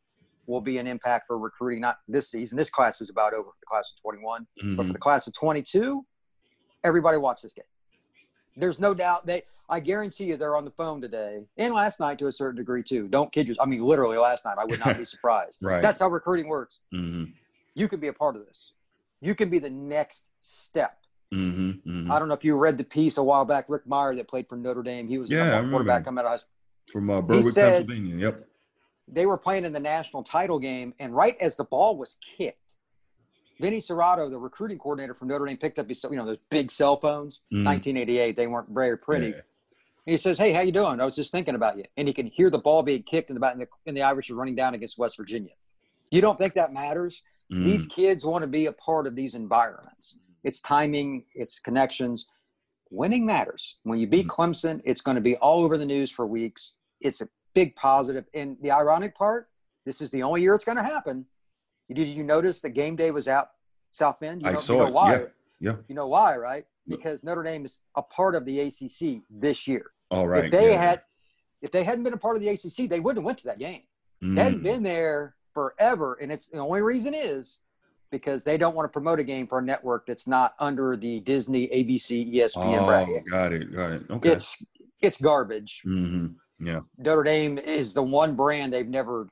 will 0.47 0.61
be 0.61 0.79
an 0.79 0.87
impact 0.87 1.27
for 1.27 1.39
recruiting. 1.39 1.81
Not 1.81 1.99
this 2.09 2.31
season. 2.31 2.57
This 2.59 2.71
class 2.71 3.01
is 3.01 3.11
about 3.11 3.33
over 3.35 3.51
for 3.51 3.57
the 3.61 3.67
class 3.67 3.93
of 3.97 4.01
21, 4.03 4.47
but 4.77 4.85
for 4.85 4.91
Mhm. 4.91 4.93
the 4.93 4.99
class 4.99 5.27
of 5.27 5.33
22, 5.35 6.05
everybody 6.85 7.19
watch 7.19 7.43
this 7.43 7.53
game. 7.53 7.65
There's 8.57 8.79
no 8.79 8.95
doubt 8.95 9.27
they. 9.27 9.45
I 9.69 9.79
guarantee 9.79 10.25
you, 10.25 10.37
they're 10.37 10.57
on 10.57 10.65
the 10.65 10.73
phone 10.73 11.01
today 11.01 11.47
and 11.57 11.73
last 11.73 12.01
night 12.01 12.19
to 12.19 12.27
a 12.27 12.33
certain 12.33 12.57
degree 12.57 12.83
too. 12.83 13.07
Don't 13.07 13.31
kid 13.31 13.47
yourself. 13.47 13.65
I 13.69 13.71
mean, 13.71 13.83
literally 13.85 14.17
last 14.19 14.45
night. 14.45 14.57
I 14.59 14.65
would 14.65 14.81
not 14.81 14.99
be 14.99 15.05
surprised. 15.05 15.59
Right. 15.63 15.81
That's 15.81 16.01
how 16.01 16.09
recruiting 16.09 16.49
works 16.49 16.81
Mhm. 16.93 17.33
you 17.75 17.87
can 17.87 18.01
be 18.01 18.09
a 18.09 18.13
part 18.13 18.35
of 18.35 18.45
this. 18.47 18.73
You 19.21 19.37
can 19.37 19.49
be 19.49 19.61
the 19.61 19.71
next 19.71 20.25
step. 20.41 20.99
Mhm. 21.33 21.81
Mhm. 21.85 22.11
I 22.11 22.19
don't 22.19 22.27
know 22.27 22.35
if 22.35 22.43
you 22.45 22.57
read 22.57 22.79
the 22.79 22.85
piece 22.85 23.17
a 23.17 23.23
while 23.23 23.45
back. 23.45 23.67
Rick 23.69 23.85
Mirer 23.87 24.17
that 24.17 24.27
played 24.27 24.49
for 24.49 24.57
Notre 24.57 24.83
Dame. 24.83 25.07
He 25.07 25.19
was 25.19 25.31
Yeah, 25.31 25.43
I 25.43 25.45
the 25.45 25.51
number 25.51 25.57
one 25.59 25.63
remember 25.63 25.77
quarterback 25.85 26.05
coming 26.05 26.19
out 26.19 26.25
of 26.25 26.31
high 26.33 26.37
school. 26.39 26.51
From 26.93 27.11
uh, 27.11 27.21
Berwick, 27.21 27.53
said- 27.55 27.87
Pennsylvania. 27.87 28.17
Yep. 28.17 28.47
They 29.13 29.27
were 29.27 29.37
playing 29.39 29.65
in 29.65 29.73
the 29.73 29.81
national 29.81 30.23
title 30.23 30.59
game, 30.61 30.95
and 31.01 31.15
right 31.15 31.37
as 31.41 31.57
the 31.57 31.65
ball 31.65 31.97
was 31.97 32.17
kicked, 32.39 32.77
Vinny 33.61 33.79
Cerrato, 33.79 34.31
the 34.31 34.39
recruiting 34.39 34.79
coordinator 34.79 35.15
from 35.15 35.29
Notre 35.29 35.45
Dame, 35.47 35.57
picked 35.57 35.79
up 35.81 35.89
his 35.89 36.03
you 36.05 36.17
know 36.17 36.25
those 36.25 36.39
big 36.49 36.71
cell 36.71 36.97
phones. 36.97 37.43
Mhm. 37.53 37.65
1988, 37.65 38.37
they 38.37 38.47
weren't 38.47 38.69
very 38.71 38.97
pretty. 38.97 39.29
Yeah. 39.29 39.41
And 40.07 40.13
he 40.13 40.17
says, 40.17 40.39
"Hey, 40.39 40.53
how 40.53 40.61
you 40.61 40.73
doing? 40.73 41.01
I 41.01 41.05
was 41.05 41.17
just 41.17 41.33
thinking 41.33 41.55
about 41.57 41.77
you." 41.77 41.85
And 41.97 42.07
he 42.09 42.15
can 42.15 42.27
hear 42.27 42.51
the 42.51 42.59
ball 42.59 42.83
being 42.83 43.03
kicked 43.03 43.31
in 43.31 43.39
the 43.39 43.47
and 43.47 43.61
the, 43.61 43.69
and 43.87 43.97
the 43.97 44.03
Irish 44.03 44.31
are 44.31 44.35
running 44.35 44.55
down 44.55 44.75
against 44.75 44.97
West 44.97 45.17
Virginia. 45.17 45.53
You 46.11 46.21
don't 46.21 46.39
think 46.39 46.55
that 46.55 46.73
matters? 46.73 47.23
Mhm. 47.53 47.65
These 47.67 47.87
kids 47.87 48.25
want 48.25 48.43
to 48.43 48.49
be 48.49 48.67
a 48.67 48.73
part 48.73 49.07
of 49.07 49.15
these 49.17 49.35
environments. 49.35 50.19
It's 50.45 50.61
timing, 50.61 51.25
it's 51.35 51.59
connections. 51.59 52.29
Winning 52.91 53.27
matters. 53.27 53.77
When 53.83 53.99
you 53.99 54.07
beat 54.07 54.27
Clemson, 54.29 54.81
it's 54.85 55.01
going 55.03 55.17
to 55.17 55.21
be 55.21 55.37
all 55.37 55.63
over 55.65 55.77
the 55.77 55.85
news 55.87 56.11
for 56.11 56.27
weeks. 56.27 56.75
It's 57.01 57.21
a 57.21 57.29
big 57.55 57.75
positive. 57.77 58.25
And 58.35 58.57
the 58.63 58.71
ironic 58.71 59.15
part, 59.17 59.49
this 59.87 60.01
is 60.01 60.11
the 60.11 60.23
only 60.23 60.43
year 60.43 60.55
it's 60.55 60.65
going 60.65 60.77
to 60.79 60.85
happen. 60.85 61.27
Did 61.93 62.07
you 62.09 62.23
notice 62.23 62.61
the 62.61 62.71
game 62.71 62.95
day 62.97 63.11
was 63.11 63.27
out 63.27 63.51
South 63.91 64.21
Bend? 64.21 64.43
You 64.43 64.49
I 64.49 64.53
know, 64.53 64.59
saw 64.59 64.73
you 64.75 64.79
know 64.81 64.87
it. 64.87 64.93
why? 64.93 65.13
Yeah, 65.13 65.25
yeah. 65.61 65.77
You 65.89 65.95
know 65.95 66.07
why, 66.09 66.37
right? 66.37 66.65
Because 66.87 67.23
Notre 67.25 67.43
Dame 67.43 67.65
is 67.65 67.79
a 67.97 68.03
part 68.03 68.35
of 68.35 68.45
the 68.45 68.61
ACC 68.61 69.23
this 69.31 69.67
year. 69.67 69.91
All 70.11 70.27
right. 70.29 70.47
if 70.47 70.51
they 70.51 70.71
yeah. 70.73 70.81
had, 70.83 71.03
if 71.63 71.71
they 71.71 71.85
hadn't 71.85 72.05
been 72.05 72.13
a 72.15 72.17
part 72.19 72.37
of 72.37 72.43
the 72.43 72.49
ACC, 72.49 72.89
they 72.89 73.01
wouldn't 73.01 73.19
have 73.23 73.25
went 73.25 73.39
to 73.39 73.45
that 73.47 73.59
game. 73.59 73.83
Mm, 74.23 74.35
They 74.37 74.43
hadn't 74.43 74.63
been 74.63 74.83
there 74.83 75.35
forever, 75.55 76.19
and 76.21 76.31
it's 76.33 76.47
the 76.47 76.59
only 76.59 76.81
reason 76.83 77.13
is 77.15 77.59
because 78.11 78.43
they 78.45 78.57
don't 78.59 78.75
want 78.75 78.85
to 78.87 78.93
promote 78.93 79.21
a 79.21 79.25
game 79.25 79.47
for 79.47 79.59
a 79.61 79.63
network 79.63 80.05
that's 80.07 80.27
not 80.27 80.55
under 80.59 80.97
the 80.97 81.21
Disney, 81.21 81.69
ABC, 81.69 82.35
ESPN 82.35 82.81
Oh, 82.83 82.87
bracket. 82.87 83.25
got 83.31 83.53
it. 83.53 83.73
Got 83.75 83.93
it. 83.93 84.03
Okay. 84.11 84.31
It's 84.31 84.65
it's 85.01 85.21
garbage. 85.21 85.81
hmm 85.85 86.27
Yeah. 86.61 86.81
Notre 86.99 87.23
Dame 87.23 87.59
is 87.59 87.95
the 87.95 88.03
one 88.03 88.35
brand 88.37 88.73
they've 88.73 88.87
never 88.87 89.29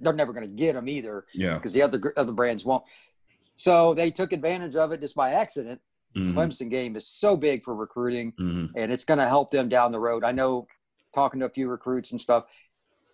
they're 0.00 0.12
never 0.12 0.32
going 0.32 0.48
to 0.48 0.56
get 0.56 0.74
them 0.74 0.88
either 0.88 1.24
Yeah. 1.34 1.54
because 1.54 1.72
the 1.72 1.82
other 1.82 2.12
other 2.16 2.32
brands 2.32 2.64
won't. 2.64 2.84
So 3.56 3.94
they 3.94 4.10
took 4.10 4.32
advantage 4.32 4.74
of 4.76 4.90
it 4.92 5.00
just 5.00 5.14
by 5.14 5.32
accident. 5.32 5.80
hmm 6.14 6.36
Clemson 6.36 6.68
game 6.70 6.96
is 6.96 7.06
so 7.06 7.36
big 7.36 7.64
for 7.64 7.74
recruiting, 7.74 8.32
hmm 8.36 8.66
and 8.74 8.90
it's 8.90 9.04
going 9.04 9.18
to 9.18 9.28
help 9.28 9.50
them 9.50 9.68
down 9.68 9.92
the 9.92 10.00
road. 10.00 10.24
I 10.24 10.32
know, 10.32 10.66
talking 11.14 11.40
to 11.40 11.46
a 11.46 11.50
few 11.50 11.68
recruits 11.68 12.10
and 12.10 12.20
stuff, 12.20 12.44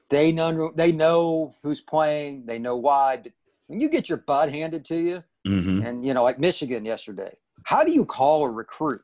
they 0.09 0.33
know 0.33 0.73
they 0.75 0.93
know 0.93 1.55
who's 1.63 1.81
playing, 1.81 2.47
they 2.47 2.59
know 2.59 2.77
why. 2.77 3.19
But 3.19 3.33
when 3.67 3.81
you 3.81 3.89
get 3.89 4.09
your 4.09 4.19
butt 4.19 4.51
handed 4.53 4.85
to 4.87 4.97
you, 4.97 5.23
hmm 5.47 5.83
and 5.83 6.05
you 6.05 6.15
know, 6.15 6.23
like 6.23 6.39
Michigan 6.39 6.85
yesterday, 6.85 7.37
how 7.65 7.85
do 7.85 7.93
you 7.93 8.05
call 8.07 8.45
a 8.45 8.51
recruit 8.51 9.03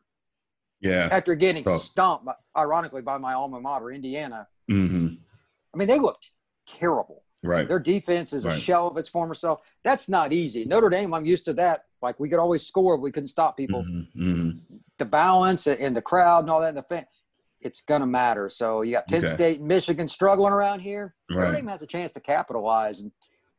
Yeah. 0.80 1.08
after 1.10 1.34
getting 1.34 1.64
Tough. 1.64 1.82
stomped, 1.82 2.24
by, 2.26 2.34
ironically, 2.56 3.02
by 3.02 3.18
my 3.18 3.34
alma 3.34 3.60
mater, 3.60 3.90
Indiana? 3.90 4.46
hmm 4.68 5.08
I 5.74 5.78
mean, 5.78 5.88
they 5.88 5.98
looked 5.98 6.30
terrible. 6.66 7.22
Right. 7.42 7.68
Their 7.68 7.78
defense 7.78 8.32
is 8.32 8.44
a 8.44 8.50
shell 8.58 8.88
of 8.88 8.96
its 8.96 9.08
former 9.08 9.34
self. 9.34 9.60
That's 9.84 10.08
not 10.08 10.32
easy. 10.32 10.64
Notre 10.64 10.88
Dame, 10.88 11.12
I'm 11.14 11.24
used 11.26 11.44
to 11.44 11.52
that. 11.54 11.82
Like 12.02 12.18
we 12.18 12.28
could 12.28 12.38
always 12.38 12.66
score, 12.66 12.96
we 12.96 13.12
couldn't 13.12 13.28
stop 13.28 13.56
people. 13.56 13.82
hmm 13.84 14.00
hmm 14.14 14.50
The 14.98 15.04
balance 15.04 15.66
and 15.66 15.94
the 15.94 16.02
crowd 16.02 16.40
and 16.40 16.50
all 16.50 16.60
that, 16.60 16.70
and 16.70 16.78
the 16.78 16.82
fan, 16.82 17.06
it's 17.60 17.82
gonna 17.82 18.06
matter. 18.06 18.48
So 18.48 18.82
you 18.82 18.92
got 18.92 19.06
Penn 19.06 19.24
Okay. 19.24 19.32
State, 19.34 19.58
and 19.60 19.68
Michigan 19.68 20.08
struggling 20.08 20.52
around 20.52 20.80
here. 20.80 21.14
Notre 21.30 21.52
Dame 21.52 21.66
has 21.68 21.82
a 21.82 21.86
chance 21.86 22.12
to 22.12 22.20
capitalize, 22.20 23.00
and 23.00 23.12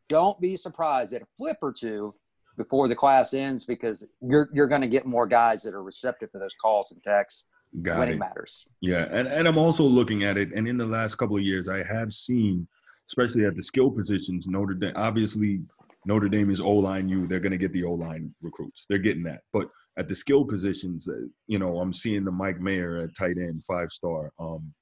don't 0.09 0.39
be 0.41 0.55
surprised 0.57 1.13
at 1.13 1.21
a 1.21 1.27
flip 1.37 1.57
or 1.61 1.71
two 1.71 2.13
before 2.57 2.87
the 2.87 2.95
class 2.95 3.33
ends 3.33 3.65
because 3.65 4.05
you're 4.21 4.49
you're 4.53 4.67
gonna 4.67 4.87
get 4.87 5.05
more 5.05 5.27
guys 5.27 5.61
that 5.63 5.73
are 5.73 5.83
receptive 5.83 6.31
to 6.31 6.39
those 6.39 6.55
calls 6.61 6.91
and 6.91 7.01
texts. 7.03 7.45
Got 7.81 7.99
Winning 7.99 8.15
it. 8.15 8.19
matters. 8.19 8.65
Yeah, 8.81 9.07
and, 9.11 9.27
and 9.27 9.47
I'm 9.47 9.57
also 9.57 9.83
looking 9.83 10.23
at 10.23 10.37
it, 10.37 10.53
and 10.53 10.67
in 10.67 10.77
the 10.77 10.85
last 10.85 11.15
couple 11.15 11.35
of 11.35 11.43
years, 11.43 11.67
I 11.67 11.83
have 11.83 12.13
seen, 12.13 12.65
especially 13.09 13.45
at 13.45 13.55
the 13.55 13.61
skill 13.61 13.91
positions, 13.91 14.47
Notre 14.47 14.73
Dame. 14.73 14.93
Obviously, 14.95 15.59
Notre 16.05 16.29
Dame 16.29 16.49
is 16.49 16.61
O 16.61 16.71
line. 16.71 17.09
You, 17.09 17.27
they're 17.27 17.41
going 17.41 17.51
to 17.51 17.57
get 17.57 17.73
the 17.73 17.83
O 17.83 17.91
line 17.91 18.33
recruits. 18.41 18.85
They're 18.89 18.97
getting 18.97 19.23
that. 19.23 19.41
But 19.51 19.69
at 19.97 20.07
the 20.07 20.15
skill 20.15 20.45
positions, 20.45 21.09
uh, 21.09 21.27
you 21.47 21.59
know, 21.59 21.79
I'm 21.79 21.91
seeing 21.91 22.23
the 22.23 22.31
Mike 22.31 22.61
Mayer 22.61 23.01
at 23.01 23.15
tight 23.15 23.37
end, 23.37 23.63
five 23.67 23.91
star. 23.91 24.31
Um, 24.39 24.73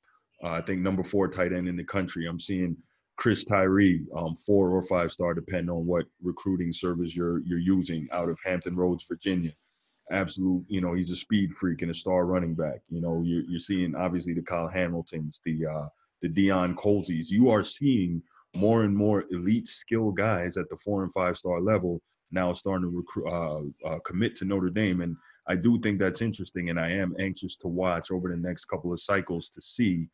uh, 0.43 0.51
I 0.51 0.61
think 0.61 0.81
number 0.81 1.03
four 1.03 1.27
tight 1.27 1.53
end 1.53 1.67
in 1.67 1.75
the 1.75 1.83
country. 1.83 2.27
I'm 2.27 2.39
seeing 2.39 2.77
Chris 3.17 3.45
Tyree, 3.45 4.05
um, 4.15 4.35
four 4.35 4.69
or 4.71 4.83
five 4.83 5.11
star, 5.11 5.33
depending 5.33 5.69
on 5.69 5.85
what 5.85 6.05
recruiting 6.21 6.73
service 6.73 7.15
you're 7.15 7.39
you're 7.45 7.59
using 7.59 8.07
out 8.11 8.29
of 8.29 8.37
Hampton 8.43 8.75
Roads, 8.75 9.05
Virginia 9.07 9.51
absolute, 10.11 10.63
you 10.67 10.81
know, 10.81 10.93
he's 10.93 11.11
a 11.11 11.15
speed 11.15 11.55
freak 11.55 11.81
and 11.81 11.91
a 11.91 11.93
star 11.93 12.25
running 12.25 12.53
back. 12.53 12.81
You 12.89 13.01
know, 13.01 13.23
you're, 13.25 13.43
you're 13.43 13.59
seeing 13.59 13.95
obviously 13.95 14.33
the 14.33 14.41
Kyle 14.41 14.67
Hamiltons, 14.67 15.41
the 15.45 15.65
uh, 15.65 15.87
the 16.21 16.29
Deion 16.29 16.75
Colzies. 16.75 17.29
You 17.29 17.49
are 17.49 17.63
seeing 17.63 18.21
more 18.55 18.83
and 18.83 18.95
more 18.95 19.25
elite 19.31 19.67
skill 19.67 20.11
guys 20.11 20.57
at 20.57 20.69
the 20.69 20.77
four 20.83 21.03
and 21.03 21.13
five 21.13 21.37
star 21.37 21.59
level 21.61 22.01
now 22.31 22.51
starting 22.53 22.89
to 22.89 22.95
recruit, 22.95 23.27
uh, 23.27 23.87
uh, 23.87 23.99
commit 23.99 24.35
to 24.35 24.45
Notre 24.45 24.69
Dame. 24.69 25.01
And 25.01 25.15
I 25.47 25.55
do 25.55 25.79
think 25.79 25.99
that's 25.99 26.21
interesting, 26.21 26.69
and 26.69 26.79
I 26.79 26.89
am 26.89 27.15
anxious 27.19 27.55
to 27.57 27.67
watch 27.67 28.11
over 28.11 28.29
the 28.29 28.37
next 28.37 28.65
couple 28.65 28.91
of 28.91 28.99
cycles 28.99 29.49
to 29.49 29.61
see 29.61 30.07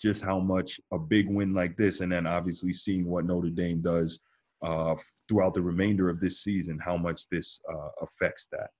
just 0.00 0.22
how 0.22 0.38
much 0.38 0.80
a 0.92 0.98
big 0.98 1.28
win 1.28 1.54
like 1.54 1.76
this, 1.76 2.00
and 2.00 2.12
then 2.12 2.26
obviously 2.26 2.72
seeing 2.72 3.06
what 3.06 3.24
Notre 3.24 3.50
Dame 3.50 3.80
does 3.80 4.20
uh, 4.62 4.94
throughout 5.28 5.54
the 5.54 5.62
remainder 5.62 6.08
of 6.08 6.20
this 6.20 6.40
season, 6.40 6.78
how 6.78 6.96
much 6.96 7.28
this 7.30 7.60
uh, 7.72 7.88
affects 8.02 8.48
that. 8.52 8.70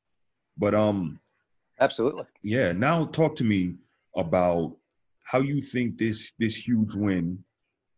But 0.57 0.74
um, 0.74 1.20
Absolutely. 1.81 2.24
yeah. 2.42 2.72
Now 2.72 3.04
talk 3.07 3.37
to 3.37 3.44
me 3.44 3.76
about 4.16 4.76
how 5.24 5.40
you 5.40 5.61
think 5.61 5.98
this 5.98 6.33
this 6.38 6.57
huge 6.57 6.94
win 6.94 7.42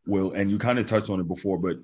will, 0.07 0.33
and 0.33 0.51
you 0.51 0.59
kind 0.59 0.79
of 0.79 0.87
touched 0.87 1.11
on 1.11 1.21
it 1.21 1.29
before, 1.29 1.59
but 1.59 1.77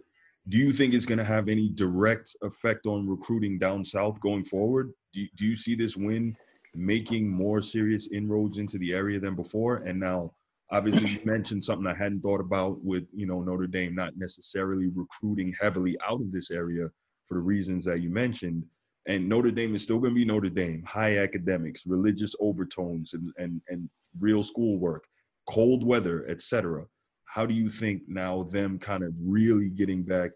do 0.49 0.59
you 0.59 0.73
think 0.73 0.95
it's 0.95 1.07
going 1.07 1.19
to 1.19 1.25
have 1.25 1.49
any 1.49 1.69
direct 1.71 2.37
effect 2.43 2.87
on 2.87 3.09
recruiting 3.09 3.59
down 3.59 3.85
south 3.85 4.21
going 4.21 4.45
forward? 4.45 4.93
Do 5.13 5.27
do 5.37 5.47
you 5.47 5.57
see 5.57 5.75
this 5.75 5.97
win 5.97 6.37
making 6.75 7.29
more 7.29 7.63
serious 7.63 8.09
inroads 8.13 8.59
into 8.59 8.79
the 8.79 8.93
area 8.93 9.19
than 9.19 9.35
before? 9.35 9.77
And 9.79 9.99
now, 9.99 10.33
obviously, 10.71 11.11
you 11.11 11.21
mentioned 11.25 11.65
something 11.65 11.87
I 11.87 11.95
hadn't 11.95 12.23
thought 12.23 12.41
about 12.41 12.83
with 12.85 13.07
you 13.15 13.27
know 13.27 13.41
Notre 13.43 13.67
Dame 13.67 13.95
not 13.95 14.17
necessarily 14.17 14.89
recruiting 14.89 15.55
heavily 15.61 15.97
out 16.07 16.21
of 16.21 16.33
this 16.33 16.51
area 16.51 16.89
for 17.27 17.35
the 17.35 17.41
reasons 17.41 17.85
that 17.85 18.01
you 18.01 18.11
mentioned. 18.11 18.65
And 19.09 19.29
Notre 19.29 19.53
Dame 19.53 19.75
is 19.75 19.83
still 19.83 19.99
going 19.99 20.13
to 20.13 20.19
be 20.19 20.25
Notre 20.25 20.49
Dame, 20.49 20.83
high 20.85 21.19
academics, 21.19 21.87
religious 21.87 22.35
overtones, 22.41 23.15
and 23.15 23.33
and 23.39 23.61
and 23.69 23.89
real 24.19 24.43
schoolwork, 24.43 25.05
cold 25.49 25.87
weather, 25.87 26.27
etc. 26.29 26.85
How 27.25 27.47
do 27.47 27.55
you 27.55 27.69
think 27.71 28.03
now 28.09 28.45
them 28.45 28.79
kind 28.79 29.03
of 29.03 29.13
really 29.21 29.71
getting 29.71 30.03
back 30.03 30.31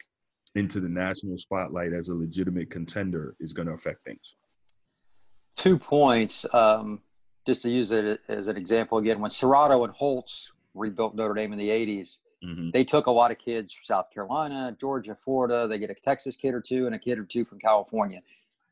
into 0.57 0.81
the 0.81 0.89
national 0.89 1.37
spotlight 1.37 1.93
as 1.93 2.09
a 2.09 2.15
legitimate 2.15 2.71
contender 2.71 3.37
is 3.41 3.53
going 3.53 3.69
to 3.69 3.75
affect 3.75 4.05
things? 4.05 4.37
Two 5.57 5.79
points. 5.79 6.47
Um, 6.53 7.03
just 7.47 7.63
to 7.63 7.71
use 7.71 7.91
it 7.93 8.21
as 8.29 8.47
an 8.47 8.57
example 8.57 8.99
again, 8.99 9.21
when 9.21 9.31
Cerrato 9.31 9.85
and 9.85 9.93
Holtz 9.95 10.51
rebuilt 10.75 11.15
Notre 11.15 11.35
Dame 11.35 11.53
in 11.53 11.59
the 11.59 11.69
80s, 11.69 12.19
Mm-hmm. 12.43 12.71
they 12.71 12.85
took 12.85 13.05
a 13.05 13.11
lot 13.11 13.31
of 13.31 13.37
kids 13.39 13.71
from 13.71 13.85
South 13.85 14.07
Carolina, 14.15 14.75
Georgia, 14.81 15.15
Florida. 15.27 15.69
They 15.69 15.79
get 15.79 15.91
a 15.91 15.95
Texas 15.95 16.37
kid 16.37 16.55
or 16.55 16.63
two 16.63 16.87
and 16.87 16.95
a 16.95 16.99
kid 16.99 17.19
or 17.19 17.25
two 17.25 17.45
from 17.45 17.59
California. 17.59 18.23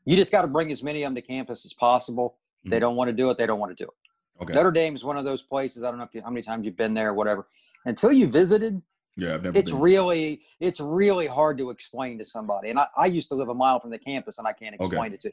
You 0.05 0.15
just 0.15 0.31
got 0.31 0.41
to 0.41 0.47
bring 0.47 0.71
as 0.71 0.81
many 0.81 1.03
of 1.03 1.07
them 1.07 1.13
to 1.13 1.21
campus 1.21 1.63
as 1.65 1.73
possible. 1.73 2.37
They 2.65 2.77
Mhm. 2.77 2.79
don't 2.79 2.95
want 2.95 3.09
to 3.09 3.13
do 3.15 3.29
it. 3.29 3.37
They 3.37 3.45
don't 3.45 3.59
want 3.59 3.77
to 3.77 3.83
do 3.83 3.87
it. 3.87 4.41
Okay. 4.41 4.53
Notre 4.55 4.71
Dame 4.71 4.95
is 4.95 5.03
one 5.03 5.17
of 5.17 5.23
those 5.23 5.43
places. 5.43 5.83
I 5.83 5.89
don't 5.91 5.99
know 5.99 6.03
if 6.05 6.15
you, 6.15 6.21
how 6.23 6.31
many 6.31 6.41
times 6.41 6.65
you've 6.65 6.77
been 6.77 6.95
there, 6.95 7.09
or 7.09 7.13
whatever. 7.13 7.47
Until 7.85 8.11
you 8.11 8.25
visited, 8.25 8.81
yeah, 9.17 9.35
I've 9.35 9.43
never 9.43 9.59
it's 9.59 9.69
been. 9.69 9.79
really 9.79 10.41
it's 10.59 10.79
really 10.79 11.27
hard 11.27 11.59
to 11.59 11.69
explain 11.69 12.17
to 12.17 12.25
somebody. 12.25 12.71
And 12.71 12.79
I, 12.79 12.87
I 12.97 13.05
used 13.05 13.29
to 13.29 13.35
live 13.35 13.49
a 13.49 13.53
mile 13.53 13.79
from 13.79 13.91
the 13.91 13.99
campus, 13.99 14.39
and 14.39 14.47
I 14.47 14.53
can't 14.53 14.73
Okay. 14.73 14.83
explain 14.87 15.13
it 15.13 15.19
to. 15.19 15.31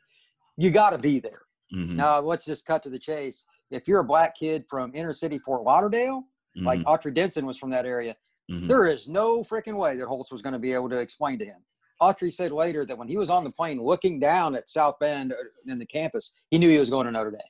You 0.59 0.71
got 0.71 0.91
to 0.91 0.99
be 0.99 1.21
there. 1.21 1.41
Mhm, 1.75 1.97
Now, 1.97 2.21
let's 2.21 2.45
just 2.45 2.65
cut 2.65 2.83
to 2.85 2.91
the 2.91 2.99
chase. 2.99 3.45
If 3.71 3.89
you're 3.89 4.01
a 4.01 4.05
black 4.05 4.37
kid 4.39 4.65
from 4.69 4.95
inner 4.95 5.13
city 5.13 5.39
Fort 5.39 5.63
Lauderdale, 5.65 6.25
like 6.57 6.81
mhm, 6.81 6.85
Autry 6.85 7.13
Denson 7.15 7.45
was 7.45 7.59
from 7.59 7.71
that 7.71 7.85
area, 7.87 8.17
mhm. 8.51 8.67
there 8.69 8.87
is 8.87 9.09
no 9.09 9.43
freaking 9.45 9.77
way 9.77 9.97
that 9.97 10.07
Holtz 10.07 10.31
was 10.33 10.43
going 10.43 10.53
to 10.55 10.59
be 10.59 10.73
able 10.73 10.89
to 10.91 10.99
explain 10.99 11.39
to 11.41 11.45
him. 11.45 11.63
Autry 12.01 12.33
said 12.33 12.53
later 12.53 12.85
that 12.87 12.97
when 12.97 13.09
he 13.09 13.17
was 13.17 13.31
on 13.31 13.43
the 13.45 13.51
plane 13.51 13.83
looking 13.83 14.21
down 14.21 14.55
at 14.55 14.69
South 14.69 14.99
Bend 15.01 15.33
uh, 15.33 15.37
in 15.67 15.79
the 15.79 15.87
campus, 15.87 16.33
he 16.51 16.59
knew 16.59 16.69
he 16.71 16.79
was 16.79 16.91
going 16.91 17.07
to 17.07 17.11
Notre 17.13 17.31
Dame. 17.31 17.41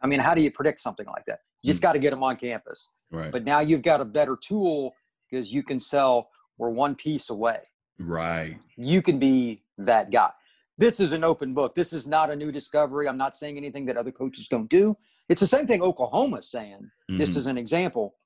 I 0.00 0.06
mean, 0.06 0.20
how 0.20 0.34
do 0.34 0.42
you 0.42 0.50
predict 0.50 0.80
something 0.80 1.06
like 1.06 1.24
that? 1.26 1.40
You 1.62 1.72
just 1.72 1.82
got 1.82 1.92
to 1.94 1.98
get 1.98 2.12
him 2.12 2.22
on 2.22 2.36
campus. 2.36 2.90
right. 3.10 3.32
But 3.32 3.44
now 3.44 3.60
you've 3.60 3.82
got 3.82 4.00
a 4.00 4.04
better 4.04 4.36
tool 4.36 4.94
because 5.30 5.52
you 5.52 5.62
can 5.62 5.80
sell. 5.80 6.30
We're 6.58 6.70
one 6.70 6.94
piece 6.94 7.30
away. 7.30 7.60
right. 7.98 8.58
You 8.76 9.02
can 9.02 9.18
be 9.18 9.62
that 9.78 10.10
guy. 10.10 10.30
This 10.76 10.98
is 10.98 11.12
an 11.12 11.22
open 11.22 11.54
book. 11.54 11.74
This 11.74 11.92
is 11.92 12.06
not 12.06 12.30
a 12.30 12.36
new 12.36 12.50
discovery. 12.50 13.08
I'm 13.08 13.16
not 13.16 13.36
saying 13.36 13.56
anything 13.56 13.86
that 13.86 13.96
other 13.96 14.10
coaches 14.10 14.48
don't 14.48 14.68
do. 14.68 14.96
It's 15.28 15.40
the 15.40 15.46
same 15.46 15.66
thing 15.66 15.82
Oklahoma's 15.82 16.50
saying. 16.50 16.90
Just 17.12 17.34
Mhm, 17.34 17.36
as 17.36 17.46
an 17.46 17.58
example, 17.58 18.16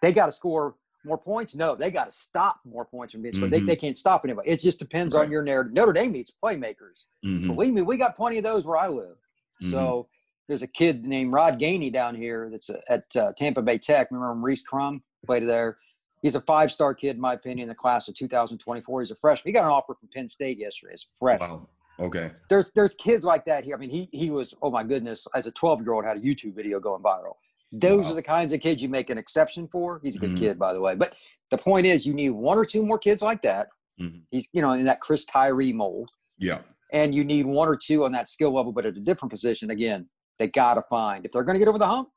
they 0.00 0.12
got 0.12 0.26
to 0.26 0.32
score 0.32 0.74
more 1.04 1.18
points. 1.18 1.54
No, 1.54 1.74
they 1.74 1.90
got 1.90 2.06
to 2.06 2.10
stop 2.10 2.60
more 2.64 2.84
points 2.84 3.12
from 3.12 3.22
being 3.22 3.34
scored. 3.34 3.50
Mhm. 3.50 3.54
They, 3.54 3.60
they 3.60 3.76
can't 3.76 3.96
stop 3.98 4.22
anybody. 4.24 4.48
It 4.50 4.60
just 4.60 4.78
depends 4.78 5.14
Right. 5.14 5.24
on 5.24 5.30
your 5.30 5.42
narrative. 5.42 5.72
Notre 5.72 5.92
Dame 5.92 6.12
needs 6.12 6.32
playmakers. 6.42 7.06
mhm, 7.24 7.46
Believe 7.46 7.74
me, 7.74 7.82
we 7.82 7.96
got 7.96 8.16
plenty 8.16 8.38
of 8.38 8.44
those 8.44 8.64
where 8.66 8.76
I 8.76 8.88
live. 8.88 9.16
So 9.70 10.08
there's 10.48 10.62
a 10.62 10.66
kid 10.66 11.04
named 11.04 11.32
Rod 11.32 11.60
Gainey 11.60 11.92
down 11.92 12.16
here 12.16 12.50
that's 12.50 12.68
at 12.88 13.04
uh, 13.14 13.32
Tampa 13.36 13.62
Bay 13.62 13.78
Tech. 13.78 14.10
Remember 14.10 14.32
him, 14.32 14.44
Reese 14.44 14.62
Crum 14.62 15.04
played 15.24 15.48
there. 15.48 15.78
He's 16.22 16.36
a 16.36 16.40
five-star 16.40 16.94
kid, 16.94 17.16
in 17.16 17.20
my 17.20 17.34
opinion, 17.34 17.64
in 17.64 17.68
the 17.68 17.74
class 17.74 18.06
of 18.08 18.14
2024. 18.14 19.00
He's 19.00 19.10
a 19.10 19.16
freshman. 19.16 19.50
He 19.50 19.52
got 19.52 19.64
an 19.64 19.70
offer 19.70 19.94
from 19.98 20.08
Penn 20.14 20.28
State 20.28 20.56
yesterday 20.58 20.94
as 20.94 21.02
a 21.04 21.18
freshman. 21.18 21.50
Wow. 21.50 21.68
Okay. 22.00 22.30
There's 22.48 22.70
there's 22.74 22.94
kids 22.94 23.24
like 23.24 23.44
that 23.44 23.64
here. 23.64 23.76
I 23.76 23.78
mean, 23.78 23.90
he 23.90 24.08
he 24.12 24.30
was 24.30 24.54
oh 24.62 24.70
my 24.70 24.82
goodness, 24.82 25.26
as 25.34 25.46
a 25.46 25.50
12 25.50 25.82
year 25.82 25.92
old 25.92 26.04
had 26.04 26.16
a 26.16 26.20
YouTube 26.20 26.54
video 26.54 26.80
going 26.80 27.02
viral. 27.02 27.34
Those 27.72 28.04
Wow. 28.04 28.12
are 28.12 28.14
the 28.14 28.22
kinds 28.22 28.52
of 28.52 28.60
kids 28.60 28.82
you 28.82 28.88
make 28.88 29.10
an 29.10 29.18
exception 29.18 29.68
for. 29.68 30.00
He's 30.02 30.16
a 30.16 30.18
good 30.18 30.32
Mhm. 30.32 30.38
kid, 30.38 30.58
by 30.58 30.72
the 30.72 30.80
way. 30.80 30.94
But 30.94 31.14
the 31.50 31.58
point 31.58 31.86
is, 31.86 32.06
you 32.06 32.14
need 32.14 32.30
one 32.30 32.56
or 32.56 32.64
two 32.64 32.84
more 32.84 32.98
kids 32.98 33.20
like 33.20 33.42
that. 33.42 33.68
Mhm. 34.00 34.22
He's 34.30 34.48
you 34.52 34.62
know 34.62 34.72
in 34.72 34.84
that 34.84 35.00
Chris 35.00 35.24
Tyree 35.26 35.72
mold 35.72 36.10
Yeah. 36.38 36.62
and 36.92 37.14
you 37.14 37.24
need 37.24 37.46
one 37.46 37.68
or 37.68 37.76
two 37.76 38.04
on 38.04 38.12
that 38.12 38.28
skill 38.28 38.52
level, 38.54 38.72
but 38.72 38.86
at 38.86 38.96
a 38.96 39.00
different 39.00 39.30
position. 39.30 39.70
Again, 39.70 40.08
they 40.38 40.48
got 40.48 40.74
to 40.74 40.82
find 40.88 41.26
if 41.26 41.32
they're 41.32 41.44
going 41.44 41.54
to 41.54 41.58
get 41.58 41.68
over 41.68 41.78
the 41.78 41.86
hump, 41.86 42.10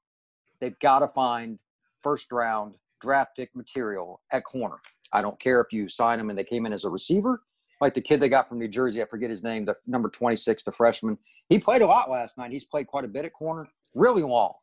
they've 0.61 0.79
got 0.79 0.99
to 0.99 1.07
find 1.09 1.59
first 2.01 2.31
round 2.31 2.75
draft 3.05 3.35
pick 3.37 3.55
material 3.55 4.19
at 4.31 4.43
corner. 4.43 4.77
I 5.13 5.21
don't 5.21 5.39
care 5.39 5.61
if 5.61 5.71
you 5.71 5.87
sign 5.87 6.17
them 6.17 6.29
and 6.31 6.37
they 6.39 6.43
came 6.43 6.65
in 6.65 6.73
as 6.73 6.85
a 6.85 6.89
receiver. 6.89 7.43
like 7.81 7.93
the 7.93 8.01
kid 8.01 8.19
they 8.19 8.29
got 8.29 8.49
from 8.49 8.57
New 8.57 8.67
Jersey. 8.67 9.01
I 9.01 9.05
forget 9.05 9.29
his 9.29 9.43
name, 9.43 9.63
the 9.65 9.75
number 9.85 10.09
26, 10.09 10.63
the 10.63 10.71
freshman. 10.71 11.17
He 11.49 11.59
played 11.59 11.83
a 11.83 11.85
lot 11.85 12.09
last 12.09 12.37
night. 12.37 12.51
He's 12.51 12.63
played 12.63 12.87
quite 12.87 13.05
a 13.05 13.07
bit 13.07 13.25
at 13.25 13.33
corner, 13.33 13.67
really 13.93 14.23
long. 14.23 14.53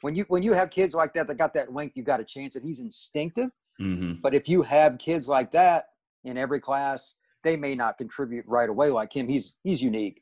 When 0.00 0.16
you 0.16 0.24
when 0.28 0.42
you 0.42 0.52
have 0.52 0.70
kids 0.70 0.94
like 0.94 1.12
that 1.14 1.28
that 1.28 1.38
got 1.38 1.54
that 1.54 1.72
length, 1.72 1.96
you've 1.96 2.06
got 2.06 2.20
a 2.20 2.24
chance. 2.24 2.56
And 2.56 2.64
he's 2.64 2.80
instinctive. 2.80 3.50
Mm-hmm. 3.80 4.14
But 4.22 4.34
if 4.34 4.48
you 4.48 4.62
have 4.62 4.98
kids 4.98 5.28
like 5.28 5.52
that 5.52 5.86
in 6.24 6.36
every 6.36 6.60
class, 6.60 7.14
they 7.44 7.56
may 7.56 7.74
not 7.76 7.98
contribute 7.98 8.44
right 8.48 8.68
away 8.68 8.88
like 8.90 9.12
him. 9.14 9.28
He's 9.28 9.56
he's 9.62 9.80
unique. 9.80 10.20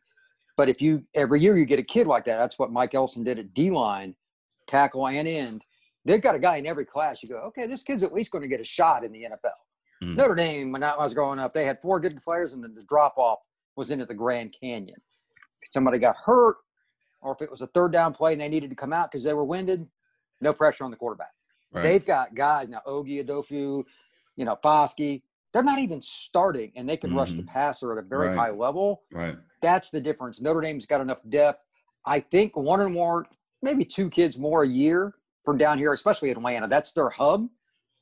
But 0.56 0.68
if 0.68 0.82
you 0.82 1.02
every 1.14 1.40
year 1.40 1.56
you 1.56 1.64
get 1.64 1.78
a 1.78 1.84
kid 1.96 2.06
like 2.06 2.24
that, 2.26 2.36
that's 2.36 2.58
what 2.58 2.70
Mike 2.72 2.94
Elston 2.94 3.24
did 3.24 3.38
at 3.38 3.54
D 3.54 3.70
line, 3.70 4.14
tackle 4.66 5.08
and 5.08 5.26
end. 5.26 5.64
They've 6.05 6.20
got 6.20 6.34
a 6.34 6.38
guy 6.38 6.57
in 6.59 6.66
every 6.66 6.84
class. 6.84 7.18
You 7.22 7.28
go, 7.34 7.40
okay, 7.46 7.66
this 7.66 7.82
kid's 7.82 8.02
at 8.02 8.12
least 8.12 8.30
going 8.30 8.42
to 8.42 8.48
get 8.48 8.61
a 8.61 8.64
shot 8.64 9.05
in 9.05 9.12
the 9.12 9.24
NFL. 9.24 9.52
Mhm. 10.02 10.16
Notre 10.16 10.34
Dame, 10.34 10.72
when 10.72 10.82
I 10.82 10.96
was 10.96 11.14
growing 11.14 11.38
up, 11.38 11.52
they 11.52 11.64
had 11.64 11.80
four 11.80 11.98
good 12.00 12.20
players, 12.22 12.52
and 12.52 12.62
then 12.62 12.74
the 12.74 12.84
drop 12.84 13.14
off 13.16 13.38
was 13.76 13.90
into 13.90 14.05
the 14.05 14.14
Grand 14.14 14.55
Canyon. 14.59 15.00
Somebody 15.72 15.98
got 15.98 16.16
hurt, 16.16 16.57
or 17.22 17.32
if 17.32 17.40
it 17.42 17.50
was 17.50 17.62
a 17.62 17.66
third 17.68 17.92
down 17.92 18.12
play 18.12 18.32
and 18.32 18.40
they 18.40 18.48
needed 18.48 18.70
to 18.70 18.76
come 18.76 18.92
out 18.92 19.11
because 19.11 19.24
they 19.24 19.32
were 19.34 19.44
winded, 19.44 19.88
no 20.40 20.52
pressure 20.52 20.84
on 20.84 20.90
the 20.90 20.96
quarterback. 20.96 21.32
Right. 21.72 21.82
They've 21.82 22.05
got 22.05 22.34
guys 22.34 22.68
now, 22.68 22.82
Ovie 22.86 23.24
Oghoufo, 23.24 23.84
you 24.36 24.44
know, 24.44 24.57
Foskey. 24.62 25.22
They're 25.52 25.62
not 25.62 25.78
even 25.78 26.02
starting, 26.02 26.72
and 26.76 26.88
they 26.88 26.96
can 26.96 27.14
rush 27.14 27.30
the 27.32 27.42
Mhm. 27.42 27.46
passer 27.46 27.92
at 27.92 27.98
a 27.98 28.02
very 28.07 28.28
Right. 28.28 28.36
high 28.36 28.50
level. 28.50 29.05
right. 29.12 29.36
That's 29.62 29.88
the 29.90 30.00
difference. 30.00 30.42
Notre 30.42 30.61
Dame's 30.61 30.84
got 30.84 31.00
enough 31.00 31.20
depth. 31.30 31.70
I 32.05 32.20
think 32.20 32.55
one 32.57 32.80
or 32.82 32.90
more, 32.90 33.26
maybe 33.62 33.84
two 33.86 34.11
kids 34.11 34.36
more 34.38 34.62
a 34.64 34.68
year 34.68 35.14
from 35.45 35.59
down 35.59 35.78
here, 35.78 35.92
especially 35.92 36.30
Atlanta. 36.30 36.66
That's 36.66 36.92
their 36.92 37.11
hub 37.11 37.49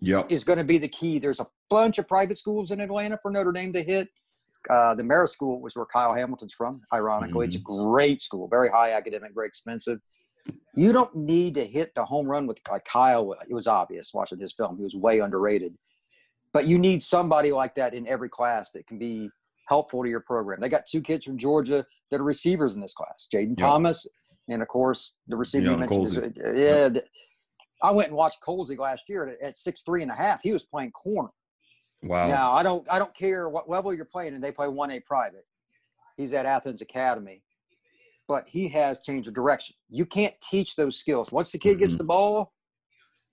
Yep. 0.01 0.33
is 0.33 0.43
going 0.45 0.59
to 0.59 0.65
be 0.65 0.79
the 0.79 0.89
key. 0.89 1.19
There's 1.19 1.41
a 1.41 1.47
bunch 1.71 1.99
of 1.99 2.09
private 2.09 2.39
schools 2.39 2.71
in 2.71 2.81
Atlanta 2.81 3.19
for 3.23 3.31
Notre 3.31 3.53
Dame 3.53 3.73
to 3.73 3.83
hit. 3.83 4.09
Uh, 4.71 4.95
the 4.95 5.03
Marist 5.03 5.31
School 5.31 5.61
was 5.61 5.75
where 5.77 5.87
Kyle 5.87 6.15
Hamilton's 6.15 6.55
from. 6.55 6.83
Ironically, 6.93 7.47
it's 7.47 7.57
a 7.57 7.61
great 7.61 8.21
school, 8.21 8.49
very 8.49 8.69
high 8.69 8.93
academic, 8.93 9.33
very 9.35 9.47
expensive. 9.49 9.99
You 10.75 10.93
don't 10.93 11.15
need 11.17 11.55
to 11.55 11.65
hit 11.65 11.95
the 11.95 12.05
home 12.05 12.27
run 12.27 12.47
with 12.47 12.59
like 12.71 12.85
Kyle. 12.85 13.33
It 13.49 13.53
was 13.55 13.67
obvious 13.67 14.13
watching 14.15 14.39
his 14.41 14.53
film; 14.53 14.77
he 14.77 14.83
was 14.83 14.95
way 14.97 15.19
underrated. 15.21 15.75
But 16.53 16.67
you 16.67 16.79
need 16.79 17.03
somebody 17.03 17.51
like 17.53 17.75
that 17.77 17.95
in 17.95 18.07
every 18.09 18.29
class 18.29 18.71
that 18.73 18.87
can 18.87 18.99
be 18.99 19.31
helpful 19.69 20.03
to 20.03 20.09
your 20.09 20.21
program. 20.21 20.61
They 20.61 20.69
got 20.69 20.83
two 20.91 21.01
kids 21.01 21.25
from 21.25 21.39
Georgia 21.39 21.85
that 22.11 22.21
are 22.21 22.25
receivers 22.25 22.75
in 22.75 22.81
this 22.81 22.95
class: 22.95 23.29
Jayden 23.33 23.59
Yeah. 23.59 23.67
Thomas, 23.67 24.07
and 24.49 24.63
of 24.63 24.69
course 24.69 25.17
the 25.29 25.37
receiver 25.37 25.73
you 25.73 25.77
mentioned. 25.77 26.07
Is, 26.07 26.17
Colzie. 26.17 26.57
yeah, 26.57 26.89
th- 26.89 27.05
I 27.83 27.91
went 27.91 28.09
and 28.09 28.17
watched 28.17 28.41
Colzie 28.41 28.79
last 28.79 29.05
year 29.09 29.37
at, 29.43 29.57
six 29.57 29.83
three 29.83 30.03
and 30.03 30.11
a 30.11 30.15
half. 30.15 30.41
He 30.43 30.53
was 30.53 30.65
playing 30.65 30.93
corner. 30.93 31.31
Wow. 32.03 32.29
Now 32.29 32.53
I 32.53 32.63
don't 32.63 32.87
I 32.91 32.99
don't 32.99 33.15
care 33.15 33.49
what 33.49 33.69
level 33.69 33.93
you're 33.93 34.05
playing, 34.05 34.35
and 34.35 34.43
they 34.43 34.53
play 34.53 34.69
one 34.69 34.91
A 34.91 35.01
private. 35.01 35.45
He's 36.17 36.33
at 36.33 36.47
Athens 36.47 36.83
Academy, 36.83 37.43
but 38.29 38.47
he 38.47 38.69
has 38.69 39.01
changed 39.01 39.27
the 39.29 39.33
direction. 39.33 39.75
You 39.89 40.07
can't 40.07 40.35
teach 40.41 40.77
those 40.77 40.97
skills. 40.97 41.33
Once 41.33 41.53
the 41.53 41.59
kid 41.59 41.79
gets 41.79 41.95
Mhm. 41.95 41.99
the 41.99 42.05
ball, 42.05 42.53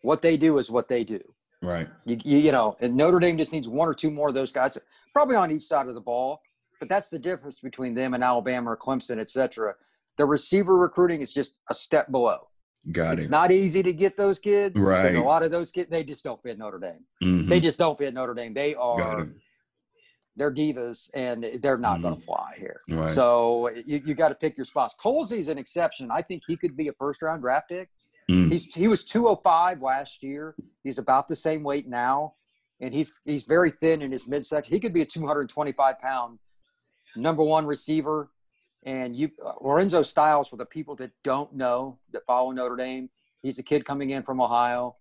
what 0.01 0.21
they 0.21 0.37
do 0.37 0.57
is 0.57 0.71
what 0.71 0.87
they 0.87 1.03
do. 1.03 1.19
Right. 1.61 1.89
You, 2.05 2.17
you, 2.23 2.37
you 2.37 2.51
know, 2.53 2.77
and 2.79 2.95
Notre 2.95 3.19
Dame 3.19 3.37
just 3.37 3.51
needs 3.51 3.67
one 3.67 3.87
or 3.89 3.93
two 3.93 4.11
more 4.11 4.29
of 4.29 4.33
those 4.33 4.51
guys, 4.51 4.77
probably 5.13 5.35
on 5.35 5.51
each 5.51 5.63
side 5.63 5.87
of 5.87 5.93
the 5.93 6.01
ball. 6.01 6.41
But 6.79 6.87
that's 6.87 7.09
the 7.09 7.19
difference 7.19 7.59
between 7.59 7.93
them 7.93 8.13
and 8.13 8.23
Alabama 8.23 8.71
or 8.71 8.77
Clemson, 8.77 9.19
et 9.19 9.29
cetera. 9.29 9.75
The 10.15 10.25
receiver 10.25 10.75
recruiting 10.75 11.19
is 11.19 11.33
just 11.33 11.55
a 11.69 11.73
step 11.73 12.09
below. 12.09 12.47
Got 12.91 13.15
It's 13.15 13.25
it. 13.25 13.31
not 13.31 13.51
easy 13.51 13.83
to 13.83 13.91
get 13.93 14.15
those 14.15 14.39
kids. 14.39 14.79
Right. 14.81 15.13
A 15.15 15.21
lot 15.21 15.43
of 15.43 15.51
those 15.51 15.69
kids, 15.71 15.89
they 15.89 16.03
just 16.03 16.23
don't 16.23 16.41
fit 16.41 16.57
Notre 16.57 16.79
Dame. 16.79 17.03
Mhm. 17.21 17.49
They 17.49 17.59
just 17.59 17.77
don't 17.77 17.97
fit 17.97 18.13
Notre 18.13 18.33
Dame. 18.33 18.53
They 18.53 18.73
are 18.75 19.27
they're 20.35 20.53
divas 20.53 21.09
and 21.13 21.43
they're 21.61 21.77
not 21.77 22.01
going 22.01 22.15
Mhm. 22.15 22.19
to 22.19 22.25
fly 22.25 22.53
here. 22.57 22.79
Right. 22.89 23.09
So 23.09 23.69
you, 23.85 24.01
you 24.05 24.13
got 24.15 24.29
to 24.29 24.35
pick 24.35 24.55
your 24.55 24.63
spots. 24.63 24.93
Colzie's 24.93 25.49
an 25.49 25.57
exception. 25.57 26.09
I 26.11 26.21
think 26.21 26.43
he 26.47 26.55
could 26.55 26.77
be 26.77 26.87
a 26.87 26.93
first 26.93 27.21
round 27.21 27.41
draft 27.41 27.67
pick. 27.67 27.89
Mm. 28.31 28.49
He's 28.49 28.73
he 28.73 28.87
was 28.87 29.03
205 29.03 29.81
last 29.81 30.23
year. 30.23 30.55
He's 30.83 30.97
about 30.97 31.27
the 31.27 31.35
same 31.35 31.61
weight 31.63 31.87
now, 31.89 32.35
and 32.79 32.93
he's 32.93 33.13
he's 33.25 33.43
very 33.43 33.69
thin 33.71 34.01
in 34.01 34.11
his 34.13 34.27
midsection. 34.29 34.73
He 34.73 34.79
could 34.79 34.93
be 34.93 35.01
a 35.01 35.05
225 35.05 35.99
pound 35.99 36.39
number 37.17 37.43
one 37.43 37.65
receiver. 37.65 38.29
And 38.89 39.15
you 39.15 39.29
Lorenzo 39.61 40.01
Styles 40.01 40.49
for 40.49 40.55
the 40.57 40.65
people 40.65 40.95
that 40.95 41.11
don't 41.23 41.53
know 41.53 41.99
that 42.11 42.25
follow 42.25 42.49
Notre 42.49 42.75
Dame. 42.75 43.07
He's 43.43 43.59
a 43.59 43.63
kid 43.63 43.85
coming 43.85 44.09
in 44.09 44.23
from 44.23 44.41
Ohio. 44.41 44.95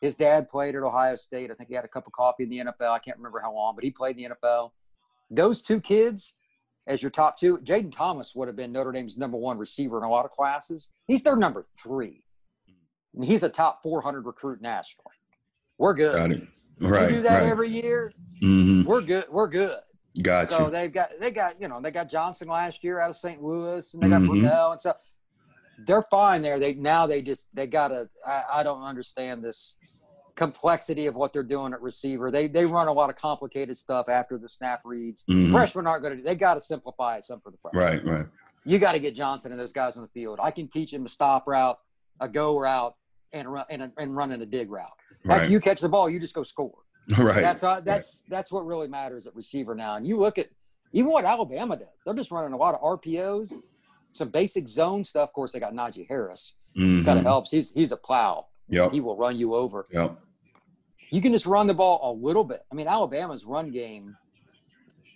His 0.00 0.14
dad 0.14 0.48
played 0.48 0.76
at 0.76 0.82
Ohio 0.84 1.16
State. 1.16 1.50
I 1.50 1.54
think 1.54 1.68
he 1.68 1.74
had 1.74 1.84
a 1.84 1.88
cup 1.88 2.06
of 2.06 2.12
coffee 2.12 2.44
in 2.44 2.48
the 2.48 2.58
NFL. 2.58 2.92
I 2.92 3.00
can't 3.00 3.16
remember 3.16 3.40
how 3.40 3.52
long, 3.52 3.74
but 3.74 3.82
he 3.82 3.90
played 3.90 4.16
in 4.16 4.22
the 4.22 4.36
NFL. 4.36 4.70
Those 5.30 5.60
two 5.60 5.80
kids, 5.80 6.34
as 6.86 7.02
your 7.02 7.10
top 7.10 7.36
two, 7.36 7.58
Jayden 7.58 7.90
Thomas 7.90 8.36
would 8.36 8.46
have 8.46 8.56
been 8.56 8.70
Notre 8.70 8.92
Dame's 8.92 9.16
number 9.16 9.36
one 9.36 9.58
receiver 9.58 9.98
in 9.98 10.04
a 10.04 10.08
lot 10.08 10.24
of 10.24 10.30
classes. 10.30 10.88
He's 11.08 11.24
their 11.24 11.36
number 11.36 11.66
three. 11.76 12.22
And 13.16 13.24
he's 13.24 13.42
a 13.42 13.48
top 13.48 13.82
400 13.82 14.26
recruit 14.26 14.62
nationally. 14.62 15.16
We're 15.76 15.94
good. 15.94 16.14
Got 16.14 16.30
it. 16.30 16.42
We 16.80 16.86
do 16.88 17.22
that 17.22 17.40
right. 17.40 17.50
every 17.50 17.68
year. 17.68 18.12
hmm 18.40 18.84
We're 18.84 19.00
good. 19.02 19.24
We're 19.28 19.48
good. 19.48 19.80
Got 20.22 20.50
So 20.50 20.64
you. 20.66 20.70
they've 20.70 20.92
got 20.92 21.10
they 21.20 21.30
got 21.30 21.60
you 21.60 21.68
know 21.68 21.80
they 21.80 21.90
got 21.90 22.10
Johnson 22.10 22.48
last 22.48 22.82
year 22.82 22.98
out 23.00 23.10
of 23.10 23.16
St. 23.16 23.42
Louis, 23.42 23.92
and 23.94 24.02
they 24.02 24.08
got 24.08 24.20
Mhm. 24.22 24.26
Brunel, 24.28 24.72
and 24.72 24.80
so 24.80 24.94
they're 25.86 26.02
fine 26.10 26.42
there. 26.42 26.58
They 26.58 26.74
now 26.74 27.06
they 27.06 27.22
just 27.22 27.54
they 27.54 27.66
got 27.66 27.88
to. 27.88 28.08
I, 28.26 28.44
I 28.54 28.62
don't 28.62 28.82
understand 28.82 29.44
this 29.44 29.76
complexity 30.34 31.06
of 31.06 31.14
what 31.16 31.32
they're 31.32 31.42
doing 31.42 31.72
at 31.72 31.80
receiver. 31.82 32.30
They 32.30 32.46
they 32.48 32.64
run 32.66 32.88
a 32.88 32.92
lot 32.92 33.10
of 33.10 33.16
complicated 33.16 33.76
stuff 33.76 34.08
after 34.08 34.38
the 34.38 34.48
snap 34.48 34.80
reads. 34.84 35.24
Mhm. 35.28 35.50
Freshmen 35.52 35.86
aren't 35.86 36.02
going 36.02 36.18
to. 36.18 36.22
They 36.22 36.34
got 36.34 36.54
to 36.54 36.60
simplify 36.60 37.16
it 37.16 37.24
some 37.24 37.40
for 37.40 37.50
the 37.50 37.58
freshmen. 37.58 37.82
Right. 37.82 38.04
Right. 38.04 38.26
You 38.64 38.78
got 38.78 38.92
to 38.92 38.98
get 38.98 39.14
Johnson 39.14 39.52
and 39.52 39.60
those 39.60 39.72
guys 39.72 39.96
on 39.96 40.02
the 40.02 40.08
field. 40.10 40.38
I 40.42 40.50
can 40.50 40.68
teach 40.68 40.92
him 40.92 41.04
a 41.04 41.08
stop 41.08 41.46
route, 41.46 41.78
a 42.20 42.28
go 42.28 42.58
route, 42.58 42.94
and 43.32 43.50
run 43.50 43.64
and, 43.70 43.92
and 43.96 44.16
run 44.16 44.30
in 44.32 44.42
a 44.42 44.46
dig 44.46 44.70
route. 44.70 44.90
After 45.28 45.48
you 45.50 45.60
catch 45.60 45.80
the 45.80 45.88
ball, 45.88 46.08
you 46.10 46.20
just 46.20 46.34
go 46.34 46.42
score. 46.42 46.74
Right. 47.18 47.40
That's 47.40 47.62
uh, 47.64 47.80
that's 47.80 48.22
that's 48.28 48.52
what 48.52 48.66
really 48.66 48.88
matters 48.88 49.26
at 49.26 49.34
receiver 49.34 49.74
now. 49.74 49.94
And 49.96 50.06
you 50.06 50.18
look 50.18 50.36
at 50.38 50.48
even 50.92 51.10
what 51.10 51.24
Alabama 51.24 51.76
does; 51.76 51.86
they're 52.04 52.14
just 52.14 52.30
running 52.30 52.52
a 52.52 52.56
lot 52.56 52.74
of 52.74 52.80
RPOs, 52.82 53.52
some 54.12 54.28
basic 54.28 54.68
zone 54.68 55.04
stuff. 55.04 55.30
Of 55.30 55.32
course, 55.32 55.52
they 55.52 55.60
got 55.60 55.72
Najee 55.72 56.06
Harris. 56.06 56.54
Mhm. 56.76 57.04
Kind 57.06 57.18
of 57.18 57.24
helps. 57.24 57.50
He's 57.50 57.70
he's 57.72 57.92
a 57.92 57.96
plow. 57.96 58.46
Yep. 58.68 58.92
He 58.92 59.00
will 59.00 59.16
run 59.16 59.36
you 59.38 59.54
over. 59.54 59.86
Yep. 59.90 60.18
You 61.10 61.22
can 61.22 61.32
just 61.32 61.46
run 61.46 61.66
the 61.66 61.72
ball 61.74 61.98
a 62.02 62.12
little 62.12 62.44
bit. 62.44 62.60
I 62.70 62.74
mean, 62.74 62.86
Alabama's 62.86 63.46
run 63.46 63.70
game 63.70 64.14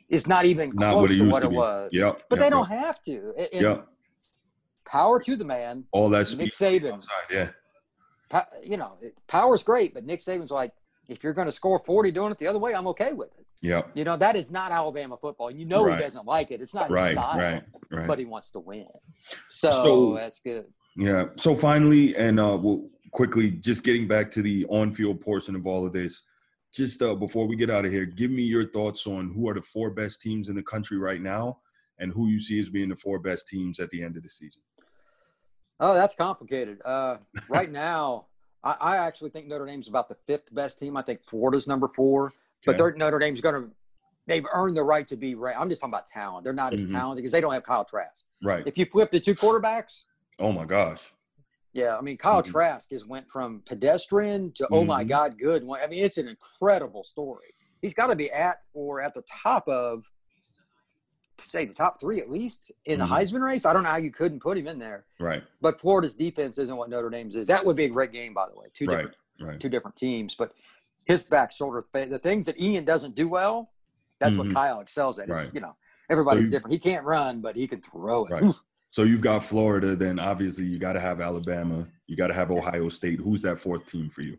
is 0.09 0.26
not 0.26 0.47
even 0.47 0.70
Not 0.74 0.93
close 0.95 1.03
what 1.03 1.11
to 1.11 1.30
what 1.30 1.40
to 1.43 1.47
it 1.49 1.51
be. 1.51 1.57
was. 1.57 1.90
Yep. 1.93 2.22
But 2.30 2.36
yep, 2.38 2.45
they 2.47 2.51
don't 2.51 2.68
have 2.68 3.03
to. 3.03 3.34
Yep. 3.53 3.86
Power 4.86 5.20
to 5.20 5.36
the 5.36 5.45
man. 5.45 5.84
All 5.93 6.09
that 6.11 6.26
speed 6.26 6.45
Nick 6.45 6.53
Saban. 6.55 6.95
outside. 6.95 7.12
Yeah. 7.30 7.49
Pa- 8.30 8.49
You 8.62 8.78
know, 8.78 8.97
power's 9.26 9.62
great, 9.62 9.93
but 9.95 10.05
Nick 10.05 10.20
Saban's 10.20 10.51
like, 10.51 10.72
if 11.13 11.23
you're 11.23 11.35
going 11.35 11.47
to 11.47 11.53
score 11.53 11.81
40 11.85 12.11
doing 12.11 12.33
it 12.33 12.39
the 12.39 12.47
other 12.47 12.59
way, 12.59 12.75
I'm 12.75 12.87
okay 12.89 13.13
with 13.13 13.29
it. 13.39 13.47
Yep. 13.63 13.93
You 13.95 14.05
know, 14.05 14.17
that 14.17 14.35
is 14.35 14.51
not 14.51 14.73
Alabama 14.73 15.17
football. 15.21 15.51
You 15.51 15.65
know 15.67 15.85
Right. 15.85 15.97
he 15.97 16.03
doesn't 16.03 16.27
like 16.27 16.51
it. 16.51 16.61
It's 16.61 16.75
not 16.75 16.89
his 16.89 16.95
Right. 16.95 17.13
style, 17.17 17.39
Right. 17.39 17.63
Right. 17.93 18.07
but 18.09 18.19
he 18.19 18.25
wants 18.25 18.51
to 18.53 18.59
win. 18.61 18.87
So, 19.49 19.71
So- 19.71 20.15
that's 20.15 20.41
good. 20.41 20.67
Yeah. 20.97 21.27
So 21.37 21.55
finally, 21.55 22.17
and 22.17 22.41
uh, 22.41 22.59
we'll 22.61 22.89
quickly 23.13 23.53
just 23.53 23.85
getting 23.85 24.09
back 24.09 24.31
to 24.33 24.43
the 24.43 24.67
on-field 24.69 25.21
portion 25.21 25.55
of 25.55 25.67
all 25.67 25.87
of 25.87 25.93
this. 25.93 26.23
Just 26.75 27.03
uh, 27.03 27.15
before 27.15 27.47
we 27.47 27.55
get 27.57 27.71
out 27.71 27.85
of 27.85 27.93
here, 27.93 28.05
give 28.07 28.31
me 28.31 28.43
your 28.43 28.67
thoughts 28.67 29.07
on 29.07 29.31
who 29.31 29.49
are 29.49 29.55
the 29.55 29.63
four 29.63 29.91
best 29.91 30.21
teams 30.23 30.49
in 30.49 30.57
the 30.57 30.63
country 30.63 30.97
right 30.99 31.21
now, 31.21 31.61
and 31.99 32.11
who 32.13 32.29
you 32.29 32.41
see 32.41 32.59
as 32.59 32.69
being 32.71 32.89
the 32.89 32.97
four 32.97 33.19
best 33.19 33.47
teams 33.47 33.79
at 33.79 33.91
the 33.91 34.03
end 34.03 34.17
of 34.17 34.23
the 34.23 34.29
season. 34.29 34.63
Oh, 35.81 35.95
that's 35.95 36.15
complicated. 36.15 36.81
Uh, 36.85 37.19
right 37.49 37.71
now, 37.85 38.27
I, 38.65 38.77
I 38.81 38.97
actually 38.97 39.31
think 39.31 39.47
Notre 39.49 39.67
Dame's 39.67 39.89
about 39.89 40.09
the 40.09 40.17
fifth 40.27 40.55
best 40.55 40.79
team. 40.79 40.97
I 40.97 41.03
think 41.03 41.25
Florida's 41.27 41.67
number 41.67 41.89
four, 41.89 42.33
but 42.65 42.79
they're, 42.79 42.93
Notre 42.95 43.19
Dame's 43.19 43.41
going 43.41 43.55
to. 43.63 43.71
They've 44.29 44.47
earned 44.55 44.77
the 44.77 44.85
right 44.85 45.07
to 45.09 45.17
be 45.17 45.35
ranked. 45.35 45.61
I'm 45.61 45.69
just 45.69 45.81
talking 45.81 45.93
about 45.93 46.07
talent. 46.07 46.45
They're 46.45 46.53
not 46.53 46.73
as 46.73 46.87
Mhm. 46.87 46.93
talented 46.93 47.23
because 47.23 47.33
they 47.33 47.41
don't 47.41 47.53
have 47.53 47.65
Kyle 47.65 47.85
Trask. 47.85 48.25
Right. 48.43 48.63
If 48.67 48.79
you 48.79 48.87
flip 48.87 49.11
the 49.11 49.19
two 49.19 49.35
quarterbacks, 49.35 50.05
Oh 50.39 50.53
my 50.53 50.65
gosh. 50.65 51.13
yeah, 51.73 51.97
I 51.97 52.01
mean 52.03 52.17
Kyle 52.17 52.41
Mhm. 52.43 52.47
Trask 52.53 52.91
has 52.93 53.05
went 53.05 53.29
from 53.29 53.63
pedestrian 53.67 54.53
to 54.53 54.69
oh 54.71 54.85
my 54.85 55.03
Mhm. 55.05 55.09
god, 55.09 55.39
good. 55.39 55.63
I 55.65 55.87
mean 55.89 56.05
it's 56.05 56.19
an 56.19 56.29
incredible 56.29 57.03
story. 57.03 57.55
He's 57.81 57.95
got 57.95 58.07
to 58.09 58.17
be 58.17 58.31
at 58.31 58.59
or 58.75 59.01
at 59.01 59.13
the 59.15 59.23
top 59.43 59.67
of 59.69 60.05
say 61.45 61.64
the 61.64 61.74
top 61.74 62.01
three 62.01 62.20
at 62.20 62.30
least 62.30 62.72
in 62.84 62.99
the 62.99 63.05
Mhm. 63.05 63.11
Heisman 63.11 63.43
race. 63.43 63.64
I 63.66 63.72
don't 63.72 63.82
know 63.82 63.88
how 63.90 63.97
you 63.97 64.11
couldn't 64.11 64.40
put 64.40 64.57
him 64.59 64.66
in 64.66 64.78
there. 64.78 65.05
Right. 65.20 65.43
But 65.61 65.80
Florida's 65.80 66.14
defense 66.14 66.59
isn't 66.59 66.76
what 66.76 66.90
Notre 66.90 67.11
Dame's 67.11 67.34
is. 67.36 67.47
That 67.47 67.64
would 67.64 67.76
be 67.76 67.84
a 67.84 67.88
great 67.88 68.12
game, 68.12 68.34
by 68.34 68.49
the 68.49 68.55
way. 68.59 68.66
Two 68.72 68.86
Right. 68.86 68.97
different 68.97 69.16
Right. 69.40 69.61
two 69.61 69.68
different 69.68 69.97
teams, 69.97 70.34
but 70.34 70.53
his 71.05 71.22
back 71.22 71.51
shoulder 71.53 71.84
the 71.93 72.18
things 72.18 72.47
that 72.47 72.61
Ian 72.61 72.84
doesn't 72.84 73.14
do 73.14 73.28
well, 73.28 73.70
that's 74.18 74.36
Mhm. 74.36 74.47
what 74.47 74.55
Kyle 74.55 74.80
excels 74.80 75.18
at. 75.18 75.28
It's, 75.28 75.45
Right. 75.45 75.55
You 75.55 75.61
know, 75.61 75.76
everybody's 76.09 76.45
you- 76.45 76.51
different. 76.51 76.72
He 76.72 76.78
can't 76.78 77.05
run, 77.05 77.40
but 77.40 77.57
he 77.57 77.66
can 77.66 77.80
throw 77.80 78.24
it. 78.26 78.30
Right. 78.30 78.55
So 78.90 79.03
you've 79.05 79.22
got 79.22 79.43
Florida. 79.45 79.97
Then 79.97 80.18
obviously 80.18 80.64
you 80.64 80.78
got 80.78 80.93
to 80.93 81.01
have 81.01 81.20
Alabama. 81.20 81.88
You 82.07 82.14
got 82.16 82.26
to 82.28 82.34
have 82.34 82.51
Ohio 82.51 82.88
State. 82.90 83.18
Who's 83.20 83.43
that 83.43 83.59
fourth 83.59 83.86
team 83.86 84.11
for 84.11 84.20
you? 84.22 84.38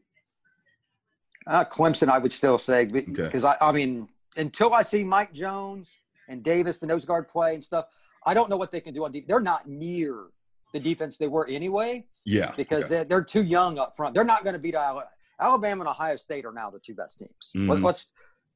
Uh, 1.45 1.66
Clemson, 1.66 2.08
I 2.08 2.18
would 2.20 2.32
still 2.32 2.58
say 2.58 2.86
because 2.86 3.43
I, 3.43 3.58
I 3.60 3.72
mean 3.74 4.08
until 4.38 4.74
I 4.74 4.84
see 4.84 5.04
Mike 5.04 5.34
Jones 5.34 5.97
and 6.30 6.44
Davis, 6.44 6.78
the 6.78 6.88
nose 6.88 7.06
guard 7.06 7.28
play 7.28 7.54
and 7.54 7.64
stuff, 7.64 7.86
I 8.26 8.34
don't 8.34 8.50
know 8.50 8.58
what 8.58 8.72
they 8.72 8.82
can 8.82 8.94
do 8.94 9.04
on 9.06 9.12
defense. 9.12 9.28
They're 9.28 9.40
not 9.40 9.68
near 9.68 10.26
the 10.74 10.80
defense 10.80 11.18
they 11.18 11.28
were 11.28 11.48
anyway. 11.48 12.06
Yeah. 12.26 12.54
Because 12.56 12.86
okay. 12.86 12.90
they're, 12.96 13.04
they're 13.06 13.24
too 13.24 13.44
young 13.44 13.78
up 13.78 13.96
front. 13.96 14.16
They're 14.16 14.24
not 14.24 14.44
going 14.44 14.54
to 14.54 14.60
beat 14.60 14.76
Alabama. 14.76 15.10
Alabama 15.40 15.82
and 15.82 15.90
Ohio 15.90 16.16
State 16.16 16.46
are 16.46 16.54
now 16.54 16.70
the 16.70 16.80
two 16.80 16.94
best 16.94 17.20
teams. 17.20 17.52
Mhm. 17.56 17.82
What's 17.82 18.06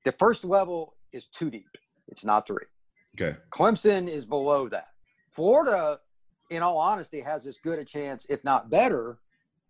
the 0.05 0.11
first 0.11 0.45
level 0.45 0.95
is 1.11 1.25
two 1.25 1.49
deep. 1.49 1.67
It's 2.07 2.23
not 2.23 2.47
three. 2.47 2.65
Okay. 3.19 3.37
Clemson 3.49 4.07
is 4.07 4.25
below 4.25 4.69
that. 4.69 4.89
Florida, 5.33 5.99
in 6.49 6.61
all 6.61 6.77
honesty, 6.77 7.19
has 7.21 7.45
as 7.45 7.57
good 7.57 7.79
a 7.79 7.85
chance, 7.85 8.25
if 8.29 8.43
not 8.43 8.69
better, 8.69 9.19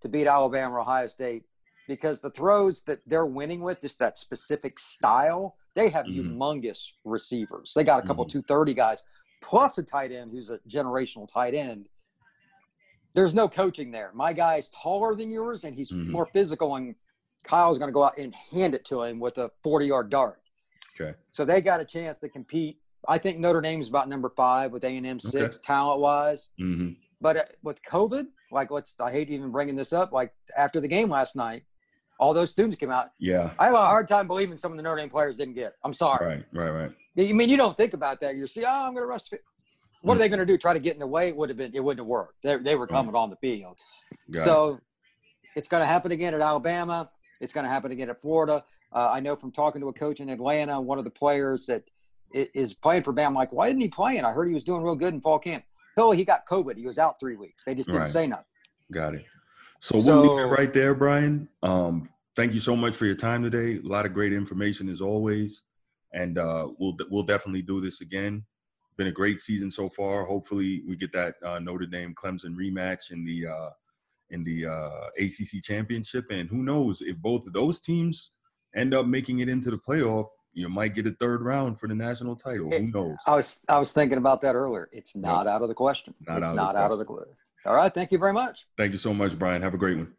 to 0.01 0.09
beat 0.09 0.27
Alabama 0.27 0.75
or 0.75 0.81
Ohio 0.81 1.07
State 1.07 1.43
because 1.87 2.21
the 2.21 2.29
throws 2.29 2.83
that 2.83 2.99
they're 3.07 3.25
winning 3.25 3.61
with, 3.61 3.81
just 3.81 3.97
that 3.99 4.17
specific 4.17 4.77
style, 4.77 5.55
they 5.73 5.89
have 5.89 6.05
Mhm. 6.05 6.15
humongous 6.37 6.91
receivers. 7.05 7.73
They 7.73 7.83
got 7.83 8.03
a 8.03 8.05
couple 8.05 8.25
Mhm. 8.25 8.29
230 8.29 8.73
guys, 8.73 9.03
plus 9.41 9.77
a 9.77 9.83
tight 9.83 10.11
end 10.11 10.31
who's 10.31 10.49
a 10.49 10.59
generational 10.67 11.27
tight 11.27 11.53
end. 11.53 11.87
There's 13.13 13.33
no 13.33 13.47
coaching 13.47 13.91
there. 13.91 14.11
My 14.13 14.33
guy's 14.33 14.69
taller 14.69 15.15
than 15.15 15.31
yours 15.31 15.63
and 15.63 15.75
he's 15.75 15.91
Mhm. 15.91 16.07
more 16.09 16.25
physical, 16.27 16.75
and 16.75 16.95
Kyle's 17.43 17.79
going 17.79 17.89
to 17.89 17.93
go 17.93 18.03
out 18.03 18.17
and 18.17 18.35
hand 18.35 18.75
it 18.75 18.83
to 18.85 19.03
him 19.03 19.19
with 19.19 19.37
a 19.37 19.49
40 19.63 19.85
yard 19.87 20.09
dart. 20.09 20.41
Okay. 20.99 21.17
So 21.29 21.45
they 21.45 21.61
got 21.61 21.79
a 21.79 21.85
chance 21.85 22.19
to 22.19 22.29
compete. 22.29 22.81
I 23.07 23.17
think 23.17 23.37
Notre 23.39 23.61
Dame's 23.61 23.87
about 23.87 24.09
number 24.09 24.29
five 24.29 24.71
with 24.71 24.83
A 24.83 24.87
and 24.97 25.05
M 25.05 25.19
six 25.19 25.59
talent 25.59 26.01
wise. 26.01 26.49
hmm 26.57 26.93
But 27.21 27.37
uh, 27.37 27.45
with 27.63 27.81
COVID, 27.83 28.27
like 28.51 28.69
let's 28.71 28.93
I 28.99 29.11
hate 29.11 29.29
even 29.29 29.51
bringing 29.51 29.75
this 29.75 29.93
up. 29.93 30.11
Like 30.11 30.33
after 30.57 30.79
the 30.81 30.87
game 30.87 31.09
last 31.09 31.35
night, 31.35 31.63
all 32.19 32.33
those 32.33 32.49
students 32.49 32.75
came 32.77 32.89
out. 32.89 33.11
Yeah. 33.19 33.51
I 33.59 33.65
have 33.65 33.73
a 33.73 33.77
hard 33.77 34.07
time 34.07 34.27
believing 34.27 34.57
some 34.57 34.71
of 34.71 34.77
the 34.77 34.83
Notre 34.83 34.99
Dame 35.01 35.09
players 35.09 35.37
didn't 35.37 35.53
get. 35.55 35.67
It. 35.67 35.73
I'm 35.83 35.93
sorry. 35.93 36.25
Right. 36.25 36.45
Right. 36.53 36.69
Right. 36.69 37.29
I 37.29 37.33
mean, 37.33 37.49
you 37.49 37.57
don't 37.57 37.75
think 37.77 37.93
about 37.93 38.19
that. 38.21 38.35
You're 38.35 38.47
see, 38.47 38.63
oh, 38.65 38.85
I'm 38.87 38.93
going 38.93 39.03
to 39.03 39.07
rush. 39.07 39.23
What 40.01 40.15
are 40.15 40.19
they 40.19 40.29
going 40.29 40.39
to 40.39 40.45
do? 40.45 40.57
Try 40.57 40.73
to 40.73 40.79
get 40.79 40.93
in 40.93 40.99
the 40.99 41.07
way? 41.07 41.29
It 41.29 41.35
would 41.35 41.49
have 41.49 41.57
been. 41.57 41.71
It 41.73 41.83
wouldn't 41.83 41.99
have 41.99 42.07
worked. 42.07 42.35
They, 42.43 42.57
they 42.57 42.75
were 42.75 42.87
coming 42.87 43.15
on 43.15 43.29
the 43.29 43.35
field. 43.37 43.77
Got 44.31 44.39
it. 44.41 44.43
so 44.43 44.79
it's 45.55 45.67
going 45.67 45.81
to 45.81 45.87
happen 45.87 46.11
again 46.11 46.33
at 46.33 46.41
Alabama. 46.41 47.09
It's 47.41 47.53
going 47.53 47.65
to 47.65 47.69
happen 47.69 47.91
again 47.91 48.09
at 48.09 48.21
Florida. 48.21 48.63
Uh, 48.93 49.09
I 49.11 49.19
know 49.19 49.35
from 49.35 49.51
talking 49.51 49.81
to 49.81 49.89
a 49.89 49.93
coach 49.93 50.19
in 50.19 50.29
Atlanta, 50.29 50.79
one 50.79 50.97
of 50.97 51.03
the 51.03 51.09
players 51.09 51.65
that 51.65 51.83
is 52.33 52.73
playing 52.73 53.03
for 53.03 53.13
Bama. 53.13 53.27
I'm 53.27 53.33
like, 53.33 53.51
why 53.51 53.67
isn't 53.67 53.79
he 53.79 53.87
playing? 53.89 54.23
I 54.23 54.31
heard 54.31 54.47
he 54.47 54.53
was 54.53 54.63
doing 54.63 54.81
real 54.83 54.95
good 54.95 55.13
in 55.13 55.21
fall 55.21 55.39
camp. 55.39 55.63
Oh, 55.97 56.11
he 56.11 56.23
got 56.23 56.45
COVID. 56.47 56.77
He 56.77 56.85
was 56.85 56.99
out 56.99 57.19
three 57.19 57.35
weeks. 57.35 57.63
They 57.63 57.73
just 57.73 57.87
didn't 57.87 58.01
Right. 58.01 58.07
say 58.09 58.27
nothing. 58.27 58.45
Got 58.91 59.15
it. 59.15 59.25
So 59.79 59.97
we'll 59.97 60.21
leave 60.21 60.45
it 60.45 60.49
right 60.49 60.73
there, 60.73 60.95
Brian. 60.95 61.47
Um, 61.63 62.09
thank 62.35 62.53
you 62.53 62.59
so 62.59 62.75
much 62.75 62.95
for 62.95 63.05
your 63.05 63.15
time 63.15 63.43
today. 63.43 63.77
A 63.77 63.87
lot 63.87 64.05
of 64.05 64.13
great 64.13 64.33
information 64.33 64.89
as 64.89 65.01
always, 65.01 65.63
and 66.13 66.37
uh, 66.37 66.69
we'll 66.79 66.97
we'll 67.09 67.23
definitely 67.23 67.61
do 67.61 67.81
this 67.81 68.01
again. 68.01 68.45
Been 68.97 69.07
a 69.07 69.11
great 69.11 69.41
season 69.41 69.69
so 69.69 69.89
far. 69.89 70.25
Hopefully, 70.25 70.81
we 70.87 70.95
get 70.95 71.11
that 71.13 71.35
uh, 71.43 71.59
Notre 71.59 71.85
Dame 71.85 72.15
Clemson 72.15 72.55
rematch 72.55 73.11
in 73.11 73.23
the 73.23 73.47
uh, 73.47 73.69
in 74.29 74.43
the 74.43 74.65
uh, 74.65 75.07
ACC 75.19 75.63
championship, 75.63 76.25
and 76.31 76.49
who 76.49 76.63
knows 76.63 77.01
if 77.01 77.17
both 77.17 77.45
of 77.45 77.53
those 77.53 77.79
teams 77.79 78.31
end 78.75 78.93
up 78.93 79.05
making 79.05 79.39
it 79.39 79.49
into 79.49 79.71
the 79.71 79.77
playoff, 79.77 80.27
you 80.53 80.67
might 80.69 80.95
get 80.95 81.07
a 81.07 81.11
third 81.11 81.43
round 81.43 81.79
for 81.79 81.87
the 81.87 81.95
national 81.95 82.35
title. 82.35 82.69
Who 82.71 82.91
knows? 82.91 83.15
I 83.27 83.35
was 83.35 83.59
I 83.69 83.77
was 83.77 83.91
thinking 83.93 84.17
about 84.17 84.41
that 84.41 84.55
earlier. 84.55 84.89
It's 84.91 85.15
not 85.15 85.45
out 85.47 85.61
of 85.61 85.67
the 85.67 85.75
question. 85.75 86.15
Not 86.27 86.39
it's 86.39 86.47
out 86.47 86.49
of 86.49 86.55
not 86.55 86.75
out 86.75 86.91
of 86.91 86.97
the 86.99 87.05
question. 87.05 87.35
All 87.65 87.75
right. 87.75 87.93
Thank 87.93 88.11
you 88.11 88.17
very 88.17 88.33
much. 88.33 88.65
Thank 88.77 88.91
you 88.91 88.97
so 88.97 89.13
much, 89.13 89.37
Brian. 89.37 89.61
Have 89.61 89.73
a 89.73 89.77
great 89.77 89.97
one. 89.97 90.13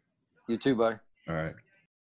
You 0.47 0.57
too, 0.57 0.75
buddy. 0.75 0.97
All 1.27 1.35
right. 1.35 1.53